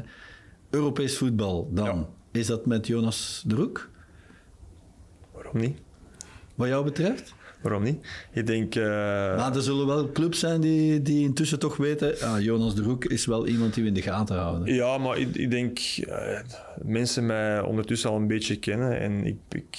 Europees 0.71 1.17
voetbal 1.17 1.69
dan. 1.73 2.07
Is 2.33 2.47
dat 2.47 2.67
met 2.67 2.87
Jonas 2.87 3.43
de 3.47 3.55
Roek? 3.55 3.89
Waarom 5.57 5.71
niet? 5.71 5.79
Wat 6.55 6.69
jou 6.69 6.85
betreft? 6.85 7.35
Waarom 7.63 7.83
niet? 7.83 8.07
Ik 8.33 8.47
denk... 8.47 8.75
eh, 8.75 8.83
Maar 9.37 9.55
er 9.57 9.63
zullen 9.63 9.87
wel 9.87 10.13
clubs 10.13 10.39
zijn 10.39 10.61
die, 10.61 11.03
die 11.03 11.23
intussen 11.23 11.59
toch 11.59 11.77
weten... 11.77 12.21
Ah, 12.21 12.41
Jonas 12.41 12.75
de 12.75 12.83
Roek 12.83 13.05
is 13.05 13.27
wel 13.27 13.47
iemand 13.47 13.75
die 13.75 13.83
we 13.83 13.89
in 13.89 13.95
de 13.95 14.03
gaten 14.03 14.37
houden. 14.37 14.75
Ja, 14.75 14.99
maar 14.99 15.19
ik, 15.19 15.35
ik 15.35 15.51
denk 15.51 15.79
eh, 16.09 16.39
mensen 16.83 17.27
mij 17.27 17.61
ondertussen 17.61 18.11
al 18.11 18.17
een 18.17 18.27
beetje 18.27 18.57
kennen. 18.57 19.01
En 19.01 19.25
ik, 19.27 19.37
ik, 19.49 19.77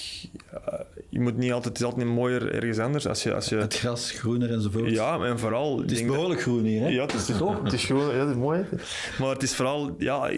eh, 0.52 0.80
je 1.08 1.20
moet 1.20 1.36
niet 1.36 1.52
altijd, 1.52 1.68
het 1.68 1.78
is 1.78 1.84
altijd 1.84 2.06
niet 2.06 2.14
mooier 2.14 2.54
ergens 2.54 2.78
anders. 2.78 3.06
Als 3.06 3.22
je, 3.22 3.34
als 3.34 3.48
je, 3.48 3.56
Het 3.56 3.74
gras 3.78 4.10
groener 4.10 4.50
enzovoort. 4.52 4.90
ja, 4.90 5.18
en 5.24 5.38
vooral... 5.38 5.78
het 5.80 5.90
is 5.90 6.04
behoorlijk 6.04 6.40
groen 6.42 6.64
hier, 6.64 6.80
hè? 6.80 6.88
Ja, 6.88 7.02
het 7.02 7.14
is, 7.14 7.28
het 7.28 7.40
is, 7.40 7.46
het 7.62 7.72
is 7.72 7.84
gewoon, 7.84 8.14
ja, 8.14 8.18
dat 8.18 8.28
is 8.28 8.36
mooi. 8.36 8.64
Maar 9.18 9.28
het 9.30 9.42
is 9.42 9.54
vooral, 9.54 9.94
ja, 9.98 10.30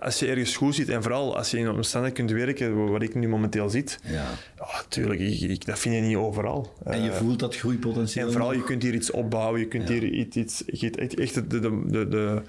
als 0.00 0.18
je 0.18 0.26
ergens 0.26 0.56
goed 0.56 0.74
zit 0.74 0.88
en 0.88 1.02
vooral 1.02 1.36
als 1.36 1.50
je 1.50 1.58
in 1.58 1.68
omstandigheden 1.70 2.26
kunt 2.26 2.44
werken, 2.46 2.90
wat 2.90 3.02
ik 3.02 3.14
nu 3.14 3.28
momenteel 3.28 3.68
zit, 3.70 3.98
Ja. 4.04 4.24
ja, 4.58 4.82
tuurlijk, 4.88 5.20
ik, 5.20 5.40
ik- 5.40 5.64
dat 5.66 5.78
vind 5.78 5.94
je 5.94 6.00
niet 6.00 6.16
overal. 6.16 6.72
En 6.84 7.02
je 7.02 7.10
Eh, 7.10 7.16
voelt 7.16 7.38
dat 7.38 7.56
groeipotentieel. 7.56 8.26
en 8.26 8.32
vooral, 8.32 8.52
je 8.52 8.64
kunt 8.64 8.82
hier 8.82 8.94
iets 8.94 9.10
opbouwen, 9.10 9.60
je 9.60 9.66
kunt 9.66 9.88
hier 9.88 10.04
iets, 10.04 10.36
iets 10.36 10.62
je 10.66 10.86
hebt 10.90 11.18
echt, 11.18 11.34
de, 11.34 11.60
de, 11.60 12.08
de, 12.08 12.42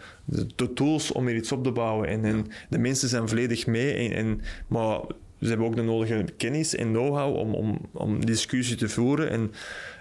de, 0.55 0.73
tools 0.73 1.11
om 1.11 1.27
hier 1.27 1.35
iets 1.35 1.51
op 1.51 1.63
te 1.63 1.71
bouwen. 1.71 2.07
En, 2.07 2.25
en 2.25 2.47
de 2.69 2.77
mensen 2.77 3.09
zijn 3.09 3.27
volledig 3.27 3.67
mee, 3.67 3.93
en, 3.93 4.15
en, 4.15 4.41
maar 4.67 4.99
ze 5.41 5.47
hebben 5.47 5.65
ook 5.65 5.75
de 5.75 5.81
nodige 5.81 6.25
kennis 6.37 6.75
en 6.75 6.87
know-how 6.91 7.35
om, 7.35 7.53
om, 7.53 7.79
om 7.91 8.25
discussie 8.25 8.75
te 8.75 8.89
voeren. 8.89 9.29
En, 9.29 9.51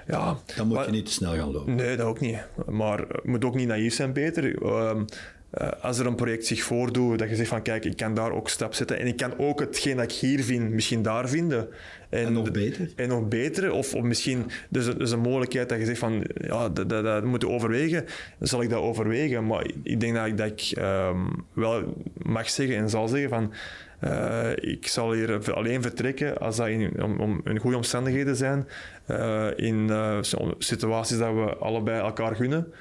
ja, 0.06 0.38
Dan 0.56 0.66
moet 0.68 0.84
je 0.84 0.90
niet 0.90 1.06
te 1.06 1.12
snel 1.12 1.34
gaan 1.36 1.52
lopen. 1.52 1.74
Nee, 1.74 1.96
dat 1.96 2.06
ook 2.06 2.20
niet. 2.20 2.36
Maar 2.68 2.98
je 2.98 3.20
moet 3.30 3.44
ook 3.44 3.54
niet 3.54 3.68
naïef 3.68 3.94
zijn, 3.94 4.12
Peter. 4.12 4.62
Ehm, 4.62 5.04
eh, 5.50 5.68
als 5.80 5.98
er 5.98 6.06
een 6.06 6.14
project 6.14 6.46
zich 6.46 6.62
voordoet, 6.62 7.18
dat 7.18 7.28
je 7.28 7.36
zegt 7.36 7.48
van 7.48 7.62
kijk, 7.62 7.84
ik 7.84 7.96
kan 7.96 8.14
daar 8.14 8.32
ook 8.32 8.48
stap 8.48 8.74
zetten. 8.74 8.98
En 8.98 9.06
ik 9.06 9.16
kan 9.16 9.38
ook 9.38 9.60
hetgeen 9.60 9.96
dat 9.96 10.04
ik 10.04 10.12
hier 10.12 10.44
vind, 10.44 10.70
misschien 10.70 11.02
daar 11.02 11.28
vinden. 11.28 11.68
En 12.08 12.32
nog 12.32 12.50
beter. 12.50 12.92
En 12.96 13.08
nog 13.08 13.28
beter. 13.28 13.72
Of, 13.72 13.94
of 13.94 14.02
misschien, 14.02 14.44
dus, 14.68 14.96
dus 14.96 15.10
een 15.10 15.20
mogelijkheid 15.20 15.68
dat 15.68 15.78
je 15.78 15.84
zegt 15.84 15.98
van 15.98 16.24
ja, 16.34 16.68
dat, 16.68 16.88
dat, 16.88 17.04
dat 17.04 17.24
moet 17.24 17.42
je 17.42 17.48
overwegen. 17.48 18.04
Dan 18.38 18.48
zal 18.48 18.62
ik 18.62 18.70
dat 18.70 18.80
overwegen. 18.80 19.46
Maar 19.46 19.66
ik 19.82 20.00
denk 20.00 20.14
dat 20.14 20.26
ik, 20.26 20.36
dat 20.36 20.46
ik 20.46 20.76
ehm, 20.76 21.26
wel 21.52 22.02
mag 22.22 22.50
zeggen 22.50 22.76
en 22.76 22.90
zal 22.90 23.08
zeggen 23.08 23.28
van 23.28 23.52
eh, 24.00 24.50
ik 24.72 24.86
zal 24.86 25.12
hier 25.12 25.52
alleen 25.54 25.82
vertrekken 25.82 26.38
als 26.38 26.56
dat 26.56 26.68
in, 26.68 27.02
om, 27.02 27.20
om 27.20 27.40
in 27.44 27.58
goede 27.58 27.76
omstandigheden 27.76 28.36
zijn. 28.36 28.68
eh, 29.06 29.46
in 29.56 29.90
eh, 29.90 30.18
situaties 30.58 31.18
dat 31.18 31.34
we 31.34 31.56
allebei 31.56 32.00
elkaar 32.00 32.36
gunnen. 32.36 32.72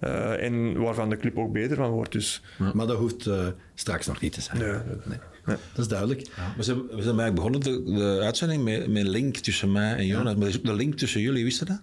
eh, 0.00 0.42
en 0.44 0.78
waarvan 0.80 1.10
de 1.10 1.16
club 1.16 1.38
ook 1.38 1.52
beter 1.52 1.76
van 1.76 1.90
wordt. 1.90 2.12
Dus 2.12 2.42
Maar 2.74 2.86
dat 2.86 2.98
hoeft 2.98 3.26
eh, 3.26 3.46
straks 3.74 4.06
nog 4.06 4.20
niet 4.20 4.32
te 4.32 4.40
zijn. 4.40 4.58
nee, 5.44 5.56
Dat 5.72 5.84
is 5.84 5.88
duidelijk. 5.88 6.20
We 6.56 6.62
zijn, 6.62 6.76
we 6.78 7.02
zijn 7.02 7.18
eigenlijk 7.18 7.34
begonnen 7.34 7.60
de, 7.60 7.82
de 7.92 8.20
uitzending 8.22 8.64
met, 8.64 8.88
met 8.88 9.02
een 9.04 9.08
link 9.10 9.36
tussen 9.36 9.72
mij 9.72 9.94
en 9.96 10.06
Jonas. 10.06 10.34
Maar 10.34 10.50
de 10.62 10.74
link 10.74 10.94
tussen 10.94 11.20
jullie, 11.20 11.44
wisten 11.44 11.66
dat? 11.66 11.80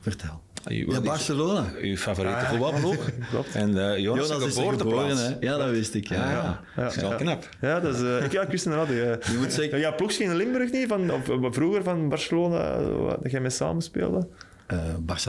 Vertel. 0.00 0.42
Ja, 0.68 1.00
Barcelona. 1.00 1.64
Uw 1.80 1.96
favoriete 1.96 2.44
voetbalploeg. 2.44 3.10
klopt. 3.30 3.54
En 3.54 3.68
eh, 3.92 3.98
Jonas, 3.98 4.28
Jonas 4.28 4.46
is 4.46 4.54
geboren, 4.54 5.16
hè? 5.16 5.36
Ja, 5.40 5.56
dat 5.56 5.70
wist 5.70 5.94
ik. 5.94 6.08
Ja. 6.08 6.16
Ah, 6.24 6.30
ja. 6.76 6.82
dat 6.82 6.96
is 6.96 7.02
wel 7.02 7.14
knap. 7.14 7.48
Ja, 7.60 7.80
dat 7.80 7.94
is, 7.94 8.02
eh, 8.02 8.24
ik, 8.24 8.32
ja, 8.32 8.42
ik 8.42 8.48
wist 8.48 8.64
inderdaad. 8.64 8.88
Ja. 8.88 9.32
Je 9.32 9.38
moet 9.38 9.52
zeker- 9.52 9.78
Ja, 9.78 9.90
ploeg 9.90 10.10
in 10.12 10.36
Limburg 10.36 10.70
niet, 10.72 10.88
van, 10.88 11.10
of, 11.10 11.30
vroeger 11.54 11.82
van 11.82 12.08
Barcelona, 12.08 12.80
wat- 12.82 13.22
dat 13.22 13.30
jij 13.32 13.40
mee 13.40 13.50
samenspeelde. 13.50 14.28
Eh, 14.66 14.78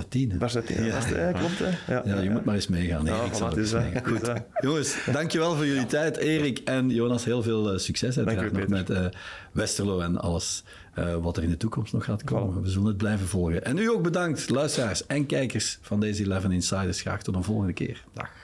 10, 0.09 0.31
hè? 0.31 0.37
Barcelona, 0.37 0.85
Ja. 0.85 0.99
ja, 1.15 1.31
klopt. 1.31 1.59
Hè? 1.59 1.93
Ja, 1.93 2.01
Ja, 2.05 2.21
je 2.21 2.29
moet 2.29 2.45
maar 2.45 2.55
eens 2.55 2.67
meegaan. 2.67 3.05
Ja, 3.05 3.19
Erik, 3.19 3.33
voilà, 3.33 3.57
is 3.57 3.71
dat. 3.71 3.83
meegaan. 3.83 4.15
Is 4.15 4.21
dat. 4.21 4.43
Jongens, 4.61 4.97
dankjewel 5.11 5.55
voor 5.55 5.65
jullie 5.65 5.85
tijd. 5.85 6.17
Erik 6.17 6.59
en 6.65 6.89
Jonas, 6.89 7.25
heel 7.25 7.43
veel 7.43 7.79
succes 7.79 8.17
uiteraard 8.17 8.53
Dank 8.53 8.67
nog 8.69 8.87
met 8.87 9.13
Westerlo 9.51 9.99
en 9.99 10.17
alles 10.17 10.63
eh, 10.99 11.15
wat 11.15 11.37
er 11.37 11.43
in 11.43 11.49
de 11.49 11.57
toekomst 11.57 11.93
nog 11.93 12.05
gaat 12.05 12.23
komen. 12.23 12.61
We 12.61 12.69
zullen 12.69 12.87
het 12.87 12.97
blijven 12.97 13.27
volgen. 13.27 13.65
En 13.65 13.77
u 13.77 13.89
ook 13.89 14.01
bedankt, 14.01 14.49
luisteraars 14.49 15.05
en 15.05 15.25
kijkers 15.25 15.79
van 15.81 15.99
deze 15.99 16.31
11 16.31 16.43
Insiders. 16.43 17.01
Graag 17.01 17.23
tot 17.23 17.35
een 17.35 17.43
volgende 17.43 17.73
keer. 17.73 18.03
Dag. 18.13 18.38